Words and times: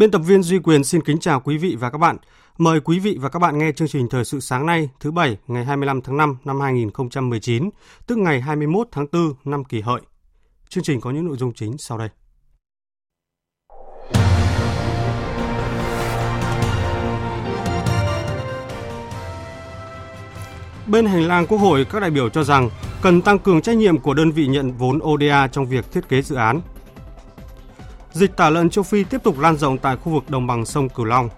Biên 0.00 0.10
tập 0.10 0.18
viên 0.18 0.42
Duy 0.42 0.58
Quyền 0.58 0.84
xin 0.84 1.00
kính 1.02 1.18
chào 1.18 1.40
quý 1.40 1.58
vị 1.58 1.76
và 1.80 1.90
các 1.90 1.98
bạn. 1.98 2.16
Mời 2.58 2.80
quý 2.80 2.98
vị 2.98 3.18
và 3.20 3.28
các 3.28 3.38
bạn 3.38 3.58
nghe 3.58 3.72
chương 3.72 3.88
trình 3.88 4.08
Thời 4.08 4.24
sự 4.24 4.40
sáng 4.40 4.66
nay, 4.66 4.88
thứ 5.00 5.10
Bảy, 5.10 5.36
ngày 5.46 5.64
25 5.64 6.00
tháng 6.00 6.16
5 6.16 6.36
năm 6.44 6.60
2019, 6.60 7.70
tức 8.06 8.18
ngày 8.18 8.40
21 8.40 8.88
tháng 8.92 9.06
4 9.12 9.34
năm 9.44 9.64
kỷ 9.64 9.80
hợi. 9.80 10.00
Chương 10.68 10.84
trình 10.84 11.00
có 11.00 11.10
những 11.10 11.26
nội 11.26 11.36
dung 11.36 11.52
chính 11.52 11.78
sau 11.78 11.98
đây. 11.98 12.08
Bên 20.86 21.06
hành 21.06 21.28
lang 21.28 21.46
Quốc 21.46 21.58
hội, 21.58 21.84
các 21.84 22.00
đại 22.00 22.10
biểu 22.10 22.28
cho 22.28 22.44
rằng 22.44 22.70
cần 23.02 23.22
tăng 23.22 23.38
cường 23.38 23.62
trách 23.62 23.76
nhiệm 23.76 23.98
của 23.98 24.14
đơn 24.14 24.30
vị 24.30 24.46
nhận 24.46 24.72
vốn 24.72 24.98
ODA 25.02 25.48
trong 25.48 25.66
việc 25.66 25.92
thiết 25.92 26.08
kế 26.08 26.22
dự 26.22 26.36
án, 26.36 26.60
Dịch 28.12 28.36
tả 28.36 28.50
lợn 28.50 28.70
châu 28.70 28.84
Phi 28.84 29.04
tiếp 29.04 29.22
tục 29.22 29.38
lan 29.38 29.56
rộng 29.56 29.78
tại 29.78 29.96
khu 29.96 30.12
vực 30.12 30.30
đồng 30.30 30.46
bằng 30.46 30.64
sông 30.64 30.88
Cửu 30.88 31.04
Long. 31.06 31.28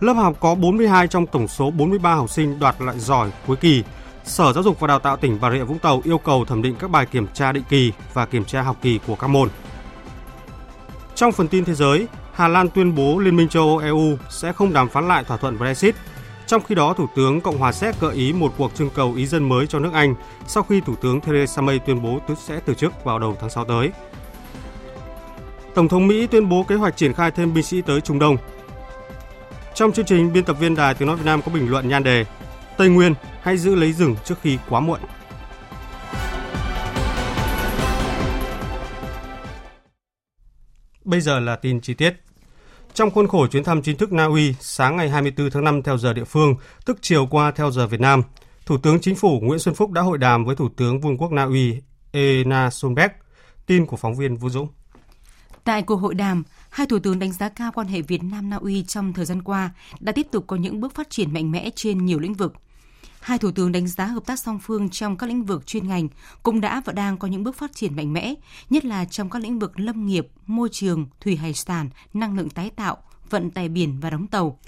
Lớp 0.00 0.12
học 0.12 0.36
có 0.40 0.54
42 0.54 1.08
trong 1.08 1.26
tổng 1.26 1.48
số 1.48 1.70
43 1.70 2.14
học 2.14 2.30
sinh 2.30 2.58
đoạt 2.58 2.80
loại 2.80 2.98
giỏi 2.98 3.30
cuối 3.46 3.56
kỳ. 3.56 3.82
Sở 4.24 4.52
Giáo 4.52 4.62
dục 4.62 4.80
và 4.80 4.86
Đào 4.86 4.98
tạo 4.98 5.16
tỉnh 5.16 5.38
Bà 5.40 5.50
Rịa 5.50 5.64
Vũng 5.64 5.78
Tàu 5.78 6.00
yêu 6.04 6.18
cầu 6.18 6.44
thẩm 6.44 6.62
định 6.62 6.76
các 6.78 6.90
bài 6.90 7.06
kiểm 7.06 7.26
tra 7.34 7.52
định 7.52 7.64
kỳ 7.68 7.92
và 8.14 8.26
kiểm 8.26 8.44
tra 8.44 8.62
học 8.62 8.76
kỳ 8.82 9.00
của 9.06 9.16
các 9.16 9.26
môn. 9.26 9.48
Trong 11.14 11.32
phần 11.32 11.48
tin 11.48 11.64
thế 11.64 11.74
giới, 11.74 12.06
Hà 12.32 12.48
Lan 12.48 12.68
tuyên 12.68 12.94
bố 12.94 13.18
Liên 13.18 13.36
minh 13.36 13.48
châu 13.48 13.68
Âu 13.68 13.78
EU 13.78 14.18
sẽ 14.30 14.52
không 14.52 14.72
đàm 14.72 14.88
phán 14.88 15.08
lại 15.08 15.24
thỏa 15.24 15.36
thuận 15.36 15.58
Brexit. 15.58 15.94
Trong 16.46 16.62
khi 16.62 16.74
đó, 16.74 16.94
Thủ 16.94 17.06
tướng 17.16 17.40
Cộng 17.40 17.58
hòa 17.58 17.72
Séc 17.72 18.00
gợi 18.00 18.14
ý 18.14 18.32
một 18.32 18.52
cuộc 18.56 18.74
trưng 18.74 18.90
cầu 18.90 19.14
ý 19.14 19.26
dân 19.26 19.48
mới 19.48 19.66
cho 19.66 19.78
nước 19.78 19.92
Anh 19.92 20.14
sau 20.46 20.62
khi 20.62 20.80
Thủ 20.80 20.94
tướng 21.02 21.20
Theresa 21.20 21.62
May 21.62 21.78
tuyên 21.78 22.02
bố 22.02 22.18
sẽ 22.38 22.60
từ 22.64 22.74
chức 22.74 23.04
vào 23.04 23.18
đầu 23.18 23.36
tháng 23.40 23.50
6 23.50 23.64
tới. 23.64 23.90
Tổng 25.76 25.88
thống 25.88 26.06
Mỹ 26.06 26.26
tuyên 26.26 26.48
bố 26.48 26.62
kế 26.62 26.74
hoạch 26.74 26.96
triển 26.96 27.12
khai 27.12 27.30
thêm 27.30 27.54
binh 27.54 27.64
sĩ 27.64 27.82
tới 27.82 28.00
Trung 28.00 28.18
Đông. 28.18 28.36
Trong 29.74 29.92
chương 29.92 30.04
trình, 30.04 30.32
biên 30.32 30.44
tập 30.44 30.56
viên 30.60 30.74
Đài 30.74 30.94
Tiếng 30.94 31.08
Nói 31.08 31.16
Việt 31.16 31.26
Nam 31.26 31.42
có 31.42 31.52
bình 31.52 31.70
luận 31.70 31.88
nhan 31.88 32.02
đề 32.02 32.24
Tây 32.76 32.88
Nguyên 32.88 33.14
hay 33.40 33.58
giữ 33.58 33.74
lấy 33.74 33.92
rừng 33.92 34.16
trước 34.24 34.34
khi 34.42 34.58
quá 34.68 34.80
muộn. 34.80 35.00
Bây 41.04 41.20
giờ 41.20 41.40
là 41.40 41.56
tin 41.56 41.80
chi 41.80 41.94
tiết. 41.94 42.14
Trong 42.94 43.10
khuôn 43.10 43.28
khổ 43.28 43.46
chuyến 43.46 43.64
thăm 43.64 43.82
chính 43.82 43.96
thức 43.96 44.12
Na 44.12 44.24
Uy, 44.24 44.54
sáng 44.60 44.96
ngày 44.96 45.10
24 45.10 45.50
tháng 45.50 45.64
5 45.64 45.82
theo 45.82 45.98
giờ 45.98 46.12
địa 46.12 46.24
phương, 46.24 46.54
tức 46.84 46.98
chiều 47.00 47.26
qua 47.26 47.50
theo 47.50 47.70
giờ 47.70 47.86
Việt 47.86 48.00
Nam, 48.00 48.22
Thủ 48.66 48.78
tướng 48.78 49.00
Chính 49.00 49.14
phủ 49.14 49.40
Nguyễn 49.42 49.58
Xuân 49.58 49.74
Phúc 49.74 49.90
đã 49.90 50.02
hội 50.02 50.18
đàm 50.18 50.44
với 50.44 50.56
Thủ 50.56 50.68
tướng 50.76 51.00
Vương 51.00 51.18
quốc 51.18 51.32
Na 51.32 51.44
Uy 51.44 51.80
Ena 52.12 52.70
Solberg. 52.70 53.10
Tin 53.66 53.86
của 53.86 53.96
phóng 53.96 54.14
viên 54.14 54.36
Vũ 54.36 54.48
Dũng. 54.48 54.68
Tại 55.66 55.82
cuộc 55.82 55.96
hội 55.96 56.14
đàm, 56.14 56.42
hai 56.70 56.86
thủ 56.86 56.98
tướng 56.98 57.18
đánh 57.18 57.32
giá 57.32 57.48
cao 57.48 57.72
quan 57.72 57.86
hệ 57.86 58.02
Việt 58.02 58.22
Nam 58.22 58.50
Na 58.50 58.56
Uy 58.56 58.82
trong 58.82 59.12
thời 59.12 59.24
gian 59.24 59.42
qua 59.42 59.70
đã 60.00 60.12
tiếp 60.12 60.26
tục 60.30 60.44
có 60.46 60.56
những 60.56 60.80
bước 60.80 60.94
phát 60.94 61.10
triển 61.10 61.32
mạnh 61.32 61.50
mẽ 61.50 61.70
trên 61.74 62.06
nhiều 62.06 62.18
lĩnh 62.18 62.34
vực. 62.34 62.54
Hai 63.20 63.38
thủ 63.38 63.50
tướng 63.50 63.72
đánh 63.72 63.86
giá 63.88 64.06
hợp 64.06 64.26
tác 64.26 64.38
song 64.38 64.58
phương 64.58 64.90
trong 64.90 65.16
các 65.16 65.26
lĩnh 65.26 65.44
vực 65.44 65.66
chuyên 65.66 65.88
ngành 65.88 66.08
cũng 66.42 66.60
đã 66.60 66.82
và 66.84 66.92
đang 66.92 67.18
có 67.18 67.28
những 67.28 67.44
bước 67.44 67.56
phát 67.56 67.72
triển 67.74 67.96
mạnh 67.96 68.12
mẽ, 68.12 68.34
nhất 68.70 68.84
là 68.84 69.04
trong 69.04 69.30
các 69.30 69.42
lĩnh 69.42 69.58
vực 69.58 69.80
lâm 69.80 70.06
nghiệp, 70.06 70.28
môi 70.46 70.68
trường, 70.72 71.06
thủy 71.20 71.36
hải 71.36 71.54
sản, 71.54 71.90
năng 72.14 72.36
lượng 72.36 72.50
tái 72.50 72.70
tạo, 72.70 72.96
vận 73.30 73.50
tải 73.50 73.68
biển 73.68 74.00
và 74.00 74.10
đóng 74.10 74.26
tàu. 74.26 74.58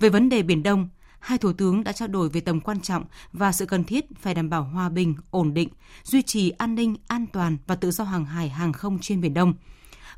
Về 0.00 0.08
vấn 0.08 0.28
đề 0.28 0.42
Biển 0.42 0.62
Đông, 0.62 0.88
hai 1.18 1.38
thủ 1.38 1.52
tướng 1.52 1.84
đã 1.84 1.92
trao 1.92 2.08
đổi 2.08 2.28
về 2.28 2.40
tầm 2.40 2.60
quan 2.60 2.80
trọng 2.80 3.04
và 3.32 3.52
sự 3.52 3.66
cần 3.66 3.84
thiết 3.84 4.04
phải 4.20 4.34
đảm 4.34 4.50
bảo 4.50 4.62
hòa 4.62 4.88
bình, 4.88 5.14
ổn 5.30 5.54
định, 5.54 5.68
duy 6.04 6.22
trì 6.22 6.50
an 6.50 6.74
ninh, 6.74 6.96
an 7.06 7.26
toàn 7.32 7.56
và 7.66 7.74
tự 7.74 7.90
do 7.90 8.04
hàng 8.04 8.24
hải 8.24 8.48
hàng 8.48 8.72
không 8.72 8.98
trên 8.98 9.20
Biển 9.20 9.34
Đông– 9.34 9.54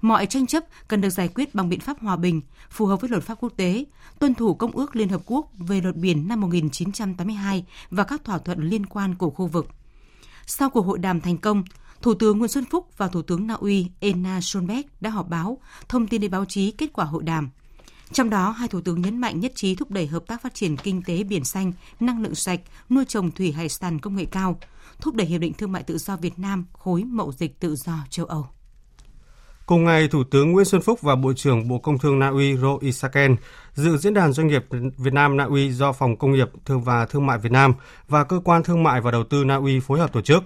mọi 0.01 0.27
tranh 0.27 0.47
chấp 0.47 0.65
cần 0.89 1.01
được 1.01 1.11
giải 1.11 1.29
quyết 1.29 1.55
bằng 1.55 1.69
biện 1.69 1.81
pháp 1.81 1.99
hòa 2.01 2.17
bình, 2.17 2.41
phù 2.71 2.87
hợp 2.87 3.01
với 3.01 3.11
luật 3.11 3.23
pháp 3.23 3.35
quốc 3.41 3.53
tế, 3.57 3.85
tuân 4.19 4.35
thủ 4.35 4.55
Công 4.55 4.73
ước 4.73 4.97
Liên 4.97 5.09
Hợp 5.09 5.23
Quốc 5.27 5.51
về 5.59 5.81
luật 5.81 5.97
biển 5.97 6.29
năm 6.29 6.41
1982 6.41 7.65
và 7.91 8.05
các 8.05 8.25
thỏa 8.25 8.39
thuận 8.39 8.61
liên 8.61 8.87
quan 8.87 9.15
của 9.15 9.31
khu 9.31 9.47
vực. 9.47 9.69
Sau 10.47 10.71
cuộc 10.71 10.87
hội 10.87 10.99
đàm 10.99 11.21
thành 11.21 11.39
công, 11.39 11.65
Thủ 12.03 12.15
tướng 12.15 12.39
Nguyễn 12.39 12.49
Xuân 12.49 12.65
Phúc 12.71 12.89
và 12.97 13.09
Thủ 13.09 13.23
tướng 13.23 13.47
Na 13.47 13.55
Uy 13.55 13.87
Ena 14.01 14.41
Solberg 14.41 14.87
đã 15.01 15.11
họp 15.11 15.29
báo, 15.29 15.59
thông 15.89 16.07
tin 16.07 16.21
đến 16.21 16.31
báo 16.31 16.45
chí 16.45 16.71
kết 16.71 16.93
quả 16.93 17.05
hội 17.05 17.23
đàm. 17.23 17.51
Trong 18.13 18.31
đó, 18.31 18.51
hai 18.51 18.69
thủ 18.69 18.81
tướng 18.81 19.01
nhấn 19.01 19.19
mạnh 19.19 19.41
nhất 19.41 19.53
trí 19.55 19.75
thúc 19.75 19.91
đẩy 19.91 20.07
hợp 20.07 20.27
tác 20.27 20.43
phát 20.43 20.55
triển 20.55 20.77
kinh 20.77 21.03
tế 21.03 21.23
biển 21.23 21.45
xanh, 21.45 21.73
năng 22.01 22.23
lượng 22.23 22.35
sạch, 22.35 22.61
nuôi 22.91 23.05
trồng 23.05 23.31
thủy 23.31 23.53
hải 23.53 23.69
sản 23.69 23.99
công 23.99 24.17
nghệ 24.17 24.25
cao, 24.25 24.59
thúc 25.01 25.15
đẩy 25.15 25.27
Hiệp 25.27 25.41
định 25.41 25.53
Thương 25.53 25.73
mại 25.73 25.83
Tự 25.83 25.99
do 25.99 26.17
Việt 26.17 26.39
Nam, 26.39 26.67
khối 26.73 27.05
mậu 27.05 27.33
dịch 27.33 27.61
tự 27.61 27.77
do 27.77 27.99
châu 28.11 28.27
Âu. 28.27 28.47
Cùng 29.71 29.85
ngày, 29.85 30.09
Thủ 30.09 30.25
tướng 30.25 30.53
Nguyễn 30.53 30.65
Xuân 30.65 30.83
Phúc 30.83 31.01
và 31.03 31.17
Bộ 31.17 31.33
trưởng 31.33 31.69
Bộ 31.69 31.79
Công 31.79 31.99
Thương 31.99 32.19
Na 32.19 32.29
Uy 32.29 32.57
Ro 32.57 32.79
Isaken 32.81 33.37
dự 33.75 33.97
diễn 33.97 34.15
đàn 34.15 34.33
doanh 34.33 34.47
nghiệp 34.47 34.65
Việt 34.99 35.13
Nam 35.13 35.37
Na 35.37 35.45
Uy 35.45 35.73
do 35.73 35.93
Phòng 35.93 36.17
Công 36.17 36.33
nghiệp 36.33 36.49
Thương 36.65 36.81
và 36.81 37.07
Thương 37.07 37.27
mại 37.27 37.39
Việt 37.39 37.53
Nam 37.53 37.75
và 38.09 38.25
Cơ 38.25 38.41
quan 38.45 38.63
Thương 38.63 38.83
mại 38.83 39.01
và 39.01 39.11
Đầu 39.11 39.25
tư 39.25 39.45
Na 39.45 39.57
Uy 39.57 39.81
phối 39.81 39.99
hợp 39.99 40.13
tổ 40.13 40.21
chức. 40.21 40.43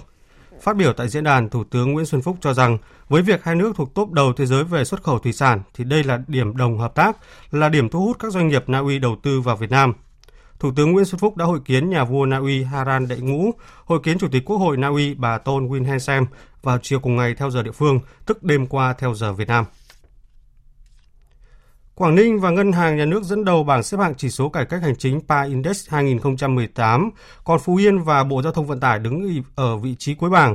Phát 0.62 0.76
biểu 0.76 0.92
tại 0.92 1.08
diễn 1.08 1.24
đàn, 1.24 1.48
Thủ 1.48 1.64
tướng 1.64 1.92
Nguyễn 1.92 2.06
Xuân 2.06 2.22
Phúc 2.22 2.36
cho 2.40 2.54
rằng 2.54 2.78
với 3.08 3.22
việc 3.22 3.44
hai 3.44 3.54
nước 3.54 3.72
thuộc 3.76 3.94
top 3.94 4.12
đầu 4.12 4.32
thế 4.32 4.46
giới 4.46 4.64
về 4.64 4.84
xuất 4.84 5.02
khẩu 5.02 5.18
thủy 5.18 5.32
sản 5.32 5.62
thì 5.74 5.84
đây 5.84 6.04
là 6.04 6.20
điểm 6.26 6.56
đồng 6.56 6.78
hợp 6.78 6.94
tác, 6.94 7.16
là 7.50 7.68
điểm 7.68 7.88
thu 7.88 8.00
hút 8.00 8.16
các 8.20 8.32
doanh 8.32 8.48
nghiệp 8.48 8.64
Na 8.66 8.78
Uy 8.78 8.98
đầu 8.98 9.16
tư 9.22 9.40
vào 9.40 9.56
Việt 9.56 9.70
Nam– 9.70 9.92
Thủ 10.58 10.70
tướng 10.76 10.92
Nguyễn 10.92 11.04
Xuân 11.04 11.18
Phúc 11.18 11.36
đã 11.36 11.44
hội 11.44 11.60
kiến 11.64 11.90
nhà 11.90 12.04
vua 12.04 12.26
Na 12.26 12.36
Uy 12.36 12.62
Haran 12.62 13.08
Đệ 13.08 13.16
Ngũ, 13.16 13.50
hội 13.84 14.00
kiến 14.02 14.18
Chủ 14.18 14.28
tịch 14.32 14.44
Quốc 14.44 14.56
hội 14.56 14.76
Na 14.76 14.88
Uy 14.88 15.14
bà 15.14 15.38
Tôn 15.38 15.68
Win 15.68 15.84
Hensem 15.84 16.26
vào 16.62 16.78
chiều 16.82 17.00
cùng 17.00 17.16
ngày 17.16 17.34
theo 17.34 17.50
giờ 17.50 17.62
địa 17.62 17.72
phương, 17.72 18.00
tức 18.26 18.42
đêm 18.42 18.66
qua 18.66 18.92
theo 18.92 19.14
giờ 19.14 19.32
Việt 19.32 19.48
Nam. 19.48 19.64
Quảng 21.94 22.14
Ninh 22.14 22.40
và 22.40 22.50
Ngân 22.50 22.72
hàng 22.72 22.96
Nhà 22.96 23.04
nước 23.04 23.22
dẫn 23.22 23.44
đầu 23.44 23.64
bảng 23.64 23.82
xếp 23.82 23.98
hạng 24.00 24.14
chỉ 24.14 24.30
số 24.30 24.48
cải 24.48 24.64
cách 24.64 24.82
hành 24.82 24.96
chính 24.96 25.20
PA 25.28 25.42
Index 25.42 25.90
2018, 25.90 27.10
còn 27.44 27.60
Phú 27.60 27.76
Yên 27.76 27.98
và 27.98 28.24
Bộ 28.24 28.42
Giao 28.42 28.52
thông 28.52 28.66
Vận 28.66 28.80
tải 28.80 28.98
đứng 28.98 29.42
ở 29.54 29.76
vị 29.76 29.94
trí 29.98 30.14
cuối 30.14 30.30
bảng. 30.30 30.54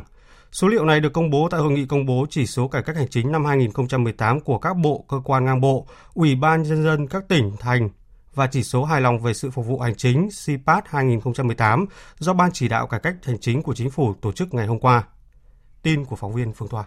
Số 0.52 0.68
liệu 0.68 0.86
này 0.86 1.00
được 1.00 1.14
công 1.14 1.30
bố 1.30 1.48
tại 1.52 1.60
hội 1.60 1.72
nghị 1.72 1.86
công 1.86 2.06
bố 2.06 2.26
chỉ 2.30 2.46
số 2.46 2.68
cải 2.68 2.82
cách 2.82 2.96
hành 2.96 3.08
chính 3.10 3.32
năm 3.32 3.46
2018 3.46 4.40
của 4.40 4.58
các 4.58 4.78
bộ, 4.78 5.06
cơ 5.08 5.22
quan 5.24 5.46
ngang 5.46 5.62
bộ, 5.62 5.88
Ủy 6.14 6.36
ban 6.36 6.64
nhân 6.64 6.84
dân 6.84 7.08
các 7.08 7.28
tỉnh, 7.28 7.52
thành 7.60 7.90
và 8.36 8.48
chỉ 8.48 8.64
số 8.64 8.84
hài 8.84 9.02
lòng 9.02 9.20
về 9.20 9.34
sự 9.34 9.52
phục 9.52 9.66
vụ 9.66 9.80
hành 9.80 9.96
chính 9.96 10.30
CPAT 10.46 10.84
2018 10.88 11.86
do 12.20 12.34
Ban 12.34 12.52
chỉ 12.54 12.68
đạo 12.68 12.88
cải 12.88 13.00
cách 13.00 13.16
hành 13.24 13.40
chính 13.40 13.62
của 13.62 13.76
chính 13.76 13.90
phủ 13.90 14.14
tổ 14.14 14.32
chức 14.32 14.54
ngày 14.54 14.68
hôm 14.68 14.80
qua. 14.80 15.04
Tin 15.82 16.06
của 16.06 16.16
phóng 16.16 16.34
viên 16.34 16.54
Phương 16.54 16.70
Thoa. 16.70 16.84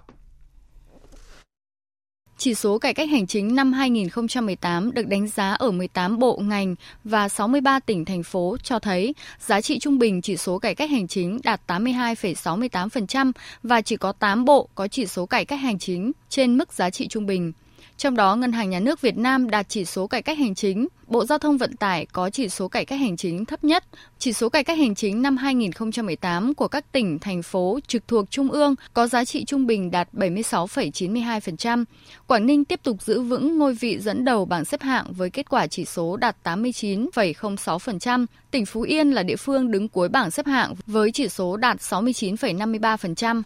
Chỉ 2.42 2.54
số 2.54 2.78
cải 2.78 2.94
cách 2.94 3.08
hành 3.08 3.26
chính 3.26 3.54
năm 3.54 3.72
2018 3.72 4.92
được 4.94 5.06
đánh 5.06 5.28
giá 5.28 5.52
ở 5.52 5.70
18 5.70 6.18
bộ 6.18 6.36
ngành 6.42 6.74
và 7.04 7.28
63 7.28 7.80
tỉnh 7.80 8.04
thành 8.04 8.22
phố 8.22 8.56
cho 8.62 8.78
thấy 8.78 9.14
giá 9.40 9.60
trị 9.60 9.78
trung 9.78 9.98
bình 9.98 10.22
chỉ 10.22 10.36
số 10.36 10.58
cải 10.58 10.74
cách 10.74 10.90
hành 10.90 11.08
chính 11.08 11.38
đạt 11.44 11.60
82,68% 11.66 13.32
và 13.62 13.80
chỉ 13.80 13.96
có 13.96 14.12
8 14.12 14.44
bộ 14.44 14.68
có 14.74 14.88
chỉ 14.88 15.06
số 15.06 15.26
cải 15.26 15.44
cách 15.44 15.60
hành 15.60 15.78
chính 15.78 16.12
trên 16.28 16.58
mức 16.58 16.72
giá 16.72 16.90
trị 16.90 17.08
trung 17.08 17.26
bình. 17.26 17.52
Trong 18.02 18.16
đó, 18.16 18.36
Ngân 18.36 18.52
hàng 18.52 18.70
Nhà 18.70 18.80
nước 18.80 19.00
Việt 19.00 19.16
Nam 19.16 19.50
đạt 19.50 19.68
chỉ 19.68 19.84
số 19.84 20.06
cải 20.06 20.22
cách 20.22 20.38
hành 20.38 20.54
chính, 20.54 20.88
Bộ 21.06 21.24
Giao 21.24 21.38
thông 21.38 21.58
Vận 21.58 21.76
tải 21.76 22.06
có 22.12 22.30
chỉ 22.30 22.48
số 22.48 22.68
cải 22.68 22.84
cách 22.84 23.00
hành 23.00 23.16
chính 23.16 23.44
thấp 23.44 23.64
nhất. 23.64 23.84
Chỉ 24.18 24.32
số 24.32 24.48
cải 24.48 24.64
cách 24.64 24.78
hành 24.78 24.94
chính 24.94 25.22
năm 25.22 25.36
2018 25.36 26.54
của 26.54 26.68
các 26.68 26.92
tỉnh, 26.92 27.18
thành 27.18 27.42
phố 27.42 27.78
trực 27.86 28.08
thuộc 28.08 28.30
Trung 28.30 28.50
ương 28.50 28.74
có 28.94 29.06
giá 29.06 29.24
trị 29.24 29.44
trung 29.44 29.66
bình 29.66 29.90
đạt 29.90 30.08
76,92%. 30.12 31.84
Quảng 32.26 32.46
Ninh 32.46 32.64
tiếp 32.64 32.80
tục 32.82 33.02
giữ 33.02 33.20
vững 33.20 33.58
ngôi 33.58 33.74
vị 33.74 33.98
dẫn 33.98 34.24
đầu 34.24 34.44
bảng 34.44 34.64
xếp 34.64 34.82
hạng 34.82 35.12
với 35.12 35.30
kết 35.30 35.50
quả 35.50 35.66
chỉ 35.66 35.84
số 35.84 36.16
đạt 36.16 36.36
89,06%. 36.44 38.26
Tỉnh 38.50 38.66
Phú 38.66 38.80
Yên 38.82 39.10
là 39.10 39.22
địa 39.22 39.36
phương 39.36 39.70
đứng 39.70 39.88
cuối 39.88 40.08
bảng 40.08 40.30
xếp 40.30 40.46
hạng 40.46 40.74
với 40.86 41.12
chỉ 41.12 41.28
số 41.28 41.56
đạt 41.56 41.76
69,53%. 41.78 43.42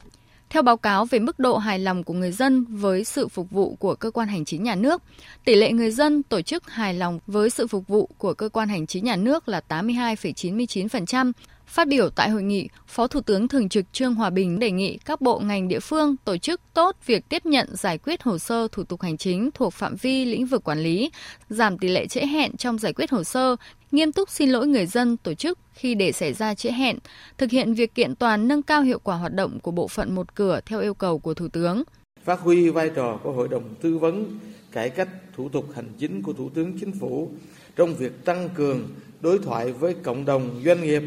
Theo 0.50 0.62
báo 0.62 0.76
cáo 0.76 1.04
về 1.04 1.18
mức 1.18 1.38
độ 1.38 1.56
hài 1.56 1.78
lòng 1.78 2.04
của 2.04 2.14
người 2.14 2.32
dân 2.32 2.64
với 2.64 3.04
sự 3.04 3.28
phục 3.28 3.50
vụ 3.50 3.76
của 3.76 3.94
cơ 3.94 4.10
quan 4.10 4.28
hành 4.28 4.44
chính 4.44 4.62
nhà 4.62 4.74
nước, 4.74 5.02
tỷ 5.44 5.54
lệ 5.54 5.72
người 5.72 5.90
dân 5.90 6.22
tổ 6.22 6.42
chức 6.42 6.70
hài 6.70 6.94
lòng 6.94 7.18
với 7.26 7.50
sự 7.50 7.66
phục 7.66 7.88
vụ 7.88 8.10
của 8.18 8.34
cơ 8.34 8.48
quan 8.48 8.68
hành 8.68 8.86
chính 8.86 9.04
nhà 9.04 9.16
nước 9.16 9.48
là 9.48 9.60
82,99%. 9.68 11.32
Phát 11.66 11.88
biểu 11.88 12.10
tại 12.10 12.30
hội 12.30 12.42
nghị, 12.42 12.68
Phó 12.86 13.06
Thủ 13.06 13.20
tướng 13.20 13.48
Thường 13.48 13.68
trực 13.68 13.92
Trương 13.92 14.14
Hòa 14.14 14.30
Bình 14.30 14.58
đề 14.58 14.70
nghị 14.70 14.98
các 15.04 15.20
bộ 15.20 15.38
ngành 15.38 15.68
địa 15.68 15.80
phương 15.80 16.16
tổ 16.24 16.36
chức 16.36 16.60
tốt 16.74 16.96
việc 17.06 17.28
tiếp 17.28 17.46
nhận 17.46 17.76
giải 17.76 17.98
quyết 17.98 18.22
hồ 18.22 18.38
sơ 18.38 18.68
thủ 18.72 18.84
tục 18.84 19.02
hành 19.02 19.16
chính 19.16 19.50
thuộc 19.54 19.72
phạm 19.72 19.96
vi 19.96 20.24
lĩnh 20.24 20.46
vực 20.46 20.64
quản 20.64 20.78
lý, 20.78 21.10
giảm 21.48 21.78
tỷ 21.78 21.88
lệ 21.88 22.06
trễ 22.06 22.26
hẹn 22.26 22.56
trong 22.56 22.78
giải 22.78 22.92
quyết 22.92 23.10
hồ 23.10 23.24
sơ, 23.24 23.56
nghiêm 23.92 24.12
túc 24.12 24.30
xin 24.30 24.50
lỗi 24.50 24.66
người 24.66 24.86
dân 24.86 25.16
tổ 25.16 25.34
chức 25.34 25.58
khi 25.74 25.94
để 25.94 26.12
xảy 26.12 26.32
ra 26.32 26.54
trễ 26.54 26.70
hẹn, 26.72 26.98
thực 27.38 27.50
hiện 27.50 27.74
việc 27.74 27.94
kiện 27.94 28.14
toàn 28.14 28.48
nâng 28.48 28.62
cao 28.62 28.82
hiệu 28.82 28.98
quả 28.98 29.16
hoạt 29.16 29.32
động 29.32 29.60
của 29.60 29.70
bộ 29.70 29.88
phận 29.88 30.14
một 30.14 30.34
cửa 30.34 30.60
theo 30.66 30.80
yêu 30.80 30.94
cầu 30.94 31.18
của 31.18 31.34
Thủ 31.34 31.48
tướng. 31.48 31.82
Phát 32.24 32.40
huy 32.40 32.70
vai 32.70 32.90
trò 32.94 33.18
của 33.22 33.32
Hội 33.32 33.48
đồng 33.48 33.74
tư 33.82 33.98
vấn 33.98 34.38
cải 34.72 34.90
cách 34.90 35.08
thủ 35.36 35.48
tục 35.48 35.66
hành 35.74 35.88
chính 35.98 36.22
của 36.22 36.32
Thủ 36.32 36.50
tướng 36.54 36.78
Chính 36.78 36.92
phủ 36.92 37.30
trong 37.76 37.94
việc 37.94 38.24
tăng 38.24 38.48
cường 38.54 38.88
đối 39.20 39.38
thoại 39.38 39.72
với 39.72 39.94
cộng 39.94 40.24
đồng 40.24 40.62
doanh 40.64 40.82
nghiệp, 40.82 41.02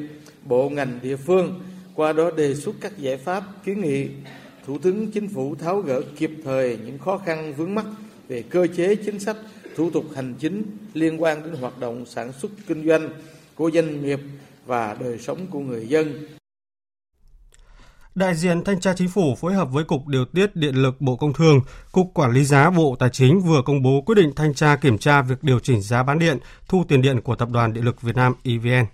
bộ 0.46 0.70
ngành 0.70 1.00
địa 1.04 1.16
phương, 1.16 1.60
qua 1.96 2.14
đó 2.14 2.32
đề 2.32 2.56
xuất 2.56 2.76
các 2.82 2.98
giải 2.98 3.18
pháp 3.18 3.44
kiến 3.66 3.82
nghị 3.82 4.08
Thủ 4.66 4.78
tướng 4.78 5.12
Chính 5.12 5.28
phủ 5.28 5.56
tháo 5.56 5.80
gỡ 5.80 6.02
kịp 6.18 6.32
thời 6.44 6.78
những 6.86 6.98
khó 6.98 7.18
khăn 7.18 7.54
vướng 7.58 7.76
mắt 7.76 7.86
về 8.28 8.44
cơ 8.50 8.68
chế 8.68 8.96
chính 8.96 9.20
sách 9.20 9.38
thủ 9.80 9.90
tục 9.90 10.06
hành 10.16 10.34
chính 10.40 10.64
liên 10.94 11.24
quan 11.24 11.44
đến 11.44 11.56
hoạt 11.62 11.80
động 11.80 12.06
sản 12.06 12.34
xuất 12.34 12.52
kinh 12.68 12.88
doanh 12.88 13.10
của 13.56 13.72
doanh 13.74 14.06
nghiệp 14.06 14.20
và 14.66 14.98
đời 15.00 15.20
sống 15.20 15.48
của 15.52 15.60
người 15.60 15.88
dân. 15.88 16.28
Đại 18.16 18.36
diện 18.36 18.64
Thanh 18.64 18.80
tra 18.80 18.94
Chính 18.94 19.10
phủ 19.10 19.36
phối 19.36 19.54
hợp 19.54 19.72
với 19.72 19.84
Cục 19.84 20.08
Điều 20.08 20.26
tiết 20.26 20.56
Điện 20.56 20.76
lực 20.76 21.02
Bộ 21.02 21.16
Công 21.16 21.34
Thương, 21.34 21.62
Cục 21.92 22.12
Quản 22.14 22.32
lý 22.32 22.44
giá 22.44 22.70
Bộ 22.70 22.96
Tài 23.00 23.10
chính 23.10 23.42
vừa 23.42 23.62
công 23.66 23.82
bố 23.82 24.02
quyết 24.06 24.16
định 24.16 24.32
thanh 24.36 24.54
tra 24.54 24.76
kiểm 24.76 24.98
tra 24.98 25.22
việc 25.22 25.44
điều 25.44 25.60
chỉnh 25.60 25.82
giá 25.82 26.04
bán 26.04 26.20
điện, 26.20 26.38
thu 26.68 26.84
tiền 26.88 27.02
điện 27.02 27.22
của 27.22 27.36
Tập 27.36 27.50
đoàn 27.50 27.74
Điện 27.74 27.86
lực 27.86 28.02
Việt 28.02 28.16
Nam 28.16 28.34
EVN. 28.44 28.86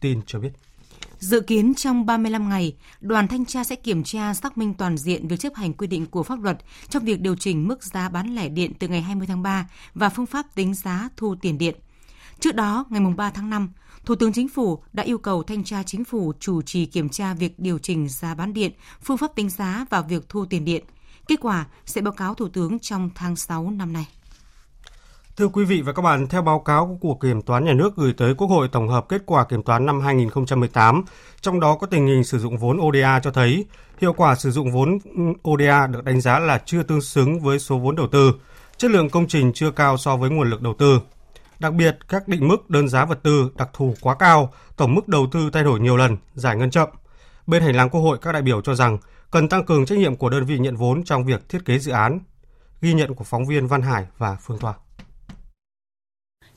Tin 0.00 0.20
cho 0.26 0.38
biết. 0.38 0.65
Dự 1.26 1.40
kiến 1.40 1.74
trong 1.74 2.06
35 2.06 2.48
ngày, 2.48 2.76
đoàn 3.00 3.28
thanh 3.28 3.44
tra 3.44 3.64
sẽ 3.64 3.76
kiểm 3.76 4.04
tra 4.04 4.34
xác 4.34 4.58
minh 4.58 4.74
toàn 4.74 4.96
diện 4.96 5.28
việc 5.28 5.40
chấp 5.40 5.54
hành 5.54 5.72
quy 5.72 5.86
định 5.86 6.06
của 6.06 6.22
pháp 6.22 6.40
luật 6.42 6.58
trong 6.88 7.04
việc 7.04 7.20
điều 7.20 7.36
chỉnh 7.36 7.68
mức 7.68 7.84
giá 7.84 8.08
bán 8.08 8.34
lẻ 8.34 8.48
điện 8.48 8.72
từ 8.78 8.88
ngày 8.88 9.02
20 9.02 9.26
tháng 9.26 9.42
3 9.42 9.68
và 9.94 10.08
phương 10.08 10.26
pháp 10.26 10.54
tính 10.54 10.74
giá 10.74 11.08
thu 11.16 11.34
tiền 11.40 11.58
điện. 11.58 11.74
Trước 12.40 12.54
đó, 12.54 12.84
ngày 12.90 13.00
3 13.16 13.30
tháng 13.30 13.50
5, 13.50 13.72
Thủ 14.04 14.14
tướng 14.14 14.32
Chính 14.32 14.48
phủ 14.48 14.82
đã 14.92 15.02
yêu 15.02 15.18
cầu 15.18 15.42
thanh 15.42 15.64
tra 15.64 15.82
chính 15.82 16.04
phủ 16.04 16.32
chủ 16.40 16.62
trì 16.62 16.86
kiểm 16.86 17.08
tra 17.08 17.34
việc 17.34 17.58
điều 17.58 17.78
chỉnh 17.78 18.08
giá 18.08 18.34
bán 18.34 18.52
điện, 18.52 18.72
phương 19.02 19.16
pháp 19.16 19.34
tính 19.34 19.50
giá 19.50 19.86
và 19.90 20.00
việc 20.00 20.28
thu 20.28 20.44
tiền 20.44 20.64
điện. 20.64 20.84
Kết 21.28 21.40
quả 21.40 21.66
sẽ 21.86 22.00
báo 22.00 22.12
cáo 22.12 22.34
Thủ 22.34 22.48
tướng 22.48 22.78
trong 22.78 23.10
tháng 23.14 23.36
6 23.36 23.70
năm 23.70 23.92
nay. 23.92 24.06
Thưa 25.36 25.48
quý 25.48 25.64
vị 25.64 25.82
và 25.82 25.92
các 25.92 26.02
bạn, 26.02 26.26
theo 26.26 26.42
báo 26.42 26.58
cáo 26.58 26.98
của 27.00 27.14
Kiểm 27.14 27.42
toán 27.42 27.64
Nhà 27.64 27.72
nước 27.72 27.96
gửi 27.96 28.14
tới 28.16 28.34
Quốc 28.34 28.46
hội 28.46 28.68
tổng 28.72 28.88
hợp 28.88 29.08
kết 29.08 29.22
quả 29.26 29.44
kiểm 29.44 29.62
toán 29.62 29.86
năm 29.86 30.00
2018, 30.00 31.04
trong 31.40 31.60
đó 31.60 31.76
có 31.76 31.86
tình 31.86 32.06
hình 32.06 32.24
sử 32.24 32.38
dụng 32.38 32.58
vốn 32.58 32.80
ODA 32.80 33.20
cho 33.20 33.30
thấy 33.30 33.64
hiệu 34.00 34.12
quả 34.12 34.34
sử 34.34 34.50
dụng 34.50 34.72
vốn 34.72 34.98
ODA 35.50 35.86
được 35.86 36.04
đánh 36.04 36.20
giá 36.20 36.38
là 36.38 36.62
chưa 36.64 36.82
tương 36.82 37.00
xứng 37.00 37.40
với 37.40 37.58
số 37.58 37.78
vốn 37.78 37.96
đầu 37.96 38.06
tư, 38.12 38.32
chất 38.76 38.90
lượng 38.90 39.10
công 39.10 39.26
trình 39.26 39.52
chưa 39.52 39.70
cao 39.70 39.96
so 39.96 40.16
với 40.16 40.30
nguồn 40.30 40.50
lực 40.50 40.62
đầu 40.62 40.74
tư. 40.74 41.00
Đặc 41.58 41.72
biệt, 41.72 41.98
các 42.08 42.28
định 42.28 42.48
mức 42.48 42.70
đơn 42.70 42.88
giá 42.88 43.04
vật 43.04 43.18
tư 43.22 43.50
đặc 43.56 43.68
thù 43.72 43.94
quá 44.00 44.14
cao, 44.14 44.52
tổng 44.76 44.94
mức 44.94 45.08
đầu 45.08 45.26
tư 45.32 45.50
thay 45.52 45.64
đổi 45.64 45.80
nhiều 45.80 45.96
lần, 45.96 46.16
giải 46.34 46.56
ngân 46.56 46.70
chậm. 46.70 46.88
Bên 47.46 47.62
hành 47.62 47.76
lang 47.76 47.90
Quốc 47.90 48.00
hội, 48.00 48.18
các 48.22 48.32
đại 48.32 48.42
biểu 48.42 48.60
cho 48.60 48.74
rằng 48.74 48.98
cần 49.30 49.48
tăng 49.48 49.64
cường 49.64 49.86
trách 49.86 49.98
nhiệm 49.98 50.16
của 50.16 50.30
đơn 50.30 50.44
vị 50.44 50.58
nhận 50.58 50.76
vốn 50.76 51.04
trong 51.04 51.24
việc 51.24 51.48
thiết 51.48 51.64
kế 51.64 51.78
dự 51.78 51.92
án. 51.92 52.20
Ghi 52.80 52.94
nhận 52.94 53.14
của 53.14 53.24
phóng 53.24 53.46
viên 53.46 53.66
Văn 53.66 53.82
Hải 53.82 54.06
và 54.18 54.36
Phương 54.40 54.58
Thoa. 54.58 54.74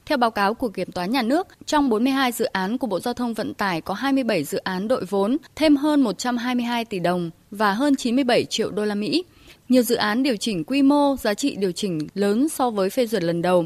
Theo 0.09 0.17
báo 0.17 0.31
cáo 0.31 0.53
của 0.53 0.69
Kiểm 0.69 0.91
toán 0.91 1.11
Nhà 1.11 1.21
nước, 1.21 1.47
trong 1.65 1.89
42 1.89 2.31
dự 2.31 2.45
án 2.45 2.77
của 2.77 2.87
Bộ 2.87 2.99
Giao 2.99 3.13
thông 3.13 3.33
Vận 3.33 3.53
tải 3.53 3.81
có 3.81 3.93
27 3.93 4.43
dự 4.43 4.57
án 4.57 4.87
đội 4.87 5.05
vốn, 5.05 5.37
thêm 5.55 5.75
hơn 5.75 6.01
122 6.01 6.85
tỷ 6.85 6.99
đồng 6.99 7.29
và 7.51 7.73
hơn 7.73 7.95
97 7.95 8.45
triệu 8.45 8.71
đô 8.71 8.85
la 8.85 8.95
Mỹ. 8.95 9.23
Nhiều 9.69 9.81
dự 9.81 9.95
án 9.95 10.23
điều 10.23 10.35
chỉnh 10.37 10.63
quy 10.63 10.81
mô, 10.81 11.15
giá 11.15 11.33
trị 11.33 11.55
điều 11.55 11.71
chỉnh 11.71 12.07
lớn 12.13 12.49
so 12.49 12.69
với 12.69 12.89
phê 12.89 13.07
duyệt 13.07 13.23
lần 13.23 13.41
đầu. 13.41 13.65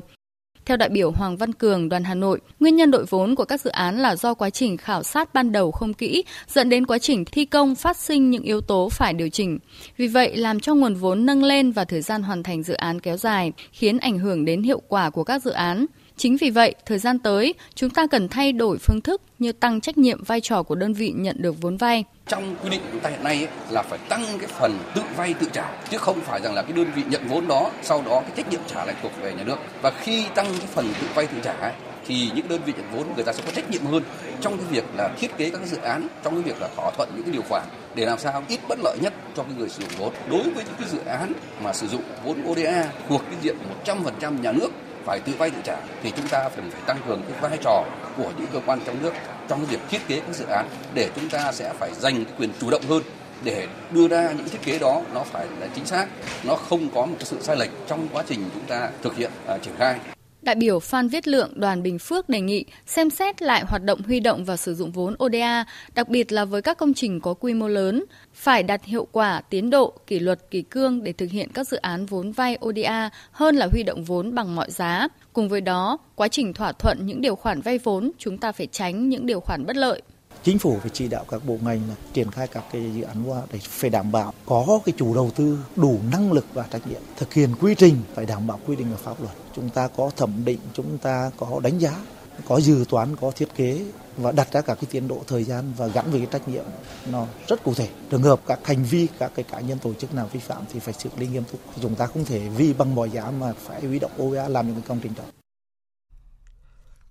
Theo 0.66 0.78
đại 0.78 0.90
biểu 0.90 1.12
Hoàng 1.12 1.38
Văn 1.38 1.54
Cường, 1.54 1.90
đoàn 1.90 2.04
Hà 2.04 2.16
Nội, 2.16 2.40
nguyên 2.60 2.76
nhân 2.76 2.92
đội 2.92 3.06
vốn 3.10 3.36
của 3.36 3.46
các 3.46 3.62
dự 3.62 3.70
án 3.70 4.00
là 4.00 4.16
do 4.16 4.34
quá 4.34 4.50
trình 4.50 4.78
khảo 4.78 5.04
sát 5.04 5.34
ban 5.34 5.52
đầu 5.52 5.72
không 5.72 5.94
kỹ, 5.94 6.24
dẫn 6.48 6.70
đến 6.70 6.86
quá 6.86 7.00
trình 7.00 7.26
thi 7.26 7.46
công 7.46 7.76
phát 7.76 7.98
sinh 7.98 8.32
những 8.32 8.44
yếu 8.44 8.62
tố 8.62 8.90
phải 8.90 9.14
điều 9.14 9.30
chỉnh. 9.30 9.60
Vì 9.98 10.08
vậy, 10.08 10.38
làm 10.38 10.60
cho 10.60 10.76
nguồn 10.76 10.94
vốn 10.94 11.26
nâng 11.26 11.44
lên 11.44 11.72
và 11.72 11.86
thời 11.86 12.02
gian 12.02 12.24
hoàn 12.24 12.44
thành 12.44 12.64
dự 12.64 12.74
án 12.74 13.00
kéo 13.00 13.18
dài, 13.18 13.52
khiến 13.72 13.98
ảnh 13.98 14.20
hưởng 14.20 14.46
đến 14.46 14.64
hiệu 14.64 14.82
quả 14.88 15.10
của 15.10 15.24
các 15.24 15.44
dự 15.44 15.52
án. 15.52 15.86
Chính 16.18 16.38
vì 16.38 16.50
vậy, 16.50 16.76
thời 16.86 17.00
gian 17.00 17.20
tới, 17.20 17.54
chúng 17.76 17.90
ta 17.90 18.08
cần 18.08 18.28
thay 18.28 18.52
đổi 18.52 18.78
phương 18.78 19.02
thức 19.02 19.22
như 19.40 19.52
tăng 19.52 19.82
trách 19.82 19.98
nhiệm 19.98 20.24
vai 20.24 20.42
trò 20.42 20.64
của 20.64 20.76
đơn 20.76 20.94
vị 20.94 21.14
nhận 21.16 21.36
được 21.40 21.62
vốn 21.62 21.78
vay. 21.78 22.04
Trong 22.28 22.56
quy 22.64 22.70
định 22.70 22.82
của 22.82 22.88
chúng 22.92 23.00
ta 23.00 23.10
hiện 23.10 23.24
nay 23.24 23.38
ấy, 23.38 23.48
là 23.70 23.82
phải 23.82 24.00
tăng 24.10 24.24
cái 24.40 24.48
phần 24.48 24.78
tự 24.96 25.02
vay 25.18 25.34
tự 25.34 25.48
trả 25.54 25.72
chứ 25.90 25.98
không 25.98 26.22
phải 26.22 26.42
rằng 26.42 26.54
là 26.54 26.62
cái 26.62 26.72
đơn 26.74 26.88
vị 26.96 27.04
nhận 27.10 27.28
vốn 27.28 27.48
đó 27.48 27.72
sau 27.82 28.04
đó 28.06 28.22
cái 28.22 28.32
trách 28.36 28.50
nhiệm 28.50 28.62
trả 28.68 28.86
lại 28.86 28.96
thuộc 29.02 29.12
về 29.22 29.34
nhà 29.34 29.44
nước. 29.44 29.58
Và 29.82 29.92
khi 30.02 30.26
tăng 30.36 30.46
cái 30.46 30.68
phần 30.68 30.94
tự 31.02 31.08
vay 31.16 31.28
tự 31.28 31.38
trả 31.44 31.54
ấy, 31.54 31.72
thì 32.06 32.30
những 32.36 32.48
đơn 32.48 32.62
vị 32.66 32.74
nhận 32.78 32.86
vốn 32.92 33.16
người 33.16 33.24
ta 33.24 33.34
sẽ 33.34 33.44
có 33.46 33.52
trách 33.52 33.72
nhiệm 33.72 33.86
hơn 33.86 34.04
trong 34.42 34.58
cái 34.58 34.66
việc 34.70 34.84
là 34.98 35.10
thiết 35.20 35.38
kế 35.38 35.50
các 35.50 35.58
cái 35.58 35.68
dự 35.68 35.78
án, 35.78 36.08
trong 36.24 36.34
cái 36.34 36.44
việc 36.44 36.62
là 36.62 36.70
thỏa 36.76 36.92
thuận 36.98 37.10
những 37.16 37.24
cái 37.24 37.34
điều 37.34 37.44
khoản 37.50 37.64
để 37.96 38.06
làm 38.06 38.20
sao 38.20 38.44
ít 38.48 38.60
bất 38.70 38.80
lợi 38.84 38.98
nhất 39.02 39.14
cho 39.36 39.44
cái 39.44 39.54
người 39.58 39.70
sử 39.70 39.84
dụng 39.84 39.92
vốn. 39.98 40.14
Đối 40.30 40.44
với 40.44 40.64
những 40.66 40.76
cái 40.80 40.90
dự 40.90 41.00
án 41.06 41.32
mà 41.64 41.74
sử 41.74 41.88
dụng 41.88 42.02
vốn 42.24 42.38
ODA 42.52 42.90
thuộc 43.10 43.22
cái 43.26 43.36
diện 43.42 43.56
100% 43.86 44.42
nhà 44.42 44.52
nước 44.52 44.70
phải 45.06 45.20
tự 45.20 45.34
vay 45.38 45.50
tự 45.50 45.58
trả 45.64 45.78
thì 46.04 46.12
chúng 46.18 46.28
ta 46.28 46.50
cần 46.56 46.72
phải 46.72 46.82
tăng 46.86 46.98
cường 47.08 47.22
cái 47.30 47.42
vai 47.42 47.58
trò 47.62 47.84
của 48.18 48.32
những 48.38 48.48
cơ 48.54 48.60
quan 48.66 48.80
trong 48.86 49.02
nước 49.02 49.14
trong 49.48 49.66
việc 49.66 49.80
thiết 49.90 50.08
kế 50.08 50.20
các 50.20 50.36
dự 50.36 50.46
án 50.46 50.70
để 50.94 51.10
chúng 51.16 51.30
ta 51.30 51.52
sẽ 51.52 51.74
phải 51.80 51.92
dành 51.94 52.26
cái 52.26 52.34
quyền 52.38 52.50
chủ 52.60 52.70
động 52.70 52.84
hơn 52.90 53.04
để 53.44 53.68
đưa 53.92 54.08
ra 54.08 54.32
những 54.32 54.50
thiết 54.50 54.62
kế 54.66 54.80
đó 54.80 55.02
nó 55.14 55.24
phải 55.24 55.48
là 55.60 55.68
chính 55.76 55.86
xác, 55.86 56.08
nó 56.44 56.56
không 56.56 56.90
có 56.96 57.06
một 57.06 57.16
cái 57.20 57.26
sự 57.26 57.38
sai 57.42 57.56
lệch 57.56 57.70
trong 57.88 58.08
quá 58.14 58.24
trình 58.28 58.50
chúng 58.54 58.66
ta 58.66 58.90
thực 59.04 59.16
hiện 59.16 59.32
uh, 59.56 59.62
triển 59.62 59.74
khai. 59.78 60.00
Đại 60.44 60.56
biểu 60.56 60.80
Phan 60.80 61.08
Viết 61.08 61.28
Lượng, 61.28 61.52
đoàn 61.56 61.84
Bình 61.84 62.00
Phước 62.00 62.30
đề 62.30 62.42
nghị 62.42 62.66
xem 62.86 63.10
xét 63.10 63.42
lại 63.42 63.64
hoạt 63.68 63.84
động 63.84 64.02
huy 64.06 64.20
động 64.20 64.46
và 64.46 64.58
sử 64.58 64.76
dụng 64.76 64.92
vốn 64.92 65.16
ODA, 65.24 65.66
đặc 65.96 66.10
biệt 66.10 66.32
là 66.32 66.46
với 66.46 66.62
các 66.62 66.78
công 66.78 66.94
trình 66.94 67.20
có 67.20 67.34
quy 67.34 67.54
mô 67.54 67.68
lớn, 67.68 68.04
phải 68.34 68.64
đặt 68.64 68.86
hiệu 68.86 69.08
quả, 69.12 69.42
tiến 69.50 69.70
độ, 69.70 69.94
kỷ 70.08 70.20
luật, 70.20 70.52
kỷ 70.52 70.62
cương 70.62 71.04
để 71.04 71.14
thực 71.14 71.32
hiện 71.32 71.50
các 71.54 71.68
dự 71.68 71.78
án 71.78 72.06
vốn 72.06 72.32
vay 72.32 72.58
ODA 72.66 73.10
hơn 73.32 73.56
là 73.56 73.68
huy 73.72 73.84
động 73.84 74.04
vốn 74.04 74.36
bằng 74.36 74.56
mọi 74.56 74.72
giá. 74.72 75.08
Cùng 75.34 75.50
với 75.50 75.62
đó, 75.62 75.98
quá 76.16 76.28
trình 76.28 76.54
thỏa 76.54 76.72
thuận 76.72 77.06
những 77.06 77.22
điều 77.22 77.36
khoản 77.36 77.62
vay 77.62 77.78
vốn, 77.78 78.12
chúng 78.18 78.38
ta 78.38 78.52
phải 78.52 78.68
tránh 78.68 79.10
những 79.10 79.26
điều 79.26 79.40
khoản 79.40 79.66
bất 79.66 79.76
lợi 79.76 80.02
chính 80.44 80.60
phủ 80.60 80.78
phải 80.82 80.90
chỉ 80.94 81.08
đạo 81.08 81.26
các 81.30 81.46
bộ 81.46 81.58
ngành 81.62 81.82
là 81.90 81.96
triển 82.14 82.32
khai 82.32 82.48
các 82.48 82.64
cái 82.72 82.92
dự 82.96 83.04
án 83.04 83.24
qua 83.30 83.42
để 83.52 83.60
phải 83.62 83.90
đảm 83.90 84.12
bảo 84.12 84.34
có 84.46 84.80
cái 84.86 84.94
chủ 84.98 85.16
đầu 85.16 85.32
tư 85.36 85.60
đủ 85.76 86.00
năng 86.12 86.32
lực 86.32 86.46
và 86.54 86.66
trách 86.72 86.88
nhiệm, 86.88 87.02
thực 87.18 87.34
hiện 87.34 87.56
quy 87.62 87.76
trình, 87.76 87.96
phải 88.14 88.26
đảm 88.26 88.48
bảo 88.48 88.60
quy 88.68 88.76
định 88.76 88.88
của 88.92 88.98
pháp 88.98 89.22
luật. 89.22 89.36
Chúng 89.56 89.70
ta 89.70 89.88
có 89.88 90.12
thẩm 90.18 90.46
định, 90.46 90.60
chúng 90.74 90.98
ta 90.98 91.32
có 91.38 91.60
đánh 91.64 91.80
giá, 91.80 92.00
có 92.48 92.58
dự 92.58 92.86
toán, 92.90 93.16
có 93.16 93.32
thiết 93.32 93.56
kế 93.56 93.86
và 94.18 94.32
đặt 94.32 94.52
ra 94.52 94.62
các 94.62 94.76
cái 94.76 94.88
tiến 94.92 95.08
độ 95.08 95.22
thời 95.28 95.44
gian 95.44 95.74
và 95.78 95.88
gắn 95.88 96.12
với 96.12 96.20
cái 96.20 96.28
trách 96.32 96.48
nhiệm 96.48 96.66
nó 97.12 97.26
rất 97.48 97.64
cụ 97.64 97.74
thể. 97.74 97.88
Trường 98.10 98.24
hợp 98.24 98.42
các 98.48 98.60
hành 98.64 98.84
vi, 98.84 99.08
các 99.20 99.32
cái 99.36 99.46
cá 99.52 99.60
nhân 99.60 99.78
tổ 99.80 99.94
chức 99.94 100.14
nào 100.14 100.30
vi 100.34 100.40
phạm 100.40 100.64
thì 100.74 100.80
phải 100.80 100.94
xử 100.94 101.10
lý 101.18 101.28
nghiêm 101.28 101.44
túc. 101.52 101.60
Chúng 101.82 101.96
ta 101.96 102.06
không 102.06 102.26
thể 102.26 102.40
vì 102.40 102.74
bằng 102.74 102.96
mọi 102.96 103.10
giá 103.10 103.32
mà 103.40 103.54
phải 103.64 103.82
huy 103.82 104.00
động 104.00 104.12
OVA 104.22 104.48
làm 104.48 104.68
những 104.68 104.76
cái 104.76 104.84
công 104.88 105.00
trình 105.04 105.14
đó. 105.18 105.24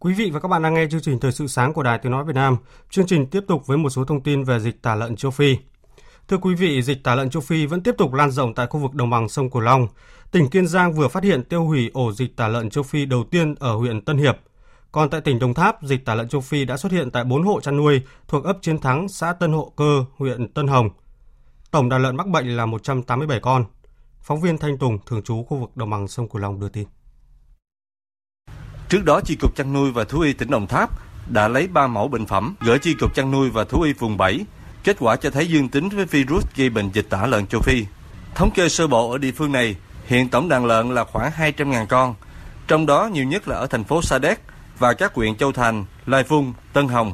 Quý 0.02 0.12
vị 0.12 0.30
và 0.30 0.40
các 0.40 0.49
bạn 0.49 0.62
đang 0.62 0.75
nghe 0.75 0.87
chương 0.90 1.00
trình 1.00 1.18
Thời 1.18 1.32
sự 1.32 1.47
sáng 1.47 1.73
của 1.73 1.82
Đài 1.82 1.99
Tiếng 1.99 2.12
Nói 2.12 2.25
Việt 2.25 2.35
Nam. 2.35 2.56
Chương 2.90 3.06
trình 3.06 3.26
tiếp 3.26 3.40
tục 3.49 3.66
với 3.66 3.78
một 3.78 3.90
số 3.90 4.04
thông 4.04 4.21
tin 4.21 4.44
về 4.44 4.61
dịch 4.61 4.82
tả 4.82 4.94
lợn 4.94 5.16
châu 5.16 5.30
Phi. 5.30 5.56
Thưa 6.28 6.37
quý 6.37 6.54
vị, 6.54 6.82
dịch 6.82 7.04
tả 7.04 7.14
lợn 7.14 7.30
châu 7.30 7.42
Phi 7.42 7.66
vẫn 7.66 7.82
tiếp 7.82 7.94
tục 7.99 8.12
lan 8.12 8.30
rộng 8.30 8.54
tại 8.54 8.66
khu 8.66 8.80
vực 8.80 8.94
đồng 8.94 9.11
bằng 9.11 9.28
sông 9.28 9.50
Cửu 9.50 9.62
Long. 9.62 9.88
Tỉnh 10.30 10.49
Kiên 10.49 10.66
Giang 10.66 10.92
vừa 10.92 11.09
phát 11.09 11.25
hiện 11.25 11.44
tiêu 11.44 11.64
hủy 11.64 11.90
ổ 11.94 12.12
dịch 12.12 12.37
tả 12.37 12.49
lợn 12.49 12.71
châu 12.71 12.85
Phi 12.85 13.06
đầu 13.06 13.25
tiên 13.30 13.54
ở 13.54 13.75
huyện 13.75 14.00
Tân 14.00 14.18
Hiệp. 14.18 14.37
Còn 14.92 15.11
tại 15.11 15.21
tỉnh 15.21 15.38
Đồng 15.38 15.54
Tháp, 15.54 15.82
dịch 15.82 16.04
tả 16.04 16.14
lợn 16.14 16.28
châu 16.28 16.40
Phi 16.40 16.64
đã 16.64 16.76
xuất 16.76 16.92
hiện 16.92 17.11
tại 17.11 17.25
4 17.25 17.42
hộ 17.42 17.61
chăn 17.61 17.76
nuôi 17.76 18.02
thuộc 18.28 18.44
ấp 18.44 18.59
Chiến 18.62 18.78
Thắng, 18.78 19.09
xã 19.09 19.32
Tân 19.32 19.52
Hộ 19.52 19.73
Cơ, 19.76 20.04
huyện 20.16 20.49
Tân 20.52 20.66
Hồng. 20.66 20.90
Tổng 21.71 21.88
đàn 21.88 22.02
lợn 22.02 22.16
mắc 22.16 22.26
bệnh 22.26 22.56
là 22.56 22.66
187 22.66 23.40
con. 23.40 23.64
Phóng 24.21 24.40
viên 24.40 24.59
Thanh 24.59 24.78
Tùng, 24.78 24.99
thường 25.06 25.23
trú 25.23 25.42
khu 25.42 25.56
vực 25.56 25.76
đồng 25.76 25.90
bằng 25.90 26.09
sông 26.09 26.28
Cửu 26.28 26.42
Long 26.42 26.61
đưa 26.61 26.68
tin. 26.68 26.88
Trước 28.92 29.04
đó, 29.04 29.20
Chi 29.20 29.34
cục 29.34 29.56
chăn 29.56 29.72
nuôi 29.72 29.92
và 29.92 30.04
thú 30.04 30.20
y 30.20 30.32
tỉnh 30.32 30.50
Đồng 30.50 30.66
Tháp 30.66 30.90
đã 31.26 31.49
lấy 31.49 31.66
3 31.66 31.87
mẫu 31.87 32.08
bệnh 32.08 32.26
phẩm 32.26 32.54
gửi 32.61 32.78
Chi 32.78 32.94
cục 32.94 33.14
chăn 33.14 33.30
nuôi 33.30 33.50
và 33.50 33.64
thú 33.64 33.82
y 33.82 33.92
vùng 33.92 34.16
7. 34.16 34.40
Kết 34.84 34.96
quả 35.00 35.16
cho 35.16 35.30
thấy 35.30 35.46
dương 35.46 35.68
tính 35.68 35.88
với 35.88 36.04
virus 36.04 36.44
gây 36.56 36.70
bệnh 36.70 36.90
dịch 36.92 37.06
tả 37.11 37.26
lợn 37.26 37.46
châu 37.46 37.61
Phi. 37.61 37.84
Thống 38.34 38.50
kê 38.50 38.68
sơ 38.68 38.87
bộ 38.87 39.11
ở 39.11 39.18
địa 39.18 39.32
phương 39.32 39.52
này, 39.52 39.76
hiện 40.06 40.28
tổng 40.28 40.49
đàn 40.49 40.66
lợn 40.66 40.94
là 40.94 41.04
khoảng 41.04 41.32
200.000 41.38 41.87
con, 41.87 42.14
trong 42.68 42.87
đó 42.87 43.11
nhiều 43.12 43.25
nhất 43.25 43.49
là 43.49 43.56
ở 43.56 43.66
thành 43.66 43.84
phố 43.84 44.02
Sa 44.02 44.18
Đéc 44.18 44.40
và 44.78 44.92
các 44.92 45.14
huyện 45.14 45.37
Châu 45.37 45.52
Thành, 45.52 45.84
Lai 46.06 46.22
Vung, 46.22 46.52
Tân 46.72 46.88
Hồng. 46.88 47.12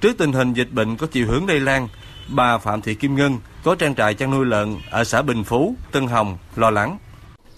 Trước 0.00 0.18
tình 0.18 0.32
hình 0.32 0.52
dịch 0.52 0.72
bệnh 0.72 0.96
có 0.96 1.06
chiều 1.06 1.26
hướng 1.26 1.48
lây 1.48 1.60
lan, 1.60 1.88
bà 2.28 2.58
Phạm 2.58 2.82
Thị 2.82 2.94
Kim 2.94 3.16
Ngân 3.16 3.38
có 3.64 3.74
trang 3.74 3.94
trại 3.94 4.14
chăn 4.14 4.30
nuôi 4.30 4.46
lợn 4.46 4.76
ở 4.90 5.04
xã 5.04 5.22
Bình 5.22 5.44
Phú, 5.44 5.74
Tân 5.92 6.06
Hồng 6.06 6.38
lo 6.56 6.70
lắng. 6.70 6.98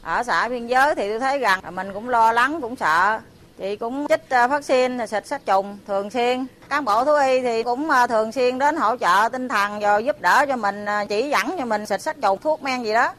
Ở 0.03 0.23
xã 0.23 0.49
biên 0.49 0.67
giới 0.67 0.95
thì 0.95 1.09
tôi 1.09 1.21
thấy 1.21 1.39
rằng 1.39 1.61
mình 1.75 1.89
cũng 1.95 2.09
lo 2.09 2.33
lắng, 2.33 2.59
cũng 2.61 2.77
sợ. 2.77 3.21
Chị 3.61 3.77
cũng 3.77 4.07
chích 4.09 4.31
à, 4.31 4.41
ờ, 4.41 4.49
vaccine, 4.49 5.07
xịt 5.07 5.27
sát 5.27 5.47
trùng 5.47 5.79
thường 5.87 6.11
xuyên. 6.11 6.47
Cán 6.69 6.85
bộ 6.85 7.05
thú 7.05 7.13
y 7.15 7.41
thì 7.41 7.63
cũng 7.63 7.91
à, 7.91 8.07
thường 8.07 8.33
xuyên 8.33 8.59
đến 8.59 8.77
hỗ 8.77 8.97
trợ 8.97 9.29
tinh 9.33 9.49
thần 9.49 9.81
rồi 9.81 10.05
giúp 10.05 10.21
đỡ 10.21 10.45
cho 10.49 10.57
mình, 10.57 10.85
à, 10.85 11.05
chỉ 11.05 11.29
dẫn 11.31 11.55
cho 11.59 11.65
mình 11.65 11.87
xịt 11.87 12.03
sát 12.03 12.17
trùng, 12.23 12.39
thuốc 12.43 12.63
men 12.63 12.83
gì 12.83 12.93
đó. 12.93 13.13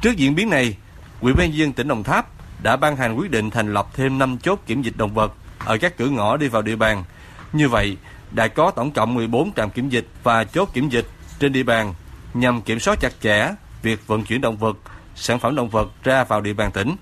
Trước 0.00 0.16
diễn 0.16 0.34
biến 0.34 0.50
này, 0.50 0.76
Ủy 1.20 1.32
ban 1.32 1.54
dân 1.54 1.72
tỉnh 1.72 1.88
Đồng 1.88 2.02
Tháp 2.02 2.26
đã 2.62 2.76
ban 2.76 2.96
hành 2.96 3.16
quyết 3.16 3.30
định 3.30 3.50
thành 3.50 3.74
lập 3.74 3.86
thêm 3.94 4.18
5 4.18 4.38
chốt 4.38 4.60
kiểm 4.66 4.82
dịch 4.82 4.96
động 4.96 5.14
vật 5.14 5.32
ở 5.64 5.78
các 5.80 5.96
cửa 5.96 6.08
ngõ 6.08 6.36
đi 6.36 6.48
vào 6.48 6.62
địa 6.62 6.76
bàn. 6.76 7.04
Như 7.52 7.68
vậy, 7.68 7.96
đã 8.30 8.48
có 8.48 8.70
tổng 8.70 8.90
cộng 8.90 9.14
14 9.14 9.52
trạm 9.52 9.70
kiểm 9.70 9.88
dịch 9.88 10.06
và 10.22 10.44
chốt 10.44 10.68
kiểm 10.72 10.88
dịch 10.88 11.06
trên 11.38 11.52
địa 11.52 11.62
bàn 11.62 11.94
nhằm 12.34 12.62
kiểm 12.62 12.80
soát 12.80 13.00
chặt 13.00 13.12
chẽ 13.20 13.54
việc 13.82 14.06
vận 14.06 14.24
chuyển 14.24 14.40
động 14.40 14.56
vật, 14.56 14.76
sản 15.14 15.38
phẩm 15.38 15.56
động 15.56 15.68
vật 15.68 15.88
ra 16.04 16.24
vào 16.24 16.40
địa 16.40 16.52
bàn 16.52 16.72
tỉnh. 16.72 16.96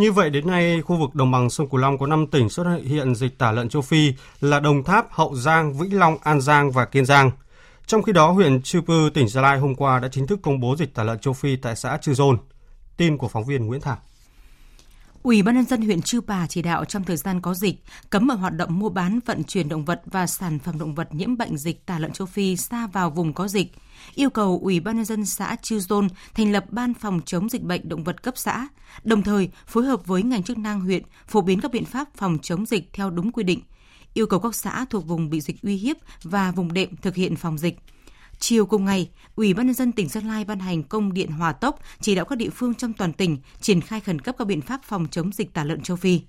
Như 0.00 0.12
vậy 0.12 0.30
đến 0.30 0.46
nay, 0.46 0.80
khu 0.82 0.96
vực 0.96 1.14
đồng 1.14 1.30
bằng 1.30 1.50
sông 1.50 1.68
Cửu 1.68 1.80
Long 1.80 1.98
có 1.98 2.06
5 2.06 2.26
tỉnh 2.26 2.48
xuất 2.48 2.64
hiện 2.84 3.14
dịch 3.14 3.38
tả 3.38 3.52
lợn 3.52 3.68
châu 3.68 3.82
Phi 3.82 4.12
là 4.40 4.60
Đồng 4.60 4.84
Tháp, 4.84 5.12
Hậu 5.12 5.34
Giang, 5.34 5.78
Vĩnh 5.78 5.98
Long, 5.98 6.18
An 6.22 6.40
Giang 6.40 6.70
và 6.70 6.84
Kiên 6.84 7.06
Giang. 7.06 7.30
Trong 7.86 8.02
khi 8.02 8.12
đó, 8.12 8.30
huyện 8.30 8.62
Chư 8.62 8.80
Pư, 8.80 9.10
tỉnh 9.14 9.28
Gia 9.28 9.40
Lai 9.40 9.58
hôm 9.58 9.74
qua 9.74 9.98
đã 9.98 10.08
chính 10.08 10.26
thức 10.26 10.38
công 10.42 10.60
bố 10.60 10.76
dịch 10.76 10.94
tả 10.94 11.02
lợn 11.02 11.18
châu 11.18 11.34
Phi 11.34 11.56
tại 11.56 11.76
xã 11.76 11.98
Chư 12.02 12.14
Dôn. 12.14 12.38
Tin 12.96 13.18
của 13.18 13.28
phóng 13.28 13.44
viên 13.44 13.66
Nguyễn 13.66 13.80
Thảo. 13.80 13.98
Ủy 15.22 15.42
ban 15.42 15.54
nhân 15.54 15.64
dân 15.64 15.82
huyện 15.82 16.02
Chư 16.02 16.20
Pà 16.20 16.46
chỉ 16.46 16.62
đạo 16.62 16.84
trong 16.84 17.04
thời 17.04 17.16
gian 17.16 17.40
có 17.40 17.54
dịch 17.54 17.82
cấm 18.10 18.26
mọi 18.26 18.36
hoạt 18.36 18.56
động 18.56 18.78
mua 18.78 18.88
bán, 18.88 19.18
vận 19.26 19.44
chuyển 19.44 19.68
động 19.68 19.84
vật 19.84 20.02
và 20.06 20.26
sản 20.26 20.58
phẩm 20.58 20.78
động 20.78 20.94
vật 20.94 21.14
nhiễm 21.14 21.36
bệnh 21.36 21.56
dịch 21.56 21.86
tả 21.86 21.98
lợn 21.98 22.12
châu 22.12 22.26
Phi 22.26 22.56
xa 22.56 22.86
vào 22.86 23.10
vùng 23.10 23.32
có 23.32 23.48
dịch. 23.48 23.72
Yêu 24.14 24.30
cầu 24.30 24.60
Ủy 24.62 24.80
ban 24.80 24.96
nhân 24.96 25.04
dân 25.04 25.26
xã 25.26 25.56
Chư 25.62 25.78
Dôn 25.78 26.08
thành 26.34 26.52
lập 26.52 26.64
ban 26.70 26.94
phòng 26.94 27.20
chống 27.26 27.48
dịch 27.48 27.62
bệnh 27.62 27.88
động 27.88 28.04
vật 28.04 28.22
cấp 28.22 28.34
xã, 28.36 28.68
đồng 29.04 29.22
thời 29.22 29.50
phối 29.66 29.84
hợp 29.84 30.06
với 30.06 30.22
ngành 30.22 30.42
chức 30.42 30.58
năng 30.58 30.80
huyện 30.80 31.02
phổ 31.28 31.40
biến 31.40 31.60
các 31.60 31.70
biện 31.72 31.84
pháp 31.84 32.08
phòng 32.16 32.38
chống 32.42 32.66
dịch 32.66 32.90
theo 32.92 33.10
đúng 33.10 33.32
quy 33.32 33.44
định. 33.44 33.60
Yêu 34.14 34.26
cầu 34.26 34.40
các 34.40 34.54
xã 34.54 34.84
thuộc 34.84 35.06
vùng 35.06 35.30
bị 35.30 35.40
dịch 35.40 35.62
uy 35.62 35.76
hiếp 35.76 35.96
và 36.22 36.50
vùng 36.50 36.72
đệm 36.72 36.96
thực 36.96 37.14
hiện 37.14 37.36
phòng 37.36 37.58
dịch 37.58 37.78
Chiều 38.38 38.66
cùng 38.66 38.84
ngày, 38.84 39.10
Ủy 39.36 39.54
ban 39.54 39.66
nhân 39.66 39.74
dân 39.74 39.92
tỉnh 39.92 40.08
Sơn 40.08 40.24
Lai 40.24 40.44
ban 40.44 40.58
hành 40.58 40.82
công 40.82 41.12
điện 41.12 41.30
hòa 41.30 41.52
tốc 41.52 41.80
chỉ 42.00 42.14
đạo 42.14 42.24
các 42.24 42.36
địa 42.36 42.50
phương 42.50 42.74
trong 42.74 42.92
toàn 42.92 43.12
tỉnh 43.12 43.38
triển 43.60 43.80
khai 43.80 44.00
khẩn 44.00 44.20
cấp 44.20 44.34
các 44.38 44.44
biện 44.44 44.60
pháp 44.60 44.80
phòng 44.84 45.06
chống 45.10 45.32
dịch 45.32 45.54
tả 45.54 45.64
lợn 45.64 45.82
châu 45.82 45.96
Phi. 45.96 46.20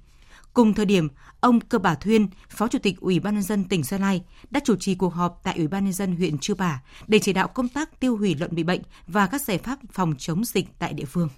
Cùng 0.53 0.73
thời 0.73 0.85
điểm, 0.85 1.07
ông 1.39 1.59
Cơ 1.59 1.77
Bà 1.77 1.95
Thuyên, 1.95 2.27
Phó 2.49 2.67
Chủ 2.67 2.79
tịch 2.79 2.99
Ủy 2.99 3.19
ban 3.19 3.33
nhân 3.33 3.43
dân 3.43 3.63
tỉnh 3.63 3.83
Gia 3.83 3.97
Lai 3.97 4.23
đã 4.49 4.59
chủ 4.63 4.75
trì 4.75 4.95
cuộc 4.95 5.13
họp 5.13 5.39
tại 5.43 5.57
Ủy 5.57 5.67
ban 5.67 5.83
nhân 5.83 5.93
dân 5.93 6.15
huyện 6.15 6.37
Chư 6.37 6.55
Pả 6.55 6.79
để 7.07 7.19
chỉ 7.19 7.33
đạo 7.33 7.47
công 7.47 7.67
tác 7.67 7.99
tiêu 7.99 8.17
hủy 8.17 8.35
lợn 8.39 8.55
bị 8.55 8.63
bệnh 8.63 8.81
và 9.07 9.27
các 9.27 9.41
giải 9.41 9.57
pháp 9.57 9.79
phòng 9.91 10.13
chống 10.17 10.45
dịch 10.45 10.67
tại 10.79 10.93
địa 10.93 11.05
phương. 11.05 11.29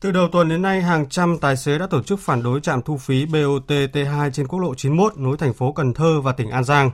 Từ 0.00 0.10
đầu 0.10 0.28
tuần 0.32 0.48
đến 0.48 0.62
nay, 0.62 0.82
hàng 0.82 1.08
trăm 1.08 1.38
tài 1.38 1.56
xế 1.56 1.78
đã 1.78 1.86
tổ 1.86 2.02
chức 2.02 2.20
phản 2.20 2.42
đối 2.42 2.60
trạm 2.60 2.82
thu 2.82 2.96
phí 2.96 3.26
BOT 3.26 3.68
T2 3.68 4.30
trên 4.30 4.48
quốc 4.48 4.58
lộ 4.58 4.74
91 4.74 5.18
nối 5.18 5.36
thành 5.36 5.52
phố 5.52 5.72
Cần 5.72 5.94
Thơ 5.94 6.20
và 6.20 6.32
tỉnh 6.32 6.50
An 6.50 6.64
Giang. 6.64 6.90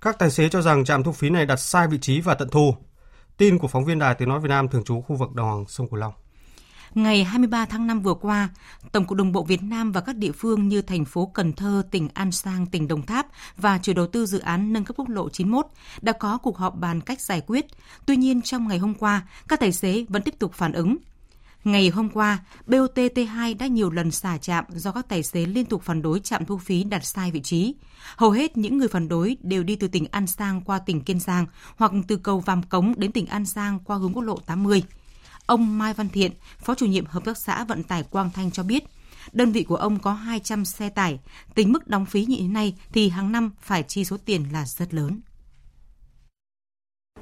Các 0.00 0.18
tài 0.18 0.30
xế 0.30 0.48
cho 0.48 0.62
rằng 0.62 0.84
trạm 0.84 1.02
thu 1.02 1.12
phí 1.12 1.30
này 1.30 1.46
đặt 1.46 1.56
sai 1.56 1.88
vị 1.88 1.98
trí 1.98 2.20
và 2.20 2.34
tận 2.34 2.48
thu. 2.48 2.74
Tin 3.36 3.58
của 3.58 3.68
phóng 3.68 3.84
viên 3.84 3.98
Đài 3.98 4.14
Tiếng 4.14 4.28
Nói 4.28 4.40
Việt 4.40 4.48
Nam 4.48 4.68
thường 4.68 4.84
trú 4.84 5.00
khu 5.00 5.16
vực 5.16 5.32
đồng 5.34 5.50
bằng 5.50 5.64
sông 5.68 5.88
Cửu 5.88 5.96
Long. 5.96 6.12
Ngày 6.94 7.24
23 7.24 7.66
tháng 7.66 7.86
5 7.86 8.00
vừa 8.00 8.14
qua, 8.14 8.48
Tổng 8.92 9.04
cục 9.04 9.18
Đường 9.18 9.32
bộ 9.32 9.42
Việt 9.42 9.62
Nam 9.62 9.92
và 9.92 10.00
các 10.00 10.16
địa 10.16 10.32
phương 10.32 10.68
như 10.68 10.82
thành 10.82 11.04
phố 11.04 11.26
Cần 11.34 11.52
Thơ, 11.52 11.82
tỉnh 11.90 12.08
An 12.14 12.30
Giang, 12.32 12.66
tỉnh 12.66 12.88
Đồng 12.88 13.06
Tháp 13.06 13.26
và 13.56 13.78
chủ 13.82 13.92
đầu 13.92 14.06
tư 14.06 14.26
dự 14.26 14.38
án 14.38 14.72
nâng 14.72 14.84
cấp 14.84 14.96
quốc 14.96 15.08
lộ 15.08 15.28
91 15.28 15.66
đã 16.02 16.12
có 16.12 16.38
cuộc 16.38 16.58
họp 16.58 16.74
bàn 16.76 17.00
cách 17.00 17.20
giải 17.20 17.42
quyết. 17.46 17.66
Tuy 18.06 18.16
nhiên, 18.16 18.42
trong 18.42 18.68
ngày 18.68 18.78
hôm 18.78 18.94
qua, 18.94 19.22
các 19.48 19.60
tài 19.60 19.72
xế 19.72 20.04
vẫn 20.08 20.22
tiếp 20.22 20.34
tục 20.38 20.52
phản 20.54 20.72
ứng. 20.72 20.96
Ngày 21.64 21.88
hôm 21.88 22.08
qua, 22.08 22.38
BOT 22.66 22.96
T2 22.96 23.56
đã 23.58 23.66
nhiều 23.66 23.90
lần 23.90 24.10
xả 24.10 24.38
trạm 24.38 24.64
do 24.68 24.92
các 24.92 25.08
tài 25.08 25.22
xế 25.22 25.46
liên 25.46 25.64
tục 25.64 25.82
phản 25.82 26.02
đối 26.02 26.20
trạm 26.20 26.44
thu 26.44 26.58
phí 26.58 26.84
đặt 26.84 27.04
sai 27.04 27.30
vị 27.30 27.40
trí. 27.40 27.74
Hầu 28.16 28.30
hết 28.30 28.56
những 28.56 28.78
người 28.78 28.88
phản 28.88 29.08
đối 29.08 29.36
đều 29.42 29.62
đi 29.62 29.76
từ 29.76 29.88
tỉnh 29.88 30.06
An 30.10 30.26
Giang 30.26 30.60
qua 30.60 30.78
tỉnh 30.78 31.00
Kiên 31.00 31.20
Giang 31.20 31.46
hoặc 31.76 31.92
từ 32.08 32.16
cầu 32.16 32.40
Vàm 32.40 32.62
Cống 32.62 32.94
đến 32.96 33.12
tỉnh 33.12 33.26
An 33.26 33.44
Giang 33.44 33.78
qua 33.84 33.96
hướng 33.96 34.12
quốc 34.12 34.22
lộ 34.22 34.36
80. 34.36 34.82
Ông 35.46 35.78
Mai 35.78 35.94
Văn 35.94 36.08
Thiện, 36.12 36.32
Phó 36.58 36.74
chủ 36.74 36.86
nhiệm 36.86 37.06
Hợp 37.06 37.24
tác 37.24 37.38
xã 37.38 37.64
Vận 37.64 37.82
tải 37.82 38.02
Quang 38.02 38.30
Thanh 38.34 38.50
cho 38.50 38.62
biết, 38.62 38.84
đơn 39.32 39.52
vị 39.52 39.62
của 39.62 39.76
ông 39.76 39.98
có 39.98 40.12
200 40.12 40.64
xe 40.64 40.88
tải, 40.88 41.18
tính 41.54 41.72
mức 41.72 41.88
đóng 41.88 42.06
phí 42.06 42.24
như 42.24 42.36
thế 42.40 42.48
này 42.48 42.74
thì 42.92 43.08
hàng 43.08 43.32
năm 43.32 43.50
phải 43.60 43.82
chi 43.82 44.04
số 44.04 44.16
tiền 44.24 44.44
là 44.52 44.64
rất 44.66 44.94
lớn. 44.94 45.20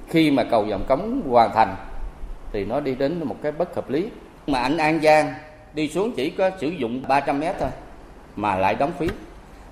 Khi 0.08 0.30
mà 0.30 0.44
cầu 0.50 0.66
dòng 0.66 0.84
Cống 0.88 1.22
hoàn 1.30 1.50
thành 1.54 1.76
thì 2.52 2.64
nó 2.64 2.80
đi 2.80 2.94
đến 2.94 3.24
một 3.24 3.36
cái 3.42 3.52
bất 3.52 3.74
hợp 3.76 3.90
lý. 3.90 4.08
Mà 4.46 4.58
anh 4.58 4.76
An 4.76 5.02
Giang 5.02 5.34
đi 5.74 5.88
xuống 5.88 6.12
chỉ 6.16 6.30
có 6.30 6.50
sử 6.60 6.68
dụng 6.68 7.02
300 7.08 7.40
mét 7.40 7.56
thôi 7.60 7.70
mà 8.36 8.56
lại 8.56 8.74
đóng 8.74 8.92
phí. 8.98 9.08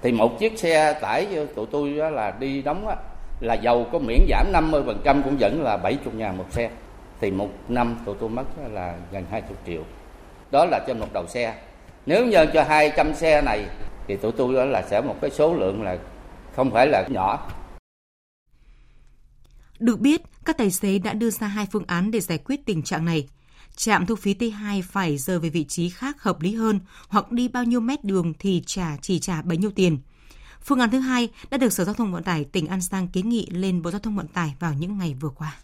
Thì 0.02 0.12
một 0.12 0.38
chiếc 0.38 0.59
xe 0.59 0.99
tải 1.00 1.47
tụi 1.54 1.66
tôi 1.66 1.90
là 1.90 2.37
đi 2.40 2.62
đóng 2.62 2.97
là 3.40 3.54
dầu 3.54 3.88
có 3.92 3.99
miễn 3.99 4.26
giảm 4.28 4.52
50% 4.52 5.23
cũng 5.23 5.37
vẫn 5.40 5.62
là 5.62 5.76
70 5.76 6.14
ngàn 6.14 6.38
một 6.38 6.47
xe 6.50 6.71
thì 7.21 7.31
một 7.31 7.49
năm 7.69 7.97
tụi 8.07 8.17
tôi 8.21 8.29
mất 8.29 8.45
là 8.71 8.97
gần 9.12 9.25
20 9.31 9.57
triệu 9.67 9.85
đó 10.50 10.65
là 10.65 10.85
trên 10.87 10.99
một 11.00 11.12
đầu 11.12 11.27
xe 11.27 11.55
nếu 12.07 12.27
nhân 12.27 12.49
cho 12.55 12.62
200 12.62 13.15
xe 13.15 13.43
này 13.43 13.67
thì 14.09 14.17
tụi 14.17 14.33
tôi 14.33 14.55
đó 14.55 14.65
là 14.65 14.83
sẽ 14.83 15.00
một 15.00 15.17
cái 15.21 15.31
số 15.31 15.55
lượng 15.55 15.83
là 15.83 15.99
không 16.57 16.71
phải 16.71 16.87
là 16.87 17.05
nhỏ 17.09 17.49
được 19.81 20.00
biết, 20.00 20.23
các 20.45 20.59
tài 20.59 20.71
xế 20.71 20.99
đã 20.99 21.12
đưa 21.12 21.31
ra 21.31 21.47
hai 21.47 21.67
phương 21.73 21.85
án 21.87 22.11
để 22.11 22.21
giải 22.21 22.39
quyết 22.39 22.67
tình 22.67 22.83
trạng 22.83 23.05
này 23.05 23.29
trạm 23.77 24.07
thu 24.07 24.17
phí 24.17 24.35
T2 24.35 24.83
phải 24.83 25.19
rời 25.19 25.39
về 25.39 25.49
vị 25.49 25.65
trí 25.65 25.91
khác 25.91 26.23
hợp 26.23 26.41
lý 26.41 26.55
hơn 26.55 26.81
hoặc 27.09 27.33
đi 27.33 27.49
bao 27.49 27.65
nhiêu 27.65 27.81
mét 27.81 28.05
đường 28.05 28.33
thì 28.39 28.62
trả 28.67 28.97
chỉ 29.03 29.19
trả 29.19 29.43
bấy 29.43 29.59
nhiêu 29.59 29.71
tiền. 29.71 29.99
Phương 30.62 30.81
án 30.81 30.91
thứ 30.91 30.99
hai 30.99 31.29
đã 31.50 31.59
được 31.59 31.73
Sở 31.73 31.85
Giao 31.85 31.95
thông 31.95 32.12
Vận 32.12 32.23
tải 32.23 32.45
tỉnh 32.45 32.67
An 32.67 32.81
Giang 32.81 33.09
kiến 33.09 33.29
nghị 33.29 33.47
lên 33.50 33.83
Bộ 33.83 33.91
Giao 33.91 34.00
thông 34.00 34.17
Vận 34.17 34.29
tải 34.29 34.55
vào 34.59 34.75
những 34.75 34.99
ngày 34.99 35.17
vừa 35.21 35.29
qua. 35.29 35.57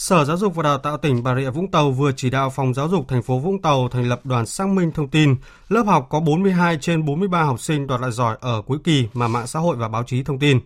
Sở 0.00 0.24
Giáo 0.24 0.36
dục 0.36 0.54
và 0.54 0.62
Đào 0.62 0.78
tạo 0.78 0.96
tỉnh 0.96 1.22
Bà 1.22 1.36
Rịa 1.36 1.50
Vũng 1.50 1.70
Tàu 1.70 1.90
vừa 1.90 2.12
chỉ 2.16 2.30
đạo 2.30 2.50
Phòng 2.50 2.74
Giáo 2.74 2.88
dục 2.88 3.08
thành 3.08 3.22
phố 3.22 3.38
Vũng 3.38 3.62
Tàu 3.62 3.88
thành 3.88 4.08
lập 4.08 4.20
đoàn 4.24 4.46
xác 4.46 4.68
minh 4.68 4.92
thông 4.92 5.08
tin 5.08 5.36
lớp 5.68 5.82
học 5.86 6.06
có 6.10 6.20
42 6.20 6.78
trên 6.80 7.04
43 7.04 7.42
học 7.42 7.60
sinh 7.60 7.86
đoạt 7.86 8.00
loại 8.00 8.12
giỏi 8.12 8.36
ở 8.40 8.62
cuối 8.66 8.78
kỳ 8.84 9.08
mà 9.12 9.28
mạng 9.28 9.46
xã 9.46 9.58
hội 9.58 9.76
và 9.76 9.88
báo 9.88 10.02
chí 10.06 10.22
thông 10.22 10.38
tin. 10.38 10.60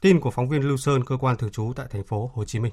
Tin 0.00 0.20
của 0.20 0.30
phóng 0.30 0.48
viên 0.48 0.68
Lưu 0.68 0.76
Sơn, 0.76 1.04
cơ 1.04 1.16
quan 1.16 1.36
thường 1.36 1.50
trú 1.50 1.72
tại 1.76 1.86
thành 1.90 2.04
phố 2.04 2.30
Hồ 2.34 2.44
Chí 2.44 2.58
Minh. 2.58 2.72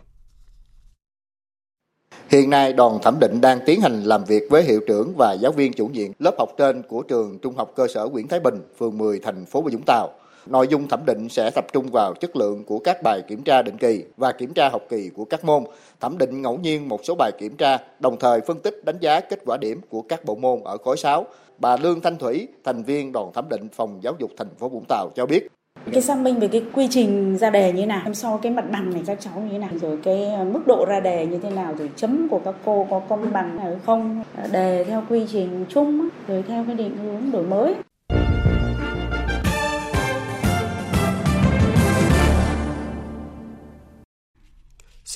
Hiện 2.29 2.49
nay, 2.49 2.73
đoàn 2.73 2.99
thẩm 3.03 3.19
định 3.19 3.41
đang 3.41 3.59
tiến 3.65 3.81
hành 3.81 4.03
làm 4.03 4.23
việc 4.23 4.43
với 4.49 4.63
hiệu 4.63 4.79
trưởng 4.87 5.13
và 5.17 5.33
giáo 5.33 5.51
viên 5.51 5.73
chủ 5.73 5.87
nhiệm 5.87 6.11
lớp 6.19 6.35
học 6.37 6.49
trên 6.57 6.83
của 6.89 7.01
trường 7.01 7.39
Trung 7.39 7.55
học 7.55 7.71
cơ 7.75 7.87
sở 7.87 8.05
Nguyễn 8.05 8.27
Thái 8.27 8.39
Bình, 8.39 8.61
phường 8.79 8.97
10, 8.97 9.19
thành 9.19 9.45
phố 9.45 9.61
Vũng 9.61 9.83
Tàu. 9.85 10.09
Nội 10.49 10.67
dung 10.67 10.87
thẩm 10.87 11.05
định 11.05 11.29
sẽ 11.29 11.51
tập 11.55 11.65
trung 11.73 11.87
vào 11.91 12.13
chất 12.13 12.35
lượng 12.35 12.63
của 12.63 12.79
các 12.79 12.97
bài 13.03 13.21
kiểm 13.27 13.43
tra 13.43 13.61
định 13.61 13.77
kỳ 13.77 14.03
và 14.17 14.31
kiểm 14.31 14.53
tra 14.53 14.69
học 14.69 14.81
kỳ 14.89 15.09
của 15.15 15.25
các 15.25 15.45
môn, 15.45 15.63
thẩm 15.99 16.17
định 16.17 16.41
ngẫu 16.41 16.57
nhiên 16.57 16.89
một 16.89 16.99
số 17.03 17.15
bài 17.15 17.31
kiểm 17.39 17.55
tra, 17.57 17.77
đồng 17.99 18.19
thời 18.19 18.41
phân 18.41 18.59
tích 18.59 18.85
đánh 18.85 18.97
giá 18.99 19.19
kết 19.19 19.39
quả 19.45 19.57
điểm 19.57 19.81
của 19.89 20.01
các 20.01 20.25
bộ 20.25 20.35
môn 20.35 20.59
ở 20.63 20.77
khối 20.77 20.97
6. 20.97 21.25
Bà 21.57 21.77
Lương 21.77 22.01
Thanh 22.01 22.17
Thủy, 22.17 22.47
thành 22.63 22.83
viên 22.83 23.11
đoàn 23.11 23.31
thẩm 23.33 23.49
định 23.49 23.67
phòng 23.73 23.99
giáo 24.01 24.13
dục 24.19 24.31
thành 24.37 24.55
phố 24.59 24.69
Vũng 24.69 24.85
Tàu 24.89 25.09
cho 25.15 25.25
biết, 25.25 25.47
cái 25.91 26.01
xác 26.01 26.17
minh 26.17 26.39
về 26.39 26.47
cái 26.47 26.63
quy 26.73 26.87
trình 26.91 27.37
ra 27.37 27.49
đề 27.49 27.71
như 27.71 27.81
thế 27.81 27.85
nào 27.85 28.13
so 28.13 28.37
cái 28.37 28.51
mặt 28.51 28.65
bằng 28.71 28.93
này 28.93 29.03
các 29.05 29.17
cháu 29.21 29.33
như 29.39 29.49
thế 29.51 29.57
nào 29.57 29.69
rồi 29.81 29.97
cái 30.03 30.45
mức 30.45 30.67
độ 30.67 30.85
ra 30.85 30.99
đề 30.99 31.25
như 31.25 31.39
thế 31.43 31.49
nào 31.49 31.73
rồi 31.77 31.89
chấm 31.95 32.29
của 32.29 32.39
các 32.45 32.55
cô 32.65 32.87
có 32.89 33.01
công 33.09 33.33
bằng 33.33 33.57
hay 33.59 33.75
không 33.85 34.23
đề 34.51 34.83
theo 34.83 35.03
quy 35.09 35.25
trình 35.31 35.65
chung 35.69 36.07
rồi 36.27 36.43
theo 36.47 36.63
cái 36.67 36.75
định 36.75 36.97
hướng 36.97 37.31
đổi 37.31 37.43
mới 37.43 37.75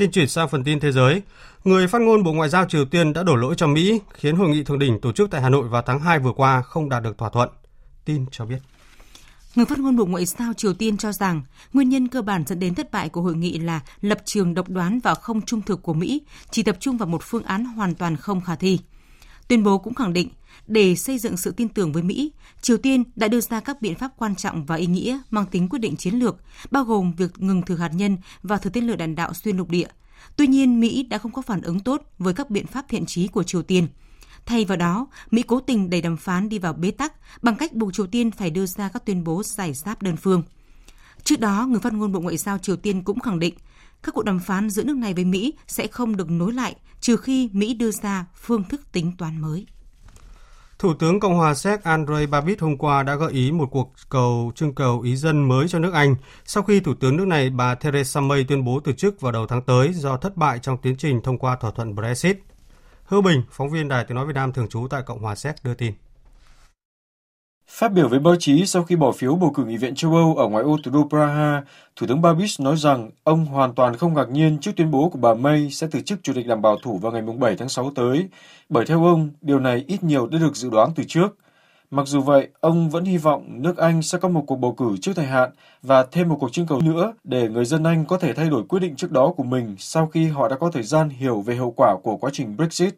Xin 0.01 0.11
chuyển 0.11 0.27
sang 0.27 0.49
phần 0.49 0.63
tin 0.63 0.79
thế 0.79 0.91
giới. 0.91 1.21
Người 1.63 1.87
phát 1.87 2.01
ngôn 2.01 2.23
Bộ 2.23 2.33
Ngoại 2.33 2.49
giao 2.49 2.65
Triều 2.65 2.85
Tiên 2.85 3.13
đã 3.13 3.23
đổ 3.23 3.35
lỗi 3.35 3.55
cho 3.57 3.67
Mỹ, 3.67 3.99
khiến 4.13 4.35
hội 4.35 4.49
nghị 4.49 4.63
thượng 4.63 4.79
đỉnh 4.79 5.01
tổ 5.01 5.11
chức 5.11 5.31
tại 5.31 5.41
Hà 5.41 5.49
Nội 5.49 5.67
vào 5.67 5.81
tháng 5.85 5.99
2 5.99 6.19
vừa 6.19 6.31
qua 6.35 6.61
không 6.61 6.89
đạt 6.89 7.03
được 7.03 7.17
thỏa 7.17 7.29
thuận. 7.29 7.49
Tin 8.05 8.25
cho 8.31 8.45
biết. 8.45 8.57
Người 9.55 9.65
phát 9.65 9.79
ngôn 9.79 9.95
Bộ 9.95 10.05
Ngoại 10.05 10.25
giao 10.25 10.53
Triều 10.53 10.73
Tiên 10.73 10.97
cho 10.97 11.11
rằng 11.11 11.41
nguyên 11.73 11.89
nhân 11.89 12.07
cơ 12.07 12.21
bản 12.21 12.43
dẫn 12.47 12.59
đến 12.59 12.75
thất 12.75 12.91
bại 12.91 13.09
của 13.09 13.21
hội 13.21 13.35
nghị 13.35 13.59
là 13.59 13.79
lập 14.01 14.17
trường 14.25 14.53
độc 14.53 14.69
đoán 14.69 14.99
và 14.99 15.15
không 15.15 15.41
trung 15.41 15.61
thực 15.61 15.81
của 15.81 15.93
Mỹ, 15.93 16.21
chỉ 16.51 16.63
tập 16.63 16.77
trung 16.79 16.97
vào 16.97 17.07
một 17.07 17.23
phương 17.23 17.43
án 17.43 17.65
hoàn 17.65 17.95
toàn 17.95 18.17
không 18.17 18.41
khả 18.41 18.55
thi. 18.55 18.79
Tuyên 19.47 19.63
bố 19.63 19.77
cũng 19.77 19.93
khẳng 19.93 20.13
định, 20.13 20.29
để 20.71 20.95
xây 20.95 21.17
dựng 21.17 21.37
sự 21.37 21.51
tin 21.51 21.69
tưởng 21.69 21.91
với 21.91 22.03
Mỹ, 22.03 22.31
Triều 22.61 22.77
Tiên 22.77 23.03
đã 23.15 23.27
đưa 23.27 23.41
ra 23.41 23.59
các 23.59 23.81
biện 23.81 23.95
pháp 23.95 24.11
quan 24.17 24.35
trọng 24.35 24.65
và 24.65 24.75
ý 24.75 24.85
nghĩa 24.85 25.19
mang 25.29 25.45
tính 25.45 25.69
quyết 25.69 25.79
định 25.79 25.95
chiến 25.95 26.15
lược, 26.15 26.37
bao 26.71 26.83
gồm 26.83 27.13
việc 27.17 27.41
ngừng 27.41 27.61
thử 27.61 27.75
hạt 27.75 27.91
nhân 27.93 28.17
và 28.43 28.57
thử 28.57 28.69
tên 28.69 28.87
lửa 28.87 28.95
đạn 28.95 29.15
đạo 29.15 29.33
xuyên 29.33 29.57
lục 29.57 29.69
địa. 29.69 29.87
Tuy 30.35 30.47
nhiên, 30.47 30.79
Mỹ 30.79 31.03
đã 31.03 31.17
không 31.17 31.31
có 31.31 31.41
phản 31.41 31.61
ứng 31.61 31.79
tốt 31.79 32.01
với 32.17 32.33
các 32.33 32.49
biện 32.49 32.67
pháp 32.67 32.85
thiện 32.89 33.05
trí 33.05 33.27
của 33.27 33.43
Triều 33.43 33.61
Tiên– 33.61 33.87
Thay 34.45 34.65
vào 34.65 34.77
đó, 34.77 35.07
Mỹ 35.31 35.43
cố 35.47 35.59
tình 35.59 35.89
đẩy 35.89 36.01
đàm 36.01 36.17
phán 36.17 36.49
đi 36.49 36.59
vào 36.59 36.73
bế 36.73 36.91
tắc 36.91 37.13
bằng 37.41 37.55
cách 37.55 37.73
buộc 37.73 37.93
Triều 37.93 38.07
Tiên 38.07 38.31
phải 38.31 38.49
đưa 38.49 38.65
ra 38.65 38.89
các 38.89 39.05
tuyên 39.05 39.23
bố 39.23 39.43
giải 39.43 39.73
giáp 39.73 40.01
đơn 40.01 40.17
phương. 40.17 40.43
Trước 41.23 41.39
đó, 41.39 41.67
người 41.69 41.79
phát 41.79 41.93
ngôn 41.93 42.11
Bộ 42.11 42.19
Ngoại 42.19 42.37
giao 42.37 42.57
Triều 42.57 42.75
Tiên 42.75 43.03
cũng 43.03 43.19
khẳng 43.19 43.39
định 43.39 43.53
các 44.03 44.15
cuộc 44.15 44.23
đàm 44.23 44.39
phán 44.39 44.69
giữa 44.69 44.83
nước 44.83 44.97
này 44.97 45.13
với 45.13 45.25
Mỹ 45.25 45.53
sẽ 45.67 45.87
không 45.87 46.17
được 46.17 46.31
nối 46.31 46.53
lại 46.53 46.75
trừ 47.01 47.17
khi 47.17 47.49
Mỹ 47.53 47.73
đưa 47.73 47.91
ra 47.91 48.25
phương 48.35 48.63
thức 48.63 48.91
tính 48.91 49.11
toán 49.17 49.41
mới. 49.41 49.65
Thủ 50.81 50.93
tướng 50.93 51.19
Cộng 51.19 51.35
hòa 51.35 51.53
Séc 51.53 51.83
Andrei 51.83 52.25
Babis 52.25 52.59
hôm 52.59 52.77
qua 52.77 53.03
đã 53.03 53.15
gợi 53.15 53.31
ý 53.31 53.51
một 53.51 53.65
cuộc 53.71 53.91
cầu 54.09 54.51
trưng 54.55 54.75
cầu 54.75 55.01
ý 55.01 55.15
dân 55.15 55.47
mới 55.47 55.67
cho 55.67 55.79
nước 55.79 55.93
Anh 55.93 56.15
sau 56.45 56.63
khi 56.63 56.79
Thủ 56.79 56.93
tướng 56.93 57.17
nước 57.17 57.27
này 57.27 57.49
bà 57.49 57.75
Theresa 57.75 58.21
May 58.21 58.43
tuyên 58.43 58.65
bố 58.65 58.79
từ 58.79 58.93
chức 58.93 59.21
vào 59.21 59.31
đầu 59.31 59.47
tháng 59.47 59.61
tới 59.61 59.93
do 59.93 60.17
thất 60.17 60.37
bại 60.37 60.59
trong 60.59 60.77
tiến 60.77 60.95
trình 60.97 61.21
thông 61.21 61.37
qua 61.37 61.55
thỏa 61.55 61.71
thuận 61.71 61.95
Brexit. 61.95 62.37
Hữu 63.03 63.21
Bình, 63.21 63.43
phóng 63.51 63.69
viên 63.69 63.87
Đài 63.87 64.03
Tiếng 64.03 64.15
Nói 64.15 64.25
Việt 64.25 64.35
Nam 64.35 64.53
thường 64.53 64.69
trú 64.69 64.87
tại 64.89 65.01
Cộng 65.05 65.19
hòa 65.19 65.35
Séc 65.35 65.55
đưa 65.63 65.73
tin. 65.73 65.93
Phát 67.73 67.93
biểu 67.93 68.07
với 68.07 68.19
báo 68.19 68.35
chí 68.39 68.65
sau 68.65 68.83
khi 68.83 68.95
bỏ 68.95 69.11
phiếu 69.11 69.35
bầu 69.35 69.51
cử 69.55 69.65
Nghị 69.65 69.77
viện 69.77 69.95
châu 69.95 70.15
Âu 70.15 70.35
ở 70.35 70.47
ngoại 70.47 70.63
ô 70.63 70.77
thủ 70.83 70.91
đô 70.91 71.07
Praha, 71.09 71.63
Thủ 71.95 72.07
tướng 72.07 72.21
Babis 72.21 72.61
nói 72.61 72.77
rằng 72.77 73.11
ông 73.23 73.45
hoàn 73.45 73.73
toàn 73.73 73.95
không 73.95 74.13
ngạc 74.13 74.29
nhiên 74.29 74.57
trước 74.57 74.71
tuyên 74.75 74.91
bố 74.91 75.09
của 75.09 75.19
bà 75.19 75.33
May 75.33 75.69
sẽ 75.71 75.87
từ 75.91 76.01
chức 76.01 76.19
Chủ 76.23 76.33
tịch 76.33 76.47
Đảng 76.47 76.61
Bảo 76.61 76.77
thủ 76.83 76.97
vào 76.97 77.11
ngày 77.11 77.21
7 77.21 77.55
tháng 77.55 77.69
6 77.69 77.91
tới, 77.95 78.27
bởi 78.69 78.85
theo 78.85 79.05
ông, 79.05 79.29
điều 79.41 79.59
này 79.59 79.83
ít 79.87 80.03
nhiều 80.03 80.27
đã 80.27 80.37
được 80.39 80.55
dự 80.55 80.69
đoán 80.69 80.89
từ 80.95 81.03
trước. 81.07 81.35
Mặc 81.91 82.07
dù 82.07 82.21
vậy, 82.21 82.47
ông 82.59 82.89
vẫn 82.89 83.05
hy 83.05 83.17
vọng 83.17 83.43
nước 83.61 83.77
Anh 83.77 84.01
sẽ 84.01 84.17
có 84.17 84.29
một 84.29 84.43
cuộc 84.47 84.55
bầu 84.55 84.71
cử 84.71 84.97
trước 85.01 85.11
thời 85.15 85.25
hạn 85.25 85.49
và 85.81 86.03
thêm 86.11 86.29
một 86.29 86.37
cuộc 86.39 86.51
trưng 86.51 86.67
cầu 86.67 86.81
nữa 86.81 87.13
để 87.23 87.49
người 87.49 87.65
dân 87.65 87.83
Anh 87.83 88.05
có 88.05 88.17
thể 88.17 88.33
thay 88.33 88.49
đổi 88.49 88.63
quyết 88.63 88.79
định 88.79 88.95
trước 88.95 89.11
đó 89.11 89.33
của 89.37 89.43
mình 89.43 89.75
sau 89.79 90.07
khi 90.07 90.27
họ 90.27 90.47
đã 90.47 90.55
có 90.55 90.71
thời 90.71 90.83
gian 90.83 91.09
hiểu 91.09 91.41
về 91.41 91.55
hậu 91.55 91.71
quả 91.71 91.95
của 92.03 92.17
quá 92.17 92.29
trình 92.33 92.57
Brexit. 92.57 92.95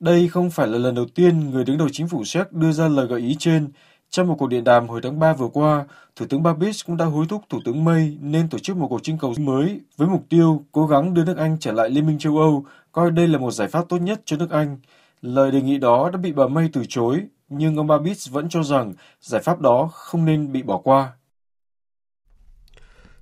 Đây 0.00 0.28
không 0.28 0.50
phải 0.50 0.66
là 0.66 0.78
lần 0.78 0.94
đầu 0.94 1.06
tiên 1.14 1.50
người 1.50 1.64
đứng 1.64 1.78
đầu 1.78 1.88
chính 1.92 2.08
phủ 2.08 2.24
Séc 2.24 2.52
đưa 2.52 2.72
ra 2.72 2.88
lời 2.88 3.06
gợi 3.06 3.20
ý 3.20 3.36
trên, 3.38 3.68
trong 4.16 4.28
một 4.28 4.34
cuộc 4.38 4.46
điện 4.46 4.64
đàm 4.64 4.88
hồi 4.88 5.00
tháng 5.02 5.18
3 5.18 5.32
vừa 5.32 5.48
qua, 5.48 5.84
Thủ 6.16 6.26
tướng 6.28 6.42
Babis 6.42 6.84
cũng 6.86 6.96
đã 6.96 7.04
hối 7.04 7.26
thúc 7.28 7.42
Thủ 7.48 7.60
tướng 7.64 7.84
May 7.84 8.18
nên 8.20 8.48
tổ 8.48 8.58
chức 8.58 8.76
một 8.76 8.86
cuộc 8.90 9.02
trưng 9.02 9.18
cầu 9.18 9.34
mới 9.38 9.80
với 9.96 10.08
mục 10.08 10.22
tiêu 10.28 10.64
cố 10.72 10.86
gắng 10.86 11.14
đưa 11.14 11.24
nước 11.24 11.36
Anh 11.36 11.56
trở 11.60 11.72
lại 11.72 11.90
Liên 11.90 12.06
minh 12.06 12.18
châu 12.18 12.38
Âu, 12.38 12.64
coi 12.92 13.10
đây 13.10 13.28
là 13.28 13.38
một 13.38 13.50
giải 13.50 13.68
pháp 13.68 13.88
tốt 13.88 13.96
nhất 13.96 14.20
cho 14.24 14.36
nước 14.36 14.50
Anh. 14.50 14.76
Lời 15.22 15.50
đề 15.50 15.62
nghị 15.62 15.78
đó 15.78 16.10
đã 16.12 16.18
bị 16.18 16.32
bà 16.32 16.46
May 16.46 16.70
từ 16.72 16.82
chối, 16.88 17.22
nhưng 17.48 17.76
ông 17.76 17.86
Babis 17.86 18.30
vẫn 18.30 18.48
cho 18.48 18.62
rằng 18.62 18.92
giải 19.20 19.42
pháp 19.42 19.60
đó 19.60 19.88
không 19.92 20.24
nên 20.24 20.52
bị 20.52 20.62
bỏ 20.62 20.78
qua. 20.78 21.12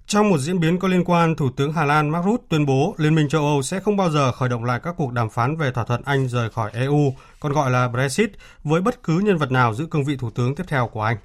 Trong 0.07 0.31
một 0.31 0.39
diễn 0.39 0.61
biến 0.61 0.79
có 0.79 0.89
liên 0.89 1.05
quan, 1.05 1.37
Thủ 1.37 1.51
tướng 1.51 1.73
Hà 1.73 1.85
Lan 1.85 2.11
Mark 2.11 2.27
Rutte 2.27 2.45
tuyên 2.49 2.67
bố 2.67 2.95
Liên 2.99 3.15
minh 3.15 3.29
châu 3.29 3.45
Âu 3.47 3.63
sẽ 3.63 3.81
không 3.81 3.97
bao 3.97 4.11
giờ 4.11 4.33
khởi 4.33 4.49
động 4.49 4.65
lại 4.65 4.81
các 4.83 4.95
cuộc 4.99 5.13
đàm 5.13 5.31
phán 5.31 5.57
về 5.57 5.71
thỏa 5.71 5.85
thuận 5.85 6.03
Anh 6.05 6.29
rời 6.29 6.51
khỏi 6.51 6.71
EU, 6.75 7.15
còn 7.41 7.53
gọi 7.53 7.71
là 7.71 7.89
Brexit, 7.89 8.31
với 8.65 8.81
bất 8.81 9.03
cứ 9.03 9.19
nhân 9.19 9.39
vật 9.39 9.51
nào 9.51 9.75
giữ 9.75 9.87
cương 9.87 10.05
vị 10.05 10.17
Thủ 10.17 10.31
tướng 10.31 10.55
tiếp 10.55 10.65
theo 10.69 10.89
của 10.89 11.03
Anh. 11.03 11.17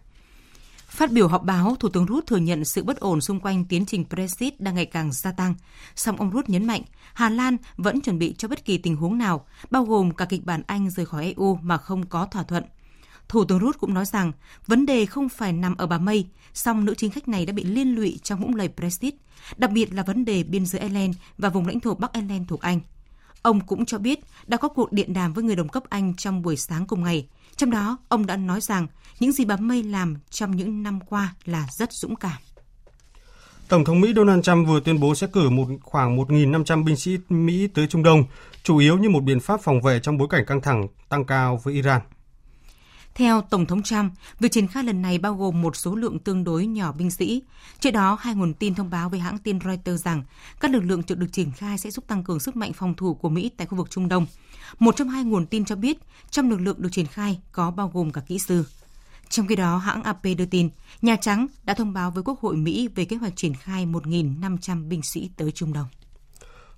Phát 0.88 1.12
biểu 1.12 1.28
họp 1.28 1.44
báo, 1.44 1.76
Thủ 1.80 1.90
tướng 1.90 2.08
Rutte 2.08 2.26
thừa 2.28 2.38
nhận 2.38 2.66
sự 2.66 2.84
bất 2.84 3.00
ổn 3.00 3.22
xung 3.22 3.40
quanh 3.40 3.66
tiến 3.66 3.86
trình 3.86 4.06
Brexit 4.10 4.60
đang 4.60 4.76
ngày 4.76 4.86
càng 4.86 5.12
gia 5.12 5.32
tăng. 5.32 5.56
Song 5.96 6.18
ông 6.18 6.32
Rutte 6.34 6.52
nhấn 6.52 6.66
mạnh, 6.66 6.82
Hà 7.14 7.30
Lan 7.30 7.58
vẫn 7.78 8.02
chuẩn 8.02 8.20
bị 8.20 8.36
cho 8.38 8.48
bất 8.48 8.66
kỳ 8.66 8.78
tình 8.78 8.96
huống 8.96 9.18
nào, 9.18 9.46
bao 9.72 9.84
gồm 9.84 10.12
cả 10.12 10.26
kịch 10.26 10.46
bản 10.46 10.62
Anh 10.68 10.90
rời 10.90 11.06
khỏi 11.06 11.26
EU 11.26 11.60
mà 11.62 11.78
không 11.78 12.06
có 12.06 12.26
thỏa 12.26 12.44
thuận. 12.44 12.64
Thủ 13.30 13.46
tướng 13.46 13.60
Rút 13.60 13.80
cũng 13.80 13.94
nói 13.94 14.06
rằng 14.06 14.32
vấn 14.68 14.86
đề 14.86 15.06
không 15.06 15.30
phải 15.30 15.54
nằm 15.54 15.76
ở 15.78 15.88
bà 15.88 15.98
May, 15.98 16.28
song 16.54 16.86
nữ 16.86 16.94
chính 16.98 17.12
khách 17.12 17.28
này 17.28 17.46
đã 17.46 17.54
bị 17.54 17.64
liên 17.64 17.96
lụy 17.96 18.20
trong 18.24 18.40
vũng 18.40 18.56
lầy 18.56 18.70
Brexit, 18.78 19.16
đặc 19.58 19.72
biệt 19.72 19.94
là 19.94 20.04
vấn 20.04 20.26
đề 20.26 20.44
biên 20.44 20.66
giới 20.66 20.82
Ireland 20.82 21.16
và 21.38 21.50
vùng 21.50 21.68
lãnh 21.68 21.80
thổ 21.80 21.96
Bắc 21.96 22.14
Ireland 22.14 22.48
thuộc 22.48 22.62
Anh. 22.62 22.80
Ông 23.42 23.60
cũng 23.62 23.86
cho 23.86 23.98
biết 23.98 24.20
đã 24.48 24.58
có 24.58 24.68
cuộc 24.68 24.92
điện 24.92 25.14
đàm 25.14 25.34
với 25.34 25.44
người 25.44 25.56
đồng 25.56 25.70
cấp 25.70 25.84
Anh 25.90 26.14
trong 26.16 26.42
buổi 26.42 26.58
sáng 26.58 26.86
cùng 26.88 27.04
ngày. 27.04 27.28
Trong 27.56 27.72
đó, 27.72 27.98
ông 28.10 28.26
đã 28.26 28.38
nói 28.38 28.62
rằng 28.62 28.88
những 29.20 29.32
gì 29.32 29.46
bà 29.46 29.58
May 29.58 29.84
làm 29.84 30.18
trong 30.30 30.56
những 30.56 30.84
năm 30.84 31.00
qua 31.10 31.36
là 31.46 31.68
rất 31.72 31.94
dũng 31.94 32.16
cảm. 32.16 32.38
Tổng 33.68 33.86
thống 33.86 34.02
Mỹ 34.02 34.14
Donald 34.16 34.44
Trump 34.44 34.68
vừa 34.68 34.80
tuyên 34.80 35.00
bố 35.00 35.16
sẽ 35.16 35.28
cử 35.28 35.50
một 35.50 35.68
khoảng 35.82 36.18
1.500 36.18 36.84
binh 36.84 36.98
sĩ 36.98 37.18
Mỹ 37.30 37.68
tới 37.68 37.88
Trung 37.88 38.04
Đông, 38.04 38.24
chủ 38.64 38.78
yếu 38.78 38.98
như 38.98 39.10
một 39.10 39.24
biện 39.24 39.40
pháp 39.40 39.62
phòng 39.62 39.82
vệ 39.82 40.00
trong 40.00 40.18
bối 40.18 40.28
cảnh 40.32 40.46
căng 40.46 40.62
thẳng 40.62 40.88
tăng 41.10 41.26
cao 41.26 41.60
với 41.64 41.74
Iran. 41.74 42.02
Theo 43.20 43.42
Tổng 43.42 43.66
thống 43.66 43.84
Trump, 43.84 44.14
việc 44.40 44.52
triển 44.52 44.68
khai 44.68 44.84
lần 44.84 45.02
này 45.02 45.18
bao 45.18 45.36
gồm 45.36 45.62
một 45.62 45.76
số 45.76 45.96
lượng 45.96 46.20
tương 46.20 46.44
đối 46.44 46.66
nhỏ 46.66 46.92
binh 46.92 47.12
sĩ. 47.12 47.42
Trước 47.80 47.92
đó, 47.92 48.18
hai 48.22 48.36
nguồn 48.36 48.54
tin 48.54 48.76
thông 48.76 48.90
báo 48.90 49.10
với 49.10 49.20
hãng 49.20 49.38
tin 49.38 49.60
Reuters 49.60 50.06
rằng 50.06 50.24
các 50.60 50.72
lực 50.72 50.84
lượng 50.84 51.02
được 51.08 51.28
triển 51.32 51.52
khai 51.52 51.78
sẽ 51.78 51.92
giúp 51.92 52.08
tăng 52.08 52.24
cường 52.24 52.40
sức 52.40 52.56
mạnh 52.56 52.74
phòng 52.74 52.94
thủ 52.94 53.14
của 53.14 53.30
Mỹ 53.30 53.52
tại 53.58 53.68
khu 53.68 53.78
vực 53.78 53.90
Trung 53.90 54.08
Đông. 54.08 54.26
Một 54.80 54.96
trong 54.96 55.10
hai 55.10 55.24
nguồn 55.24 55.46
tin 55.46 55.66
cho 55.66 55.76
biết 55.76 55.98
trong 56.32 56.50
lực 56.50 56.62
lượng 56.62 56.82
được 56.82 56.90
triển 56.92 57.06
khai 57.06 57.40
có 57.52 57.72
bao 57.72 57.92
gồm 57.94 58.12
cả 58.12 58.22
kỹ 58.28 58.40
sư. 58.40 58.66
Trong 59.30 59.48
khi 59.48 59.56
đó, 59.56 59.78
hãng 59.78 60.04
AP 60.04 60.24
đưa 60.38 60.46
tin, 60.46 60.70
Nhà 61.02 61.16
Trắng 61.16 61.48
đã 61.64 61.74
thông 61.74 61.94
báo 61.94 62.12
với 62.12 62.24
Quốc 62.24 62.40
hội 62.40 62.56
Mỹ 62.56 62.88
về 62.96 63.06
kế 63.06 63.16
hoạch 63.16 63.36
triển 63.36 63.54
khai 63.54 63.86
1.500 63.86 64.88
binh 64.88 65.02
sĩ 65.04 65.30
tới 65.38 65.52
Trung 65.52 65.74
Đông. 65.74 65.88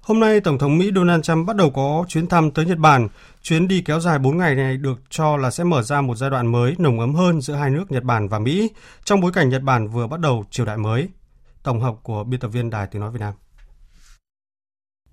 Hôm 0.01 0.19
nay, 0.19 0.41
Tổng 0.41 0.57
thống 0.57 0.77
Mỹ 0.77 0.91
Donald 0.95 1.23
Trump 1.23 1.47
bắt 1.47 1.55
đầu 1.55 1.69
có 1.69 2.05
chuyến 2.07 2.27
thăm 2.27 2.51
tới 2.51 2.65
Nhật 2.65 2.77
Bản. 2.77 3.07
Chuyến 3.41 3.67
đi 3.67 3.81
kéo 3.81 3.99
dài 3.99 4.19
4 4.19 4.37
ngày 4.37 4.55
này 4.55 4.77
được 4.77 4.99
cho 5.09 5.37
là 5.37 5.51
sẽ 5.51 5.63
mở 5.63 5.81
ra 5.81 6.01
một 6.01 6.15
giai 6.15 6.29
đoạn 6.29 6.47
mới 6.47 6.75
nồng 6.77 6.99
ấm 6.99 7.15
hơn 7.15 7.41
giữa 7.41 7.53
hai 7.53 7.69
nước 7.69 7.91
Nhật 7.91 8.03
Bản 8.03 8.27
và 8.27 8.39
Mỹ 8.39 8.69
trong 9.03 9.21
bối 9.21 9.31
cảnh 9.31 9.49
Nhật 9.49 9.61
Bản 9.61 9.87
vừa 9.87 10.07
bắt 10.07 10.19
đầu 10.19 10.45
triều 10.51 10.65
đại 10.65 10.77
mới. 10.77 11.09
Tổng 11.63 11.81
hợp 11.81 11.95
của 12.03 12.23
biên 12.23 12.39
tập 12.39 12.47
viên 12.47 12.69
Đài 12.69 12.87
Tiếng 12.87 13.01
Nói 13.01 13.11
Việt 13.11 13.19
Nam. 13.19 13.33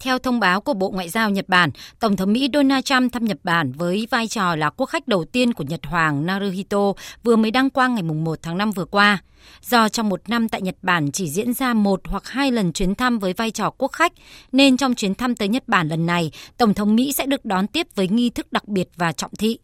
Theo 0.00 0.18
thông 0.18 0.40
báo 0.40 0.61
của 0.61 0.74
Bộ 0.74 0.90
Ngoại 0.90 1.08
giao 1.08 1.30
Nhật 1.30 1.48
Bản, 1.48 1.70
Tổng 2.00 2.16
thống 2.16 2.32
Mỹ 2.32 2.48
Donald 2.52 2.84
Trump 2.84 3.12
thăm 3.12 3.24
Nhật 3.24 3.38
Bản 3.42 3.72
với 3.72 4.06
vai 4.11 4.28
trò 4.28 4.56
là 4.56 4.70
quốc 4.70 4.87
khách 4.87 5.08
đầu 5.08 5.24
tiên 5.24 5.52
của 5.52 5.64
Nhật 5.68 5.87
Hoàng 5.87 6.26
Naruhito 6.26 6.92
vừa 7.24 7.37
mới 7.37 7.50
đăng 7.50 7.70
quang 7.70 7.94
ngày 7.94 8.02
1 8.02 8.38
tháng 8.42 8.58
5 8.58 8.70
vừa 8.70 8.84
qua. 8.84 9.18
Do 9.62 9.88
trong 9.88 10.08
một 10.08 10.28
năm 10.28 10.48
tại 10.48 10.62
Nhật 10.62 10.76
Bản 10.82 11.12
chỉ 11.12 11.28
diễn 11.28 11.52
ra 11.52 11.74
một 11.74 12.00
hoặc 12.04 12.28
hai 12.28 12.52
lần 12.52 12.72
chuyến 12.72 12.94
thăm 12.94 13.18
với 13.18 13.32
vai 13.32 13.50
trò 13.50 13.70
quốc 13.70 13.92
khách, 13.92 14.12
nên 14.52 14.76
trong 14.76 14.94
chuyến 14.94 15.14
thăm 15.14 15.37
tới 15.37 15.48
Nhật 15.48 15.68
Bản 15.68 15.88
lần 15.88 16.06
này, 16.06 16.30
Tổng 16.56 16.74
thống 16.74 16.96
Mỹ 16.96 17.12
sẽ 17.12 17.26
được 17.26 17.44
đón 17.44 17.66
tiếp 17.66 17.87
với 17.94 18.08
nghi 18.08 18.30
thức 18.30 18.52
đặc 18.52 18.68
biệt 18.68 18.88
và 18.96 19.12
trọng 19.12 19.37
thị. 19.38 19.58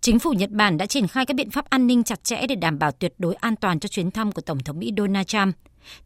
Chính 0.00 0.18
phủ 0.18 0.32
Nhật 0.32 0.50
Bản 0.50 0.78
đã 0.78 0.86
triển 0.86 1.08
khai 1.08 1.26
các 1.26 1.34
biện 1.34 1.50
pháp 1.50 1.70
an 1.70 1.86
ninh 1.86 2.04
chặt 2.04 2.24
chẽ 2.24 2.46
để 2.46 2.54
đảm 2.54 2.78
bảo 2.78 2.92
tuyệt 2.92 3.14
đối 3.18 3.34
an 3.34 3.56
toàn 3.56 3.80
cho 3.80 3.88
chuyến 3.88 4.10
thăm 4.10 4.32
của 4.32 4.42
Tổng 4.42 4.58
thống 4.58 4.78
Mỹ 4.78 4.92
Donald 4.96 5.26
Trump. 5.26 5.54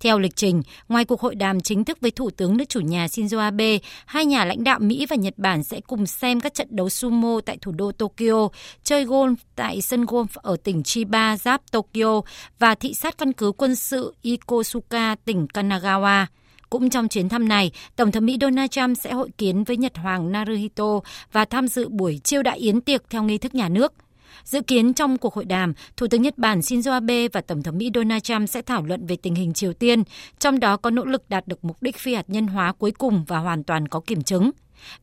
Theo 0.01 0.19
lịch 0.19 0.37
trình, 0.37 0.63
ngoài 0.89 1.05
cuộc 1.05 1.21
hội 1.21 1.35
đàm 1.35 1.61
chính 1.61 1.85
thức 1.85 2.01
với 2.01 2.11
Thủ 2.11 2.31
tướng 2.31 2.57
nước 2.57 2.69
chủ 2.69 2.81
nhà 2.81 3.07
Shinzo 3.07 3.39
Abe, 3.39 3.79
hai 4.07 4.27
nhà 4.27 4.45
lãnh 4.45 4.65
đạo 4.65 4.79
Mỹ 4.79 5.07
và 5.07 5.17
Nhật 5.17 5.35
Bản 5.37 5.63
sẽ 5.63 5.81
cùng 5.81 6.07
xem 6.07 6.41
các 6.41 6.55
trận 6.55 6.69
đấu 6.71 6.89
sumo 6.89 7.41
tại 7.47 7.59
thủ 7.61 7.73
đô 7.73 7.93
Tokyo, 7.93 8.49
chơi 8.85 9.05
golf 9.05 9.37
tại 9.57 9.81
sân 9.81 10.05
golf 10.05 10.27
ở 10.35 10.57
tỉnh 10.65 10.83
Chiba 10.83 11.37
giáp 11.37 11.71
Tokyo 11.71 12.21
và 12.59 12.75
thị 12.75 12.95
sát 12.95 13.19
căn 13.19 13.33
cứ 13.33 13.53
quân 13.53 13.77
sự 13.77 14.15
Ikosuka, 14.23 15.15
tỉnh 15.25 15.47
Kanagawa. 15.55 16.27
Cũng 16.71 16.91
trong 16.91 17.09
chuyến 17.09 17.29
thăm 17.29 17.49
này, 17.49 17.71
Tổng 17.97 18.13
thống 18.13 18.27
Mỹ 18.27 18.37
Donald 18.41 18.71
Trump 18.71 18.99
sẽ 18.99 19.13
hội 19.13 19.31
kiến 19.39 19.65
với 19.65 19.77
Nhật 19.77 19.97
Hoàng 19.97 20.33
Naruhito 20.33 21.01
và 21.33 21.45
tham 21.45 21.69
dự 21.69 21.89
buổi 21.89 22.21
chiêu 22.25 22.43
đại 22.43 22.59
yến 22.59 22.81
tiệc 22.81 23.03
theo 23.11 23.23
nghi 23.23 23.39
thức 23.39 23.55
nhà 23.55 23.69
nước. 23.69 23.93
Dự 24.45 24.61
kiến 24.61 24.95
trong 24.95 25.19
cuộc 25.19 25.35
hội 25.35 25.45
đàm, 25.45 25.73
Thủ 25.97 26.07
tướng 26.07 26.23
Nhật 26.23 26.39
Bản 26.39 26.61
Shinzo 26.61 26.93
Abe 26.93 27.29
và 27.29 27.41
Tổng 27.41 27.63
thống 27.63 27.79
Mỹ 27.79 27.91
Donald 27.95 28.23
Trump 28.23 28.49
sẽ 28.49 28.63
thảo 28.63 28.83
luận 28.83 29.07
về 29.07 29.17
tình 29.17 29.35
hình 29.35 29.53
Triều 29.53 29.73
Tiên, 29.73 30.03
trong 30.39 30.61
đó 30.61 30.77
có 30.77 30.91
nỗ 30.91 31.05
lực 31.05 31.23
đạt 31.29 31.49
được 31.49 31.65
mục 31.65 31.77
đích 31.81 31.99
phi 31.99 32.15
hạt 32.15 32.25
nhân 32.29 32.47
hóa 32.47 32.73
cuối 32.73 32.91
cùng 32.91 33.25
và 33.29 33.39
hoàn 33.39 33.65
toàn 33.65 33.89
có 33.89 34.01
kiểm 34.01 34.23
chứng. 34.23 34.51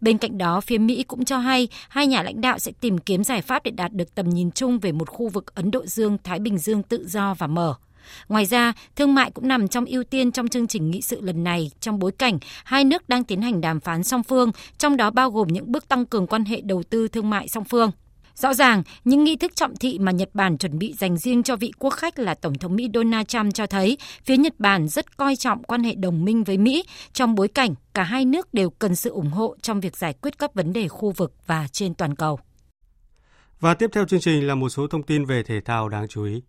Bên 0.02 0.18
cạnh 0.18 0.38
đó, 0.38 0.62
phía 0.62 0.78
Mỹ 0.78 1.04
cũng 1.04 1.26
cho 1.26 1.38
hay 1.38 1.68
hai 1.90 2.08
nhà 2.08 2.24
lãnh 2.24 2.42
đạo 2.42 2.60
sẽ 2.60 2.72
tìm 2.82 2.98
kiếm 2.98 3.24
giải 3.24 3.42
pháp 3.42 3.64
để 3.64 3.72
đạt 3.72 3.94
được 3.94 4.16
tầm 4.16 4.30
nhìn 4.30 4.52
chung 4.52 4.80
về 4.80 4.92
một 4.92 5.10
khu 5.10 5.30
vực 5.30 5.56
Ấn 5.56 5.72
Độ 5.72 5.86
Dương-Thái 5.86 6.40
Bình 6.40 6.58
Dương 6.58 6.84
tự 6.84 7.08
do 7.08 7.34
và 7.34 7.48
mở. 7.48 7.76
Ngoài 8.30 8.46
ra, 8.46 8.74
thương 8.96 9.16
mại 9.16 9.32
cũng 9.32 9.48
nằm 9.48 9.68
trong 9.68 9.86
ưu 9.86 10.04
tiên 10.04 10.32
trong 10.32 10.48
chương 10.48 10.68
trình 10.68 10.92
nghị 10.92 11.02
sự 11.02 11.22
lần 11.22 11.44
này 11.44 11.72
trong 11.80 12.00
bối 12.00 12.12
cảnh 12.12 12.40
hai 12.64 12.84
nước 12.84 13.10
đang 13.10 13.24
tiến 13.24 13.42
hành 13.42 13.62
đàm 13.62 13.80
phán 13.80 14.04
song 14.04 14.24
phương, 14.24 14.52
trong 14.78 14.98
đó 14.98 15.12
bao 15.12 15.32
gồm 15.32 15.48
những 15.48 15.72
bước 15.72 15.88
tăng 15.88 16.06
cường 16.06 16.28
quan 16.28 16.46
hệ 16.46 16.62
đầu 16.62 16.84
tư 16.84 17.08
thương 17.08 17.30
mại 17.30 17.48
song 17.48 17.64
phương. 17.64 17.92
Rõ 18.38 18.54
ràng, 18.54 18.84
những 19.04 19.24
nghi 19.24 19.36
thức 19.36 19.56
trọng 19.56 19.76
thị 19.76 20.00
mà 20.00 20.12
Nhật 20.12 20.30
Bản 20.34 20.58
chuẩn 20.58 20.80
bị 20.80 20.94
dành 20.94 21.18
riêng 21.18 21.44
cho 21.44 21.56
vị 21.56 21.72
quốc 21.80 21.90
khách 21.90 22.20
là 22.20 22.34
Tổng 22.36 22.58
thống 22.58 22.76
Mỹ 22.76 22.90
Donald 22.94 23.28
Trump 23.28 23.54
cho 23.54 23.68
thấy 23.68 23.98
phía 24.24 24.38
Nhật 24.38 24.54
Bản 24.60 24.88
rất 24.88 25.18
coi 25.18 25.36
trọng 25.36 25.64
quan 25.64 25.84
hệ 25.84 25.96
đồng 25.96 26.26
minh 26.26 26.44
với 26.44 26.58
Mỹ 26.58 26.84
trong 27.14 27.36
bối 27.36 27.48
cảnh 27.48 27.76
cả 27.94 28.04
hai 28.04 28.26
nước 28.26 28.54
đều 28.54 28.70
cần 28.70 28.96
sự 28.96 29.10
ủng 29.10 29.30
hộ 29.30 29.56
trong 29.62 29.80
việc 29.80 29.98
giải 29.98 30.14
quyết 30.22 30.38
các 30.40 30.54
vấn 30.54 30.74
đề 30.74 30.88
khu 30.88 31.12
vực 31.12 31.34
và 31.48 31.68
trên 31.72 31.94
toàn 31.94 32.16
cầu. 32.16 32.40
Và 33.60 33.74
tiếp 33.74 33.90
theo 33.94 34.06
chương 34.06 34.20
trình 34.20 34.48
là 34.48 34.56
một 34.56 34.70
số 34.70 34.88
thông 34.88 35.04
tin 35.04 35.26
về 35.26 35.44
thể 35.44 35.62
thao 35.62 35.90
đáng 35.90 36.08
chú 36.08 36.24
ý. 36.24 36.42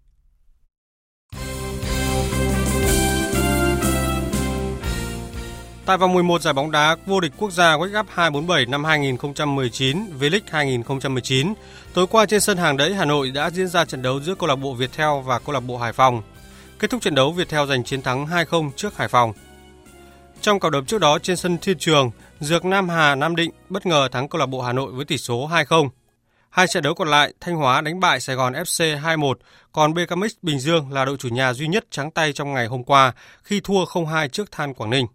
Tại 5.88 5.98
vòng 5.98 6.14
11 6.14 6.42
giải 6.42 6.54
bóng 6.54 6.70
đá 6.70 6.96
vô 7.06 7.20
địch 7.20 7.32
quốc 7.38 7.52
gia 7.52 7.76
World 7.76 8.02
Cup 8.02 8.06
247 8.10 8.66
năm 8.66 8.84
2019, 8.84 9.98
V-League 10.20 10.40
2019, 10.46 11.54
tối 11.94 12.06
qua 12.06 12.26
trên 12.26 12.40
sân 12.40 12.58
hàng 12.58 12.76
đẫy 12.76 12.94
Hà 12.94 13.04
Nội 13.04 13.30
đã 13.30 13.50
diễn 13.50 13.68
ra 13.68 13.84
trận 13.84 14.02
đấu 14.02 14.20
giữa 14.20 14.34
câu 14.34 14.48
lạc 14.48 14.56
bộ 14.56 14.74
Viettel 14.74 15.08
và 15.24 15.38
câu 15.38 15.52
lạc 15.54 15.60
bộ 15.60 15.78
Hải 15.78 15.92
Phòng. 15.92 16.22
Kết 16.78 16.90
thúc 16.90 17.02
trận 17.02 17.14
đấu, 17.14 17.32
Viettel 17.32 17.68
giành 17.68 17.84
chiến 17.84 18.02
thắng 18.02 18.26
2-0 18.26 18.70
trước 18.76 18.96
Hải 18.96 19.08
Phòng. 19.08 19.32
Trong 20.40 20.60
cặp 20.60 20.72
đấu 20.72 20.82
trước 20.86 21.00
đó 21.00 21.18
trên 21.18 21.36
sân 21.36 21.58
Thiên 21.58 21.78
Trường, 21.78 22.10
Dược 22.40 22.64
Nam 22.64 22.88
Hà 22.88 23.14
Nam 23.14 23.36
Định 23.36 23.50
bất 23.68 23.86
ngờ 23.86 24.08
thắng 24.12 24.28
câu 24.28 24.38
lạc 24.38 24.46
bộ 24.46 24.62
Hà 24.62 24.72
Nội 24.72 24.92
với 24.92 25.04
tỷ 25.04 25.18
số 25.18 25.48
2-0. 25.48 25.88
Hai 26.50 26.66
trận 26.66 26.82
đấu 26.82 26.94
còn 26.94 27.08
lại, 27.08 27.32
Thanh 27.40 27.56
Hóa 27.56 27.80
đánh 27.80 28.00
bại 28.00 28.20
Sài 28.20 28.36
Gòn 28.36 28.52
FC 28.52 29.00
2-1, 29.00 29.34
còn 29.72 29.94
BKMX 29.94 30.32
Bình 30.42 30.58
Dương 30.58 30.92
là 30.92 31.04
đội 31.04 31.16
chủ 31.16 31.28
nhà 31.28 31.52
duy 31.52 31.68
nhất 31.68 31.86
trắng 31.90 32.10
tay 32.10 32.32
trong 32.32 32.52
ngày 32.52 32.66
hôm 32.66 32.84
qua 32.84 33.12
khi 33.42 33.60
thua 33.60 33.84
0-2 33.84 34.28
trước 34.28 34.52
Than 34.52 34.74
Quảng 34.74 34.90
Ninh. 34.90 35.06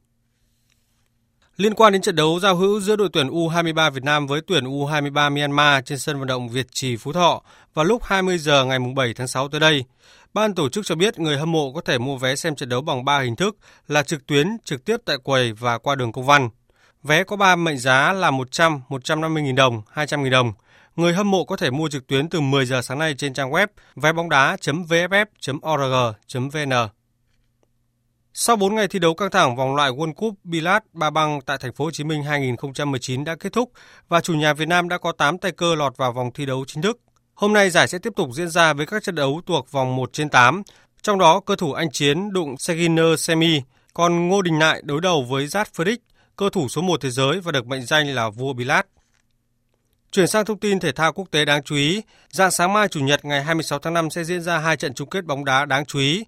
Liên 1.57 1.73
quan 1.73 1.93
đến 1.93 2.01
trận 2.01 2.15
đấu 2.15 2.39
giao 2.39 2.55
hữu 2.55 2.81
giữa 2.81 2.95
đội 2.95 3.09
tuyển 3.13 3.27
U23 3.27 3.91
Việt 3.91 4.03
Nam 4.03 4.27
với 4.27 4.41
tuyển 4.47 4.63
U23 4.63 5.33
Myanmar 5.33 5.83
trên 5.85 5.99
sân 5.99 6.19
vận 6.19 6.27
động 6.27 6.49
Việt 6.49 6.67
Trì 6.71 6.97
Phú 6.97 7.13
Thọ 7.13 7.41
vào 7.73 7.85
lúc 7.85 8.03
20 8.03 8.37
giờ 8.37 8.65
ngày 8.65 8.79
7 8.95 9.13
tháng 9.13 9.27
6 9.27 9.47
tới 9.47 9.59
đây, 9.59 9.85
ban 10.33 10.55
tổ 10.55 10.69
chức 10.69 10.85
cho 10.85 10.95
biết 10.95 11.19
người 11.19 11.37
hâm 11.37 11.51
mộ 11.51 11.71
có 11.71 11.81
thể 11.81 11.97
mua 11.97 12.17
vé 12.17 12.35
xem 12.35 12.55
trận 12.55 12.69
đấu 12.69 12.81
bằng 12.81 13.05
3 13.05 13.19
hình 13.19 13.35
thức 13.35 13.57
là 13.87 14.03
trực 14.03 14.27
tuyến, 14.27 14.57
trực 14.63 14.85
tiếp 14.85 14.97
tại 15.05 15.17
quầy 15.23 15.53
và 15.53 15.77
qua 15.77 15.95
đường 15.95 16.11
công 16.11 16.25
văn. 16.25 16.49
Vé 17.03 17.23
có 17.23 17.35
3 17.35 17.55
mệnh 17.55 17.77
giá 17.77 18.13
là 18.13 18.31
100, 18.31 18.81
150.000 18.89 19.55
đồng, 19.55 19.81
200.000 19.93 20.29
đồng. 20.29 20.53
Người 20.95 21.13
hâm 21.13 21.31
mộ 21.31 21.45
có 21.45 21.57
thể 21.57 21.71
mua 21.71 21.89
trực 21.89 22.07
tuyến 22.07 22.29
từ 22.29 22.41
10 22.41 22.65
giờ 22.65 22.81
sáng 22.81 22.99
nay 22.99 23.15
trên 23.17 23.33
trang 23.33 23.51
web 23.51 23.67
vé 23.95 24.13
bóng 24.13 24.29
đá.vff.org.vn. 24.29 25.13
Sau 28.35 28.55
4 28.55 28.75
ngày 28.75 28.87
thi 28.87 28.99
đấu 28.99 29.13
căng 29.13 29.31
thẳng, 29.31 29.55
vòng 29.55 29.75
loại 29.75 29.91
World 29.91 30.13
Cup 30.13 30.33
Billard 30.43 30.85
Ba 30.93 31.09
Băng 31.09 31.41
tại 31.41 31.57
thành 31.57 31.73
phố 31.73 31.85
Hồ 31.85 31.91
Chí 31.91 32.03
Minh 32.03 32.23
2019 32.23 33.23
đã 33.23 33.35
kết 33.35 33.53
thúc 33.53 33.71
và 34.09 34.21
chủ 34.21 34.33
nhà 34.33 34.53
Việt 34.53 34.67
Nam 34.67 34.89
đã 34.89 34.97
có 34.97 35.11
8 35.11 35.37
tay 35.37 35.51
cơ 35.51 35.75
lọt 35.75 35.97
vào 35.97 36.11
vòng 36.11 36.31
thi 36.33 36.45
đấu 36.45 36.65
chính 36.67 36.83
thức. 36.83 36.99
Hôm 37.33 37.53
nay 37.53 37.69
giải 37.69 37.87
sẽ 37.87 37.97
tiếp 37.97 38.13
tục 38.15 38.29
diễn 38.33 38.49
ra 38.49 38.73
với 38.73 38.85
các 38.85 39.03
trận 39.03 39.15
đấu 39.15 39.41
thuộc 39.45 39.71
vòng 39.71 39.95
1 39.95 40.13
trên 40.13 40.29
8, 40.29 40.63
trong 41.01 41.19
đó 41.19 41.39
cơ 41.39 41.55
thủ 41.55 41.73
Anh 41.73 41.91
Chiến 41.91 42.33
đụng 42.33 42.57
Seginer 42.57 43.19
Semi, 43.19 43.61
còn 43.93 44.27
Ngô 44.27 44.41
Đình 44.41 44.59
Nại 44.59 44.81
đối 44.83 45.01
đầu 45.01 45.23
với 45.23 45.45
Zat 45.45 45.65
Friedrich, 45.75 45.97
cơ 46.35 46.49
thủ 46.49 46.69
số 46.69 46.81
1 46.81 47.01
thế 47.01 47.09
giới 47.09 47.39
và 47.39 47.51
được 47.51 47.67
mệnh 47.67 47.85
danh 47.85 48.07
là 48.07 48.29
vua 48.29 48.53
Billard. 48.53 48.87
Chuyển 50.11 50.27
sang 50.27 50.45
thông 50.45 50.59
tin 50.59 50.79
thể 50.79 50.91
thao 50.91 51.13
quốc 51.13 51.25
tế 51.31 51.45
đáng 51.45 51.63
chú 51.63 51.75
ý, 51.75 52.01
dạng 52.29 52.51
sáng 52.51 52.73
mai 52.73 52.87
Chủ 52.87 52.99
nhật 52.99 53.25
ngày 53.25 53.43
26 53.43 53.79
tháng 53.79 53.93
5 53.93 54.09
sẽ 54.09 54.23
diễn 54.23 54.41
ra 54.41 54.57
hai 54.57 54.77
trận 54.77 54.93
chung 54.93 55.09
kết 55.09 55.25
bóng 55.25 55.45
đá 55.45 55.65
đáng 55.65 55.85
chú 55.85 55.99
ý. 55.99 56.23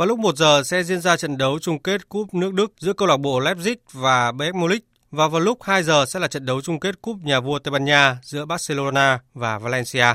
Vào 0.00 0.06
lúc 0.06 0.18
1 0.18 0.36
giờ 0.36 0.62
sẽ 0.64 0.82
diễn 0.82 1.00
ra 1.00 1.16
trận 1.16 1.38
đấu 1.38 1.58
chung 1.58 1.78
kết 1.78 2.08
Cúp 2.08 2.34
nước 2.34 2.54
Đức 2.54 2.72
giữa 2.78 2.92
câu 2.92 3.08
lạc 3.08 3.16
bộ 3.16 3.40
Leipzig 3.40 3.76
và 3.92 4.32
Bayern 4.32 4.60
Munich 4.60 4.84
và 5.10 5.28
vào 5.28 5.40
lúc 5.40 5.62
2 5.62 5.82
giờ 5.82 6.04
sẽ 6.08 6.20
là 6.20 6.28
trận 6.28 6.46
đấu 6.46 6.60
chung 6.60 6.80
kết 6.80 7.02
Cúp 7.02 7.16
Nhà 7.22 7.40
vua 7.40 7.58
Tây 7.58 7.72
Ban 7.72 7.84
Nha 7.84 8.18
giữa 8.22 8.44
Barcelona 8.44 9.20
và 9.34 9.58
Valencia. 9.58 10.14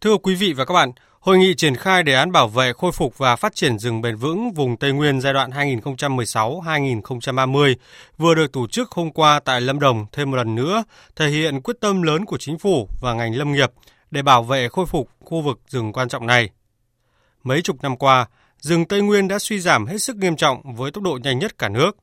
Thưa 0.00 0.16
quý 0.16 0.34
vị 0.34 0.52
và 0.52 0.64
các 0.64 0.74
bạn, 0.74 0.92
Hội 1.22 1.38
nghị 1.38 1.54
triển 1.54 1.76
khai 1.76 2.02
đề 2.02 2.14
án 2.14 2.32
bảo 2.32 2.48
vệ, 2.48 2.72
khôi 2.72 2.92
phục 2.92 3.18
và 3.18 3.36
phát 3.36 3.54
triển 3.54 3.78
rừng 3.78 4.00
bền 4.00 4.16
vững 4.16 4.52
vùng 4.52 4.76
Tây 4.76 4.92
Nguyên 4.92 5.20
giai 5.20 5.32
đoạn 5.32 5.50
2016-2030 5.50 7.74
vừa 8.18 8.34
được 8.34 8.52
tổ 8.52 8.66
chức 8.66 8.90
hôm 8.90 9.10
qua 9.10 9.40
tại 9.44 9.60
Lâm 9.60 9.80
Đồng 9.80 10.06
thêm 10.12 10.30
một 10.30 10.36
lần 10.36 10.54
nữa, 10.54 10.84
thể 11.16 11.28
hiện 11.28 11.60
quyết 11.60 11.76
tâm 11.80 12.02
lớn 12.02 12.24
của 12.24 12.38
chính 12.38 12.58
phủ 12.58 12.88
và 13.00 13.14
ngành 13.14 13.34
lâm 13.34 13.52
nghiệp 13.52 13.72
để 14.12 14.22
bảo 14.22 14.42
vệ 14.42 14.68
khôi 14.68 14.86
phục 14.86 15.10
khu 15.20 15.40
vực 15.40 15.60
rừng 15.68 15.92
quan 15.92 16.08
trọng 16.08 16.26
này. 16.26 16.50
Mấy 17.42 17.62
chục 17.62 17.82
năm 17.82 17.96
qua, 17.96 18.26
rừng 18.58 18.84
Tây 18.84 19.02
Nguyên 19.02 19.28
đã 19.28 19.38
suy 19.38 19.60
giảm 19.60 19.86
hết 19.86 19.98
sức 19.98 20.16
nghiêm 20.16 20.36
trọng 20.36 20.74
với 20.74 20.90
tốc 20.90 21.04
độ 21.04 21.18
nhanh 21.22 21.38
nhất 21.38 21.58
cả 21.58 21.68
nước. 21.68 21.96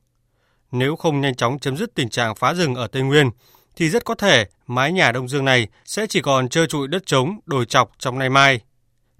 Nếu 0.72 0.96
không 0.96 1.20
nhanh 1.20 1.34
chóng 1.34 1.58
chấm 1.58 1.76
dứt 1.76 1.94
tình 1.94 2.08
trạng 2.08 2.34
phá 2.34 2.54
rừng 2.54 2.74
ở 2.74 2.86
Tây 2.86 3.02
Nguyên, 3.02 3.30
thì 3.76 3.90
rất 3.90 4.04
có 4.04 4.14
thể 4.14 4.46
mái 4.66 4.92
nhà 4.92 5.12
Đông 5.12 5.28
Dương 5.28 5.44
này 5.44 5.68
sẽ 5.84 6.06
chỉ 6.06 6.20
còn 6.20 6.48
trơ 6.48 6.66
trụi 6.66 6.88
đất 6.88 7.06
trống, 7.06 7.40
đồi 7.46 7.66
chọc 7.66 7.90
trong 7.98 8.18
nay 8.18 8.30
mai, 8.30 8.60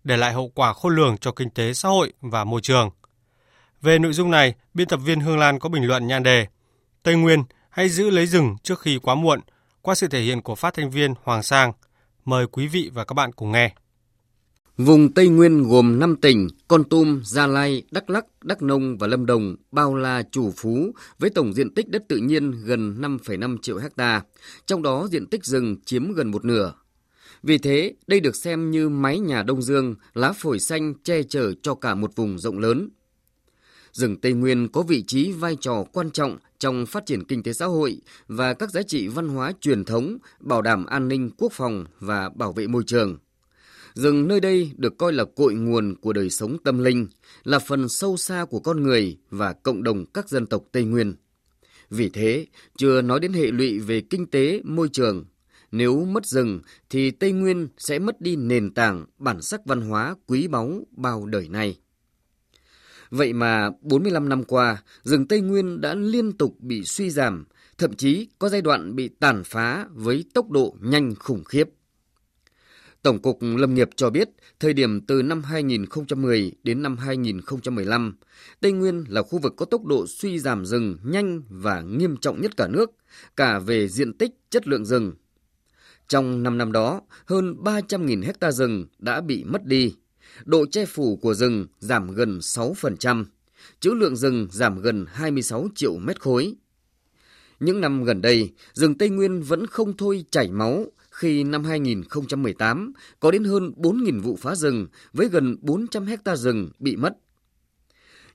để 0.04 0.16
lại 0.16 0.32
hậu 0.32 0.48
quả 0.54 0.72
khôn 0.72 0.96
lường 0.96 1.18
cho 1.18 1.32
kinh 1.32 1.50
tế 1.50 1.72
xã 1.74 1.88
hội 1.88 2.12
và 2.20 2.44
môi 2.44 2.60
trường. 2.60 2.90
Về 3.82 3.98
nội 3.98 4.12
dung 4.12 4.30
này, 4.30 4.54
biên 4.74 4.88
tập 4.88 5.00
viên 5.04 5.20
Hương 5.20 5.38
Lan 5.38 5.58
có 5.58 5.68
bình 5.68 5.86
luận 5.86 6.06
nhan 6.06 6.22
đề 6.22 6.46
Tây 7.02 7.14
Nguyên 7.14 7.44
hãy 7.70 7.88
giữ 7.88 8.10
lấy 8.10 8.26
rừng 8.26 8.56
trước 8.62 8.80
khi 8.80 8.98
quá 8.98 9.14
muộn 9.14 9.40
qua 9.82 9.94
sự 9.94 10.08
thể 10.08 10.20
hiện 10.20 10.42
của 10.42 10.54
phát 10.54 10.74
thanh 10.74 10.90
viên 10.90 11.14
Hoàng 11.24 11.42
Sang. 11.42 11.72
Mời 12.24 12.46
quý 12.46 12.66
vị 12.66 12.90
và 12.94 13.04
các 13.04 13.14
bạn 13.14 13.32
cùng 13.32 13.52
nghe. 13.52 13.74
Vùng 14.76 15.12
Tây 15.12 15.28
Nguyên 15.28 15.62
gồm 15.62 15.98
5 15.98 16.16
tỉnh 16.16 16.48
Con 16.68 16.84
Tum, 16.84 17.20
Gia 17.24 17.46
Lai, 17.46 17.82
Đắk 17.90 18.10
Lắc, 18.10 18.24
Đắk 18.42 18.62
Nông 18.62 18.98
và 18.98 19.06
Lâm 19.06 19.26
Đồng 19.26 19.56
bao 19.72 19.94
la 19.94 20.22
chủ 20.30 20.52
phú 20.56 20.92
với 21.18 21.30
tổng 21.30 21.52
diện 21.52 21.74
tích 21.74 21.88
đất 21.88 22.04
tự 22.08 22.16
nhiên 22.16 22.50
gần 22.50 23.00
5,5 23.00 23.58
triệu 23.62 23.78
hecta, 23.78 24.22
trong 24.66 24.82
đó 24.82 25.08
diện 25.10 25.26
tích 25.26 25.44
rừng 25.44 25.76
chiếm 25.84 26.12
gần 26.12 26.30
một 26.30 26.44
nửa. 26.44 26.74
Vì 27.42 27.58
thế, 27.58 27.94
đây 28.06 28.20
được 28.20 28.36
xem 28.36 28.70
như 28.70 28.88
mái 28.88 29.18
nhà 29.18 29.42
Đông 29.42 29.62
Dương, 29.62 29.94
lá 30.14 30.32
phổi 30.32 30.60
xanh 30.60 30.94
che 31.04 31.22
chở 31.22 31.52
cho 31.62 31.74
cả 31.74 31.94
một 31.94 32.16
vùng 32.16 32.38
rộng 32.38 32.58
lớn. 32.58 32.88
Rừng 33.92 34.20
Tây 34.20 34.32
Nguyên 34.32 34.68
có 34.68 34.82
vị 34.82 35.04
trí 35.06 35.32
vai 35.32 35.56
trò 35.60 35.84
quan 35.92 36.10
trọng 36.10 36.38
trong 36.60 36.86
phát 36.86 37.06
triển 37.06 37.24
kinh 37.24 37.42
tế 37.42 37.52
xã 37.52 37.66
hội 37.66 38.00
và 38.28 38.54
các 38.54 38.70
giá 38.70 38.82
trị 38.82 39.08
văn 39.08 39.28
hóa 39.28 39.52
truyền 39.60 39.84
thống, 39.84 40.18
bảo 40.40 40.62
đảm 40.62 40.86
an 40.86 41.08
ninh 41.08 41.30
quốc 41.38 41.52
phòng 41.52 41.84
và 42.00 42.28
bảo 42.28 42.52
vệ 42.52 42.66
môi 42.66 42.82
trường. 42.86 43.18
Rừng 43.94 44.28
nơi 44.28 44.40
đây 44.40 44.70
được 44.76 44.98
coi 44.98 45.12
là 45.12 45.24
cội 45.24 45.54
nguồn 45.54 45.94
của 46.00 46.12
đời 46.12 46.30
sống 46.30 46.56
tâm 46.64 46.78
linh, 46.78 47.06
là 47.44 47.58
phần 47.58 47.88
sâu 47.88 48.16
xa 48.16 48.44
của 48.44 48.60
con 48.60 48.82
người 48.82 49.18
và 49.30 49.52
cộng 49.52 49.82
đồng 49.82 50.04
các 50.06 50.28
dân 50.28 50.46
tộc 50.46 50.64
Tây 50.72 50.84
Nguyên. 50.84 51.14
Vì 51.90 52.08
thế, 52.08 52.46
chưa 52.78 53.02
nói 53.02 53.20
đến 53.20 53.32
hệ 53.32 53.46
lụy 53.46 53.78
về 53.78 54.00
kinh 54.00 54.26
tế, 54.26 54.60
môi 54.64 54.88
trường, 54.88 55.24
nếu 55.72 56.04
mất 56.04 56.26
rừng 56.26 56.60
thì 56.90 57.10
Tây 57.10 57.32
Nguyên 57.32 57.68
sẽ 57.78 57.98
mất 57.98 58.20
đi 58.20 58.36
nền 58.36 58.74
tảng 58.74 59.06
bản 59.18 59.42
sắc 59.42 59.60
văn 59.66 59.80
hóa 59.80 60.14
quý 60.26 60.48
báu 60.48 60.86
bao 60.90 61.26
đời 61.26 61.48
nay. 61.48 61.78
Vậy 63.10 63.32
mà 63.32 63.70
45 63.80 64.28
năm 64.28 64.44
qua, 64.44 64.82
rừng 65.02 65.28
Tây 65.28 65.40
Nguyên 65.40 65.80
đã 65.80 65.94
liên 65.94 66.32
tục 66.32 66.56
bị 66.60 66.84
suy 66.84 67.10
giảm, 67.10 67.44
thậm 67.78 67.94
chí 67.94 68.28
có 68.38 68.48
giai 68.48 68.62
đoạn 68.62 68.96
bị 68.96 69.08
tàn 69.08 69.42
phá 69.44 69.86
với 69.90 70.24
tốc 70.34 70.50
độ 70.50 70.76
nhanh 70.80 71.14
khủng 71.14 71.44
khiếp. 71.44 71.64
Tổng 73.02 73.18
cục 73.18 73.38
Lâm 73.40 73.74
nghiệp 73.74 73.90
cho 73.96 74.10
biết, 74.10 74.28
thời 74.60 74.72
điểm 74.72 75.00
từ 75.00 75.22
năm 75.22 75.42
2010 75.42 76.52
đến 76.62 76.82
năm 76.82 76.96
2015, 76.96 78.16
Tây 78.60 78.72
Nguyên 78.72 79.04
là 79.08 79.22
khu 79.22 79.38
vực 79.38 79.54
có 79.56 79.64
tốc 79.64 79.84
độ 79.84 80.06
suy 80.06 80.38
giảm 80.38 80.66
rừng 80.66 80.98
nhanh 81.04 81.42
và 81.48 81.80
nghiêm 81.80 82.16
trọng 82.16 82.40
nhất 82.40 82.56
cả 82.56 82.68
nước, 82.68 82.90
cả 83.36 83.58
về 83.58 83.88
diện 83.88 84.12
tích, 84.12 84.30
chất 84.50 84.68
lượng 84.68 84.84
rừng. 84.84 85.12
Trong 86.08 86.42
5 86.42 86.58
năm 86.58 86.72
đó, 86.72 87.00
hơn 87.24 87.56
300.000 87.64 88.22
hecta 88.24 88.52
rừng 88.52 88.86
đã 88.98 89.20
bị 89.20 89.44
mất 89.44 89.64
đi. 89.64 89.94
Độ 90.44 90.66
che 90.66 90.86
phủ 90.86 91.16
của 91.16 91.34
rừng 91.34 91.66
giảm 91.78 92.14
gần 92.14 92.38
6%, 92.38 93.24
trữ 93.80 93.90
lượng 93.90 94.16
rừng 94.16 94.48
giảm 94.50 94.80
gần 94.80 95.06
26 95.08 95.68
triệu 95.74 95.96
mét 95.98 96.20
khối. 96.20 96.54
Những 97.60 97.80
năm 97.80 98.04
gần 98.04 98.22
đây, 98.22 98.52
rừng 98.72 98.98
Tây 98.98 99.08
Nguyên 99.08 99.42
vẫn 99.42 99.66
không 99.66 99.96
thôi 99.96 100.24
chảy 100.30 100.50
máu 100.50 100.86
khi 101.10 101.44
năm 101.44 101.64
2018 101.64 102.92
có 103.20 103.30
đến 103.30 103.44
hơn 103.44 103.72
4.000 103.76 104.22
vụ 104.22 104.36
phá 104.36 104.54
rừng 104.54 104.86
với 105.12 105.28
gần 105.28 105.56
400 105.60 106.06
hecta 106.06 106.36
rừng 106.36 106.70
bị 106.78 106.96
mất. 106.96 107.16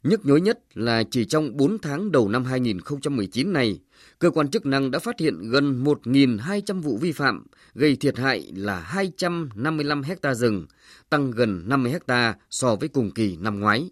Nhức 0.06 0.26
nhối 0.26 0.42
nhất 0.42 0.60
là 0.74 1.04
chỉ 1.12 1.26
trong 1.26 1.58
4 1.58 1.78
tháng 1.82 2.12
đầu 2.12 2.30
năm 2.30 2.46
2019 2.46 3.54
này, 3.54 3.80
cơ 4.20 4.30
quan 4.30 4.48
chức 4.48 4.66
năng 4.66 4.92
đã 4.92 5.00
phát 5.00 5.20
hiện 5.20 5.50
gần 5.50 5.84
1.200 5.84 6.82
vụ 6.82 6.98
vi 6.98 7.12
phạm, 7.12 7.46
gây 7.74 7.96
thiệt 7.96 8.18
hại 8.18 8.52
là 8.56 8.80
255 8.80 10.04
hecta 10.04 10.34
rừng, 10.34 10.66
tăng 11.10 11.32
gần 11.32 11.64
50 11.66 11.92
hecta 11.92 12.36
so 12.50 12.76
với 12.76 12.90
cùng 12.90 13.12
kỳ 13.12 13.38
năm 13.38 13.60
ngoái. 13.60 13.90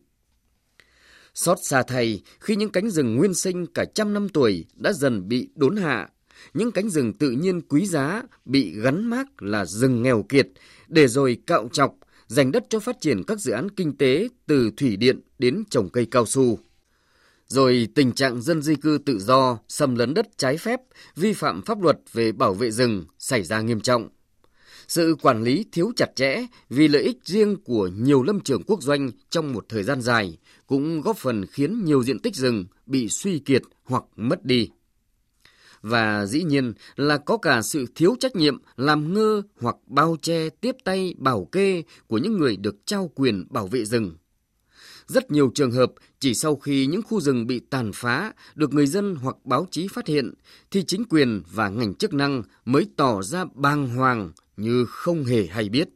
Xót 1.33 1.57
xa 1.61 1.83
thay 1.87 2.21
khi 2.39 2.55
những 2.55 2.71
cánh 2.71 2.89
rừng 2.89 3.15
nguyên 3.15 3.33
sinh 3.33 3.65
cả 3.65 3.85
trăm 3.95 4.13
năm 4.13 4.29
tuổi 4.29 4.65
đã 4.75 4.93
dần 4.93 5.27
bị 5.27 5.49
đốn 5.55 5.75
hạ 5.75 6.09
những 6.53 6.71
cánh 6.71 6.89
rừng 6.89 7.13
tự 7.13 7.31
nhiên 7.31 7.61
quý 7.61 7.85
giá 7.85 8.23
bị 8.45 8.79
gắn 8.79 9.09
mác 9.09 9.43
là 9.43 9.65
rừng 9.65 10.03
nghèo 10.03 10.25
kiệt, 10.29 10.47
để 10.87 11.07
rồi 11.07 11.37
cạo 11.47 11.69
chọc, 11.71 11.95
dành 12.33 12.51
đất 12.51 12.65
cho 12.69 12.79
phát 12.79 13.01
triển 13.01 13.23
các 13.23 13.39
dự 13.39 13.51
án 13.51 13.71
kinh 13.71 13.97
tế 13.97 14.27
từ 14.47 14.71
thủy 14.77 14.95
điện 14.95 15.19
đến 15.39 15.63
trồng 15.69 15.89
cây 15.89 16.07
cao 16.11 16.25
su. 16.25 16.59
Rồi 17.47 17.87
tình 17.95 18.11
trạng 18.11 18.41
dân 18.41 18.61
di 18.61 18.75
cư 18.75 18.97
tự 19.05 19.19
do, 19.19 19.57
xâm 19.67 19.95
lấn 19.95 20.13
đất 20.13 20.37
trái 20.37 20.57
phép, 20.57 20.79
vi 21.15 21.33
phạm 21.33 21.61
pháp 21.61 21.81
luật 21.81 21.99
về 22.13 22.31
bảo 22.31 22.53
vệ 22.53 22.71
rừng 22.71 23.05
xảy 23.19 23.43
ra 23.43 23.61
nghiêm 23.61 23.79
trọng. 23.81 24.09
Sự 24.87 25.15
quản 25.21 25.43
lý 25.43 25.65
thiếu 25.71 25.91
chặt 25.95 26.15
chẽ 26.15 26.45
vì 26.69 26.87
lợi 26.87 27.01
ích 27.01 27.17
riêng 27.25 27.55
của 27.63 27.87
nhiều 27.87 28.23
lâm 28.23 28.39
trường 28.39 28.63
quốc 28.63 28.83
doanh 28.83 29.11
trong 29.29 29.53
một 29.53 29.65
thời 29.69 29.83
gian 29.83 30.01
dài 30.01 30.37
cũng 30.67 31.01
góp 31.01 31.17
phần 31.17 31.45
khiến 31.45 31.85
nhiều 31.85 32.03
diện 32.03 32.19
tích 32.19 32.35
rừng 32.35 32.65
bị 32.85 33.09
suy 33.09 33.39
kiệt 33.39 33.61
hoặc 33.83 34.03
mất 34.15 34.45
đi 34.45 34.69
và 35.83 36.25
dĩ 36.25 36.43
nhiên 36.43 36.73
là 36.95 37.17
có 37.17 37.37
cả 37.37 37.61
sự 37.61 37.85
thiếu 37.95 38.15
trách 38.19 38.35
nhiệm 38.35 38.57
làm 38.75 39.13
ngơ 39.13 39.41
hoặc 39.59 39.75
bao 39.87 40.17
che 40.21 40.49
tiếp 40.49 40.75
tay, 40.83 41.15
bảo 41.17 41.45
kê 41.51 41.83
của 42.07 42.17
những 42.17 42.37
người 42.37 42.57
được 42.57 42.75
trao 42.85 43.11
quyền 43.15 43.45
bảo 43.49 43.67
vệ 43.67 43.85
rừng. 43.85 44.15
Rất 45.07 45.31
nhiều 45.31 45.51
trường 45.55 45.71
hợp, 45.71 45.91
chỉ 46.19 46.33
sau 46.33 46.55
khi 46.55 46.85
những 46.85 47.01
khu 47.01 47.21
rừng 47.21 47.47
bị 47.47 47.59
tàn 47.59 47.91
phá, 47.93 48.33
được 48.55 48.73
người 48.73 48.87
dân 48.87 49.15
hoặc 49.15 49.35
báo 49.43 49.67
chí 49.71 49.87
phát 49.87 50.07
hiện, 50.07 50.33
thì 50.71 50.83
chính 50.83 51.03
quyền 51.09 51.43
và 51.51 51.69
ngành 51.69 51.93
chức 51.93 52.13
năng 52.13 52.43
mới 52.65 52.87
tỏ 52.95 53.21
ra 53.21 53.45
bàng 53.53 53.87
hoàng 53.87 54.31
như 54.57 54.85
không 54.85 55.23
hề 55.23 55.45
hay 55.45 55.69
biết 55.69 55.89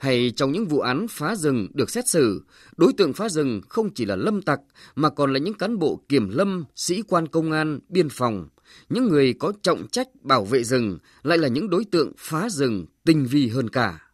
hay 0.00 0.32
trong 0.36 0.52
những 0.52 0.66
vụ 0.66 0.80
án 0.80 1.06
phá 1.10 1.36
rừng 1.36 1.68
được 1.74 1.90
xét 1.90 2.08
xử, 2.08 2.42
đối 2.76 2.92
tượng 2.92 3.12
phá 3.12 3.28
rừng 3.28 3.60
không 3.68 3.94
chỉ 3.94 4.04
là 4.04 4.16
lâm 4.16 4.42
tặc 4.42 4.60
mà 4.94 5.10
còn 5.10 5.32
là 5.32 5.38
những 5.38 5.54
cán 5.54 5.78
bộ 5.78 6.00
kiểm 6.08 6.28
lâm, 6.28 6.64
sĩ 6.76 7.02
quan 7.02 7.28
công 7.28 7.52
an, 7.52 7.80
biên 7.88 8.08
phòng, 8.08 8.48
những 8.88 9.08
người 9.08 9.32
có 9.32 9.52
trọng 9.62 9.88
trách 9.88 10.08
bảo 10.22 10.44
vệ 10.44 10.64
rừng 10.64 10.98
lại 11.22 11.38
là 11.38 11.48
những 11.48 11.70
đối 11.70 11.84
tượng 11.84 12.12
phá 12.18 12.48
rừng 12.50 12.86
tinh 13.04 13.26
vi 13.30 13.48
hơn 13.48 13.70
cả. 13.70 14.10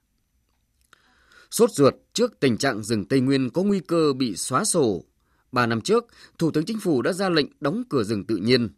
Sốt 1.50 1.70
ruột 1.70 1.94
trước 2.12 2.40
tình 2.40 2.56
trạng 2.56 2.82
rừng 2.82 3.04
Tây 3.04 3.20
Nguyên 3.20 3.50
có 3.50 3.62
nguy 3.62 3.80
cơ 3.80 4.12
bị 4.12 4.36
xóa 4.36 4.64
sổ, 4.64 5.04
ba 5.52 5.66
năm 5.66 5.80
trước, 5.80 6.06
Thủ 6.38 6.50
tướng 6.50 6.64
Chính 6.64 6.80
phủ 6.80 7.02
đã 7.02 7.12
ra 7.12 7.28
lệnh 7.28 7.46
đóng 7.60 7.82
cửa 7.88 8.02
rừng 8.04 8.24
tự 8.24 8.36
nhiên. 8.36 8.68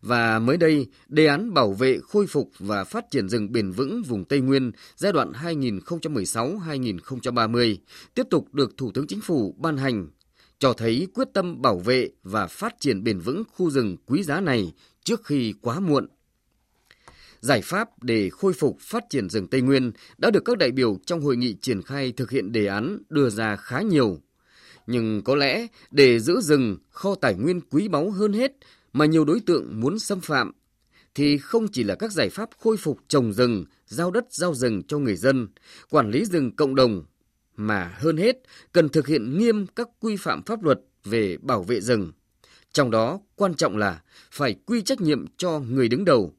Và 0.00 0.38
mới 0.38 0.56
đây, 0.56 0.86
đề 1.08 1.26
án 1.26 1.54
bảo 1.54 1.72
vệ, 1.72 1.98
khôi 2.08 2.26
phục 2.26 2.50
và 2.58 2.84
phát 2.84 3.10
triển 3.10 3.28
rừng 3.28 3.52
bền 3.52 3.70
vững 3.70 4.02
vùng 4.02 4.24
Tây 4.24 4.40
Nguyên 4.40 4.72
giai 4.96 5.12
đoạn 5.12 5.32
2016-2030 5.32 7.76
tiếp 8.14 8.26
tục 8.30 8.54
được 8.54 8.76
Thủ 8.76 8.90
tướng 8.94 9.06
Chính 9.06 9.20
phủ 9.20 9.54
ban 9.58 9.76
hành, 9.76 10.08
cho 10.58 10.72
thấy 10.72 11.08
quyết 11.14 11.28
tâm 11.34 11.62
bảo 11.62 11.78
vệ 11.78 12.08
và 12.22 12.46
phát 12.46 12.74
triển 12.80 13.04
bền 13.04 13.18
vững 13.18 13.42
khu 13.52 13.70
rừng 13.70 13.96
quý 14.06 14.22
giá 14.22 14.40
này 14.40 14.72
trước 15.04 15.24
khi 15.24 15.54
quá 15.60 15.80
muộn. 15.80 16.06
Giải 17.40 17.62
pháp 17.62 18.02
để 18.02 18.30
khôi 18.30 18.52
phục 18.52 18.78
phát 18.80 19.04
triển 19.10 19.28
rừng 19.28 19.46
Tây 19.46 19.60
Nguyên 19.60 19.92
đã 20.18 20.30
được 20.30 20.44
các 20.44 20.58
đại 20.58 20.70
biểu 20.70 20.98
trong 21.06 21.20
hội 21.20 21.36
nghị 21.36 21.56
triển 21.60 21.82
khai 21.82 22.12
thực 22.12 22.30
hiện 22.30 22.52
đề 22.52 22.66
án 22.66 22.98
đưa 23.08 23.30
ra 23.30 23.56
khá 23.56 23.80
nhiều. 23.80 24.20
Nhưng 24.86 25.22
có 25.24 25.34
lẽ 25.34 25.66
để 25.90 26.20
giữ 26.20 26.40
rừng 26.40 26.76
kho 26.90 27.14
tài 27.14 27.34
nguyên 27.34 27.60
quý 27.60 27.88
báu 27.88 28.10
hơn 28.10 28.32
hết 28.32 28.52
mà 28.96 29.06
nhiều 29.06 29.24
đối 29.24 29.40
tượng 29.40 29.80
muốn 29.80 29.98
xâm 29.98 30.20
phạm 30.20 30.52
thì 31.14 31.38
không 31.38 31.68
chỉ 31.68 31.82
là 31.82 31.94
các 31.94 32.12
giải 32.12 32.28
pháp 32.28 32.50
khôi 32.58 32.76
phục 32.76 32.98
trồng 33.08 33.32
rừng, 33.32 33.64
giao 33.86 34.10
đất 34.10 34.24
giao 34.30 34.54
rừng 34.54 34.82
cho 34.82 34.98
người 34.98 35.16
dân, 35.16 35.48
quản 35.90 36.10
lý 36.10 36.24
rừng 36.24 36.56
cộng 36.56 36.74
đồng, 36.74 37.04
mà 37.56 37.94
hơn 37.98 38.16
hết 38.16 38.36
cần 38.72 38.88
thực 38.88 39.06
hiện 39.06 39.38
nghiêm 39.38 39.66
các 39.66 39.88
quy 40.00 40.16
phạm 40.16 40.42
pháp 40.42 40.62
luật 40.62 40.80
về 41.04 41.36
bảo 41.42 41.62
vệ 41.62 41.80
rừng. 41.80 42.12
Trong 42.72 42.90
đó, 42.90 43.20
quan 43.34 43.54
trọng 43.54 43.76
là 43.76 44.02
phải 44.30 44.54
quy 44.66 44.82
trách 44.82 45.00
nhiệm 45.00 45.24
cho 45.36 45.58
người 45.58 45.88
đứng 45.88 46.04
đầu. 46.04 46.34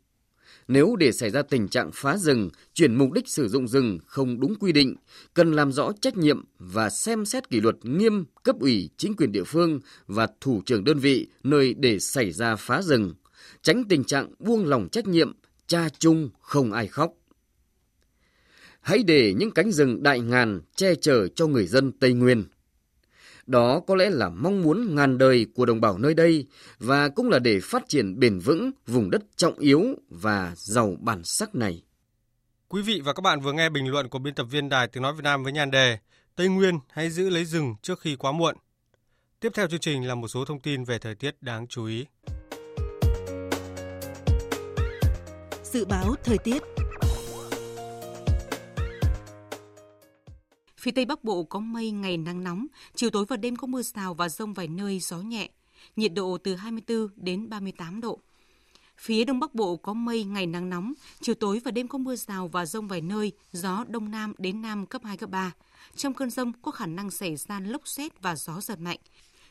Nếu 0.68 0.96
để 0.96 1.12
xảy 1.12 1.30
ra 1.30 1.42
tình 1.42 1.68
trạng 1.68 1.92
phá 1.94 2.18
rừng, 2.18 2.50
chuyển 2.74 2.96
mục 2.96 3.12
đích 3.12 3.28
sử 3.28 3.48
dụng 3.48 3.68
rừng 3.68 4.00
không 4.06 4.40
đúng 4.40 4.56
quy 4.56 4.72
định, 4.72 4.96
cần 5.34 5.54
làm 5.54 5.72
rõ 5.72 5.92
trách 6.02 6.18
nhiệm 6.18 6.44
và 6.60 6.90
xem 6.90 7.26
xét 7.26 7.50
kỷ 7.50 7.62
luật 7.62 7.76
nghiêm 7.84 8.26
cấp 8.44 8.56
ủy 8.60 8.90
chính 8.98 9.16
quyền 9.16 9.32
địa 9.32 9.44
phương 9.44 9.80
và 10.08 10.28
thủ 10.42 10.62
trưởng 10.66 10.84
đơn 10.84 11.00
vị 11.00 11.28
nơi 11.44 11.74
để 11.74 12.00
xảy 12.00 12.32
ra 12.32 12.56
phá 12.56 12.82
rừng, 12.82 13.14
tránh 13.62 13.84
tình 13.90 14.04
trạng 14.04 14.34
buông 14.40 14.66
lỏng 14.66 14.90
trách 14.92 15.08
nhiệm, 15.08 15.34
cha 15.68 15.90
chung 16.00 16.30
không 16.42 16.72
ai 16.72 16.88
khóc. 16.88 17.14
Hãy 18.82 19.04
để 19.04 19.34
những 19.34 19.52
cánh 19.52 19.72
rừng 19.72 20.04
đại 20.04 20.20
ngàn 20.20 20.62
che 20.76 20.96
chở 20.96 21.28
cho 21.28 21.48
người 21.48 21.68
dân 21.68 21.92
Tây 21.92 22.14
Nguyên. 22.14 22.44
Đó 23.48 23.80
có 23.88 23.96
lẽ 23.96 24.10
là 24.10 24.30
mong 24.30 24.64
muốn 24.64 24.96
ngàn 24.96 25.18
đời 25.18 25.46
của 25.56 25.66
đồng 25.66 25.82
bào 25.82 25.98
nơi 25.98 26.14
đây 26.14 26.46
và 26.80 27.10
cũng 27.10 27.30
là 27.30 27.40
để 27.40 27.60
phát 27.64 27.84
triển 27.88 28.20
bền 28.20 28.40
vững 28.40 28.72
vùng 28.88 29.10
đất 29.10 29.22
trọng 29.36 29.60
yếu 29.60 29.84
và 30.10 30.54
giàu 30.56 30.96
bản 31.00 31.24
sắc 31.24 31.56
này. 31.56 31.84
Quý 32.68 32.82
vị 32.82 33.02
và 33.04 33.14
các 33.14 33.22
bạn 33.22 33.42
vừa 33.42 33.54
nghe 33.54 33.70
bình 33.70 33.88
luận 33.88 34.10
của 34.10 34.20
biên 34.20 34.34
tập 34.34 34.44
viên 34.44 34.70
Đài 34.70 34.88
Tiếng 34.88 35.04
Nói 35.04 35.14
Việt 35.14 35.24
Nam 35.24 35.44
với 35.44 35.54
nhan 35.54 35.72
đề 35.72 35.98
Tây 36.36 36.48
Nguyên 36.48 36.80
hãy 36.90 37.10
giữ 37.10 37.30
lấy 37.30 37.46
rừng 37.46 37.76
trước 37.82 38.00
khi 38.00 38.16
quá 38.16 38.32
muộn. 38.32 38.56
Tiếp 39.40 39.52
theo 39.54 39.68
chương 39.68 39.80
trình 39.80 40.08
là 40.08 40.16
một 40.16 40.28
số 40.28 40.46
thông 40.46 40.60
tin 40.60 40.84
về 40.84 41.00
thời 41.00 41.16
tiết 41.16 41.36
đáng 41.42 41.68
chú 41.68 41.86
ý. 41.86 42.06
Dự 45.64 45.86
báo 45.86 46.16
thời 46.24 46.38
tiết 46.38 46.64
Phía 50.88 50.92
Tây 50.92 51.06
Bắc 51.06 51.24
Bộ 51.24 51.44
có 51.44 51.60
mây, 51.60 51.92
ngày 51.92 52.18
nắng 52.18 52.44
nóng, 52.44 52.68
chiều 52.96 53.10
tối 53.10 53.26
và 53.26 53.38
đêm 53.38 53.56
có 53.56 53.68
mưa 53.68 53.82
rào 53.82 54.14
và 54.14 54.30
rông 54.30 54.54
vài 54.54 54.68
nơi, 54.68 55.00
gió 55.00 55.18
nhẹ. 55.18 55.50
Nhiệt 55.96 56.14
độ 56.14 56.38
từ 56.44 56.56
24 56.56 57.08
đến 57.16 57.50
38 57.50 58.02
độ. 58.02 58.20
Phía 58.98 59.24
Đông 59.24 59.40
Bắc 59.40 59.56
Bộ 59.56 59.76
có 59.76 59.94
mây, 59.94 60.24
ngày 60.24 60.46
nắng 60.46 60.70
nóng, 60.70 60.94
chiều 61.22 61.36
tối 61.36 61.62
và 61.66 61.72
đêm 61.72 61.88
có 61.88 61.98
mưa 61.98 62.16
rào 62.16 62.48
và 62.48 62.66
rông 62.66 62.88
vài 62.88 63.02
nơi, 63.02 63.32
gió 63.52 63.86
Đông 63.88 64.12
Nam 64.12 64.34
đến 64.38 64.62
Nam 64.62 64.86
cấp 64.86 65.02
2, 65.06 65.18
cấp 65.18 65.30
3. 65.30 65.52
Trong 65.96 66.14
cơn 66.14 66.30
rông 66.30 66.52
có 66.62 66.72
khả 66.72 66.86
năng 66.86 67.12
xảy 67.12 67.36
ra 67.36 67.60
lốc 67.60 67.88
xét 67.88 68.22
và 68.22 68.36
gió 68.36 68.62
giật 68.62 68.80
mạnh. 68.80 69.00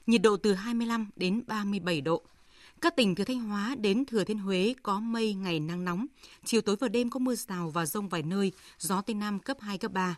Nhiệt 0.06 0.22
độ 0.22 0.36
từ 0.36 0.54
25 0.54 1.10
đến 1.16 1.42
37 1.46 2.00
độ. 2.00 2.22
Các 2.80 2.96
tỉnh 2.96 3.14
từ 3.14 3.24
Thanh 3.24 3.40
Hóa 3.40 3.74
đến 3.74 4.04
Thừa 4.04 4.24
Thiên 4.24 4.38
Huế 4.38 4.74
có 4.82 5.00
mây, 5.00 5.34
ngày 5.34 5.60
nắng 5.60 5.84
nóng, 5.84 6.06
chiều 6.44 6.60
tối 6.60 6.76
và 6.80 6.88
đêm 6.88 7.10
có 7.10 7.18
mưa 7.18 7.34
rào 7.34 7.70
và 7.70 7.86
rông 7.86 8.08
vài 8.08 8.22
nơi, 8.22 8.52
gió 8.78 9.00
Tây 9.00 9.14
Nam 9.14 9.38
cấp 9.38 9.56
2, 9.60 9.78
cấp 9.78 9.92
3. 9.92 10.16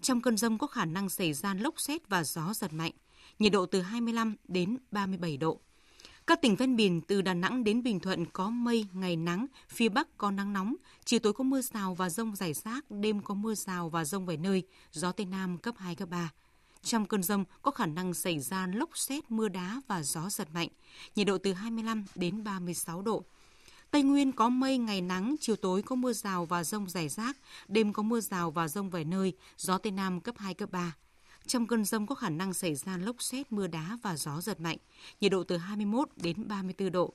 Trong 0.00 0.20
cơn 0.20 0.36
rông 0.36 0.58
có 0.58 0.66
khả 0.66 0.84
năng 0.84 1.08
xảy 1.08 1.32
ra 1.32 1.54
lốc 1.54 1.80
xét 1.80 2.08
và 2.08 2.24
gió 2.24 2.54
giật 2.54 2.72
mạnh, 2.72 2.92
nhiệt 3.38 3.52
độ 3.52 3.66
từ 3.66 3.80
25 3.80 4.36
đến 4.48 4.78
37 4.90 5.36
độ. 5.36 5.60
Các 6.26 6.42
tỉnh 6.42 6.56
ven 6.56 6.76
biển 6.76 7.00
từ 7.00 7.22
Đà 7.22 7.34
Nẵng 7.34 7.64
đến 7.64 7.82
Bình 7.82 8.00
Thuận 8.00 8.26
có 8.26 8.50
mây, 8.50 8.86
ngày 8.92 9.16
nắng, 9.16 9.46
phía 9.68 9.88
Bắc 9.88 10.18
có 10.18 10.30
nắng 10.30 10.52
nóng, 10.52 10.74
chiều 11.04 11.20
tối 11.20 11.32
có 11.32 11.44
mưa 11.44 11.60
rào 11.60 11.94
và 11.94 12.10
rông 12.10 12.36
rải 12.36 12.52
rác, 12.54 12.90
đêm 12.90 13.22
có 13.22 13.34
mưa 13.34 13.54
rào 13.54 13.88
và 13.88 14.04
rông 14.04 14.26
vài 14.26 14.36
nơi, 14.36 14.62
gió 14.92 15.12
Tây 15.12 15.26
Nam 15.26 15.58
cấp 15.58 15.74
2, 15.78 15.94
cấp 15.94 16.08
3. 16.08 16.32
Trong 16.82 17.06
cơn 17.06 17.22
rông 17.22 17.44
có 17.62 17.70
khả 17.70 17.86
năng 17.86 18.14
xảy 18.14 18.38
ra 18.38 18.66
lốc 18.66 18.98
xét, 18.98 19.30
mưa 19.30 19.48
đá 19.48 19.80
và 19.88 20.02
gió 20.02 20.28
giật 20.30 20.48
mạnh, 20.54 20.68
nhiệt 21.16 21.26
độ 21.26 21.38
từ 21.38 21.52
25 21.52 22.04
đến 22.14 22.44
36 22.44 23.02
độ. 23.02 23.24
Tây 23.90 24.02
Nguyên 24.02 24.32
có 24.32 24.48
mây, 24.48 24.78
ngày 24.78 25.00
nắng, 25.00 25.36
chiều 25.40 25.56
tối 25.56 25.82
có 25.82 25.96
mưa 25.96 26.12
rào 26.12 26.44
và 26.44 26.64
rông 26.64 26.88
rải 26.88 27.08
rác, 27.08 27.36
đêm 27.68 27.92
có 27.92 28.02
mưa 28.02 28.20
rào 28.20 28.50
và 28.50 28.68
rông 28.68 28.90
vài 28.90 29.04
nơi, 29.04 29.32
gió 29.56 29.78
Tây 29.78 29.92
Nam 29.92 30.20
cấp 30.20 30.34
2, 30.38 30.54
cấp 30.54 30.70
3. 30.72 30.96
Trong 31.46 31.66
cơn 31.66 31.84
rông 31.84 32.06
có 32.06 32.14
khả 32.14 32.30
năng 32.30 32.54
xảy 32.54 32.74
ra 32.74 32.96
lốc 32.96 33.22
xét, 33.22 33.52
mưa 33.52 33.66
đá 33.66 33.98
và 34.02 34.16
gió 34.16 34.40
giật 34.40 34.60
mạnh, 34.60 34.78
nhiệt 35.20 35.32
độ 35.32 35.44
từ 35.44 35.56
21 35.56 36.08
đến 36.16 36.48
34 36.48 36.92
độ. 36.92 37.12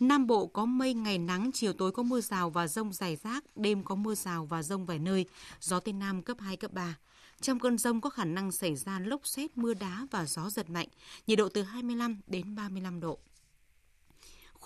Nam 0.00 0.26
Bộ 0.26 0.46
có 0.46 0.64
mây, 0.64 0.94
ngày 0.94 1.18
nắng, 1.18 1.50
chiều 1.54 1.72
tối 1.72 1.92
có 1.92 2.02
mưa 2.02 2.20
rào 2.20 2.50
và 2.50 2.66
rông 2.66 2.92
rải 2.92 3.16
rác, 3.16 3.44
đêm 3.56 3.84
có 3.84 3.94
mưa 3.94 4.14
rào 4.14 4.46
và 4.46 4.62
rông 4.62 4.86
vài 4.86 4.98
nơi, 4.98 5.26
gió 5.60 5.80
Tây 5.80 5.92
Nam 5.92 6.22
cấp 6.22 6.36
2, 6.40 6.56
cấp 6.56 6.72
3. 6.72 6.96
Trong 7.40 7.58
cơn 7.58 7.78
rông 7.78 8.00
có 8.00 8.10
khả 8.10 8.24
năng 8.24 8.52
xảy 8.52 8.76
ra 8.76 8.98
lốc 8.98 9.26
xét, 9.26 9.58
mưa 9.58 9.74
đá 9.74 10.06
và 10.10 10.24
gió 10.24 10.50
giật 10.50 10.70
mạnh, 10.70 10.88
nhiệt 11.26 11.38
độ 11.38 11.48
từ 11.48 11.62
25 11.62 12.20
đến 12.26 12.54
35 12.54 13.00
độ. 13.00 13.18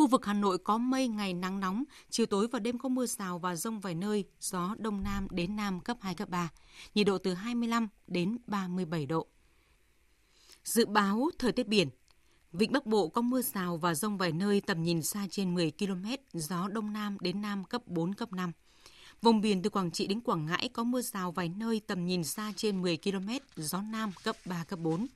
Khu 0.01 0.07
vực 0.07 0.27
Hà 0.27 0.33
Nội 0.33 0.59
có 0.59 0.79
mây, 0.79 1.09
ngày 1.09 1.35
nắng 1.35 1.61
nóng, 1.61 1.85
chiều 2.11 2.27
tối 2.27 2.49
và 2.53 2.59
đêm 2.59 2.79
có 2.79 2.89
mưa 2.89 3.07
rào 3.07 3.39
và 3.39 3.57
rông 3.57 3.81
vài 3.81 3.95
nơi, 3.95 4.25
gió 4.41 4.75
đông 4.79 5.03
nam 5.03 5.27
đến 5.31 5.57
nam 5.57 5.81
cấp 5.81 5.97
2, 6.01 6.15
cấp 6.15 6.29
3, 6.29 6.49
nhiệt 6.95 7.07
độ 7.07 7.19
từ 7.19 7.35
25 7.35 7.89
đến 8.07 8.39
37 8.47 9.07
độ. 9.07 9.27
Dự 10.65 10.87
báo 10.87 11.31
thời 11.39 11.53
tiết 11.53 11.69
biển 11.69 11.89
Vịnh 12.53 12.73
Bắc 12.73 12.87
Bộ 12.87 13.09
có 13.09 13.23
mưa 13.23 13.43
rào 13.43 13.77
và 13.77 13.95
rông 13.95 14.19
vài 14.19 14.33
nơi 14.33 14.61
tầm 14.61 14.83
nhìn 14.83 15.03
xa 15.03 15.27
trên 15.31 15.55
10 15.55 15.73
km, 15.79 16.07
gió 16.33 16.69
đông 16.69 16.93
nam 16.93 17.17
đến 17.21 17.43
nam 17.43 17.65
cấp 17.65 17.83
4, 17.87 18.15
cấp 18.15 18.33
5. 18.33 18.53
Vùng 19.23 19.41
biển 19.41 19.63
từ 19.63 19.71
Quảng 19.71 19.91
Trị 19.91 20.07
đến 20.07 20.21
Quảng 20.21 20.47
Ngãi 20.47 20.69
có 20.73 20.85
mưa 20.85 21.03
rào 21.03 21.33
vài 21.33 21.49
nơi 21.49 21.81
tầm 21.87 22.07
nhìn 22.07 22.25
xa 22.25 22.53
trên 22.57 22.83
10 22.83 22.97
km, 22.97 23.29
gió 23.57 23.83
nam 23.83 24.11
cấp 24.25 24.37
3, 24.45 24.65
cấp 24.65 24.79
4. 24.79 25.07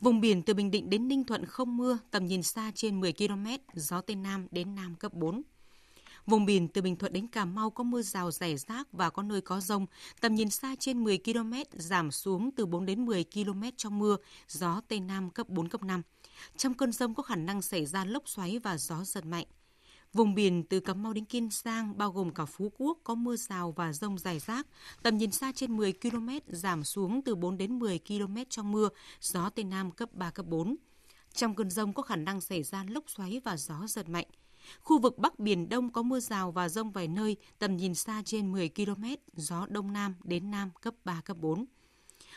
Vùng 0.00 0.20
biển 0.20 0.42
từ 0.42 0.54
Bình 0.54 0.70
Định 0.70 0.90
đến 0.90 1.08
Ninh 1.08 1.24
Thuận 1.24 1.46
không 1.46 1.76
mưa, 1.76 1.98
tầm 2.10 2.26
nhìn 2.26 2.42
xa 2.42 2.72
trên 2.74 3.00
10 3.00 3.12
km, 3.12 3.46
gió 3.74 4.00
Tây 4.00 4.16
Nam 4.16 4.46
đến 4.50 4.74
Nam 4.74 4.94
cấp 4.94 5.14
4. 5.14 5.42
Vùng 6.26 6.44
biển 6.44 6.68
từ 6.68 6.82
Bình 6.82 6.96
Thuận 6.96 7.12
đến 7.12 7.26
Cà 7.26 7.44
Mau 7.44 7.70
có 7.70 7.84
mưa 7.84 8.02
rào 8.02 8.30
rải 8.30 8.56
rác 8.56 8.92
và 8.92 9.10
có 9.10 9.22
nơi 9.22 9.40
có 9.40 9.60
rông, 9.60 9.86
tầm 10.20 10.34
nhìn 10.34 10.50
xa 10.50 10.74
trên 10.78 11.04
10 11.04 11.18
km, 11.18 11.52
giảm 11.72 12.10
xuống 12.10 12.50
từ 12.56 12.66
4 12.66 12.86
đến 12.86 13.06
10 13.06 13.24
km 13.34 13.62
trong 13.76 13.98
mưa, 13.98 14.16
gió 14.48 14.80
Tây 14.88 15.00
Nam 15.00 15.30
cấp 15.30 15.48
4, 15.48 15.68
cấp 15.68 15.82
5. 15.82 16.02
Trong 16.56 16.74
cơn 16.74 16.92
rông 16.92 17.14
có 17.14 17.22
khả 17.22 17.36
năng 17.36 17.62
xảy 17.62 17.86
ra 17.86 18.04
lốc 18.04 18.28
xoáy 18.28 18.58
và 18.58 18.78
gió 18.78 19.04
giật 19.04 19.26
mạnh. 19.26 19.46
Vùng 20.12 20.34
biển 20.34 20.64
từ 20.64 20.80
Cà 20.80 20.94
Mau 20.94 21.12
đến 21.12 21.24
Kiên 21.24 21.48
Giang 21.52 21.98
bao 21.98 22.12
gồm 22.12 22.34
cả 22.34 22.44
Phú 22.44 22.72
Quốc 22.78 22.98
có 23.04 23.14
mưa 23.14 23.36
rào 23.36 23.72
và 23.72 23.92
rông 23.92 24.18
rải 24.18 24.38
rác, 24.38 24.66
tầm 25.02 25.18
nhìn 25.18 25.30
xa 25.30 25.52
trên 25.52 25.76
10 25.76 25.92
km, 25.92 26.28
giảm 26.46 26.84
xuống 26.84 27.22
từ 27.22 27.34
4 27.34 27.58
đến 27.58 27.78
10 27.78 27.98
km 28.08 28.36
trong 28.48 28.72
mưa, 28.72 28.88
gió 29.20 29.50
Tây 29.50 29.64
Nam 29.64 29.90
cấp 29.90 30.12
3, 30.12 30.30
cấp 30.30 30.46
4. 30.46 30.76
Trong 31.34 31.54
cơn 31.54 31.70
rông 31.70 31.92
có 31.92 32.02
khả 32.02 32.16
năng 32.16 32.40
xảy 32.40 32.62
ra 32.62 32.84
lốc 32.88 33.04
xoáy 33.10 33.40
và 33.44 33.56
gió 33.56 33.86
giật 33.86 34.08
mạnh. 34.08 34.26
Khu 34.80 34.98
vực 34.98 35.18
Bắc 35.18 35.38
Biển 35.38 35.68
Đông 35.68 35.92
có 35.92 36.02
mưa 36.02 36.20
rào 36.20 36.50
và 36.50 36.68
rông 36.68 36.90
vài 36.90 37.08
nơi, 37.08 37.36
tầm 37.58 37.76
nhìn 37.76 37.94
xa 37.94 38.22
trên 38.24 38.52
10 38.52 38.68
km, 38.68 39.04
gió 39.32 39.66
Đông 39.68 39.92
Nam 39.92 40.14
đến 40.24 40.50
Nam 40.50 40.70
cấp 40.80 40.94
3, 41.04 41.20
cấp 41.24 41.36
4. 41.40 41.64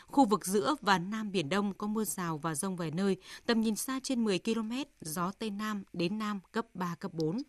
Khu 0.06 0.24
vực 0.24 0.46
giữa 0.46 0.74
và 0.80 0.98
Nam 0.98 1.32
Biển 1.32 1.48
Đông 1.48 1.74
có 1.74 1.86
mưa 1.86 2.04
rào 2.04 2.38
và 2.38 2.54
rông 2.54 2.76
vài 2.76 2.90
nơi, 2.90 3.16
tầm 3.46 3.60
nhìn 3.60 3.76
xa 3.76 4.00
trên 4.02 4.24
10 4.24 4.38
km, 4.38 4.72
gió 5.00 5.32
Tây 5.38 5.50
Nam 5.50 5.82
đến 5.92 6.18
Nam 6.18 6.40
cấp 6.52 6.66
3, 6.74 6.94
cấp 6.94 7.14
4. 7.14 7.42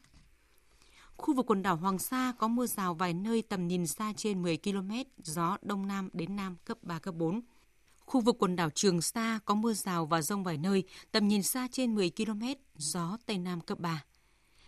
Khu 1.17 1.33
vực 1.33 1.45
quần 1.45 1.63
đảo 1.63 1.75
Hoàng 1.75 1.99
Sa 1.99 2.33
có 2.37 2.47
mưa 2.47 2.65
rào 2.65 2.93
vài 2.93 3.13
nơi 3.13 3.41
tầm 3.41 3.67
nhìn 3.67 3.87
xa 3.87 4.13
trên 4.17 4.41
10 4.41 4.57
km, 4.57 4.91
gió 5.23 5.57
Đông 5.61 5.87
Nam 5.87 6.09
đến 6.13 6.35
Nam 6.35 6.55
cấp 6.65 6.77
3, 6.81 6.99
cấp 6.99 7.15
4. 7.15 7.41
Khu 8.05 8.21
vực 8.21 8.35
quần 8.39 8.55
đảo 8.55 8.69
Trường 8.69 9.01
Sa 9.01 9.39
có 9.45 9.55
mưa 9.55 9.73
rào 9.73 10.05
và 10.05 10.21
rông 10.21 10.43
vài 10.43 10.57
nơi, 10.57 10.83
tầm 11.11 11.27
nhìn 11.27 11.43
xa 11.43 11.67
trên 11.71 11.95
10 11.95 12.11
km, 12.17 12.43
gió 12.75 13.17
Tây 13.25 13.37
Nam 13.37 13.61
cấp 13.61 13.79
3. 13.79 14.03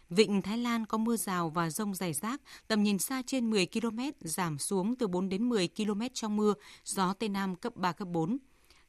Vịnh 0.10 0.42
Thái 0.42 0.58
Lan 0.58 0.86
có 0.86 0.98
mưa 0.98 1.18
rào 1.18 1.50
và 1.50 1.70
rông 1.70 1.96
rải 1.96 2.14
rác, 2.14 2.42
tầm 2.68 2.84
nhìn 2.84 3.00
xa 3.00 3.22
trên 3.26 3.50
10 3.50 3.66
km, 3.66 4.00
giảm 4.20 4.58
xuống 4.60 4.96
từ 4.96 5.08
4 5.08 5.30
đến 5.30 5.50
10 5.50 5.68
km 5.78 6.02
trong 6.14 6.36
mưa, 6.36 6.54
gió 6.84 7.14
Tây 7.14 7.30
Nam 7.30 7.56
cấp 7.56 7.76
3, 7.76 7.92
cấp 7.92 8.08
4. 8.08 8.38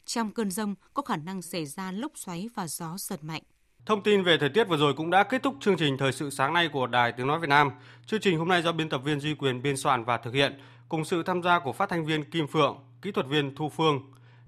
Trong 0.05 0.33
cơn 0.33 0.51
rông 0.51 0.75
có 0.95 1.03
khả 1.03 1.17
năng 1.17 1.43
xảy 1.43 1.67
ra 1.67 1.93
lốc 1.93 2.19
xoáy 2.19 2.49
và 2.55 2.69
gió 2.69 2.99
giật 2.99 3.25
mạnh. 3.25 3.43
Thông 3.87 4.03
tin 4.03 4.23
về 4.23 4.39
thời 4.39 4.49
tiết 4.49 4.65
vừa 4.65 4.77
rồi 4.77 4.95
cũng 4.95 5.11
đã 5.11 5.23
kết 5.23 5.43
thúc 5.43 5.55
chương 5.61 5.77
trình 5.77 5.99
thời 5.99 6.13
sự 6.13 6.31
sáng 6.31 6.53
nay 6.53 6.69
của 6.69 6.87
Đài 6.87 7.13
Tiếng 7.13 7.27
Nói 7.27 7.39
Việt 7.39 7.49
Nam. 7.49 7.71
Chương 8.07 8.21
trình 8.21 8.39
hôm 8.39 8.49
nay 8.49 8.63
do 8.63 8.73
biên 8.73 8.89
tập 8.89 8.99
viên 9.05 9.21
Duy 9.21 9.35
Quyền 9.35 9.63
biên 9.63 9.77
soạn 9.77 10.05
và 10.05 10.17
thực 10.17 10.35
hiện, 10.35 10.61
cùng 10.89 11.05
sự 11.05 11.23
tham 11.23 11.43
gia 11.43 11.59
của 11.59 11.73
phát 11.73 11.89
thanh 11.89 12.07
viên 12.07 12.25
Kim 12.25 12.47
Phượng, 12.47 12.79
kỹ 13.03 13.13
thuật 13.13 13.27
viên 13.27 13.55
Thu 13.55 13.69
Phương, 13.69 14.01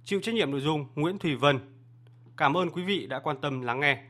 chịu 0.05 0.21
trách 0.23 0.35
nhiệm 0.35 0.51
nội 0.51 0.61
dung 0.61 0.87
Nguyễn 0.95 1.19
Thủy 1.19 1.35
Vân. 1.35 1.59
Cảm 2.37 2.57
ơn 2.57 2.71
quý 2.71 2.83
vị 2.83 3.07
đã 3.07 3.19
quan 3.19 3.41
tâm 3.41 3.61
lắng 3.61 3.81
nghe. 3.81 3.99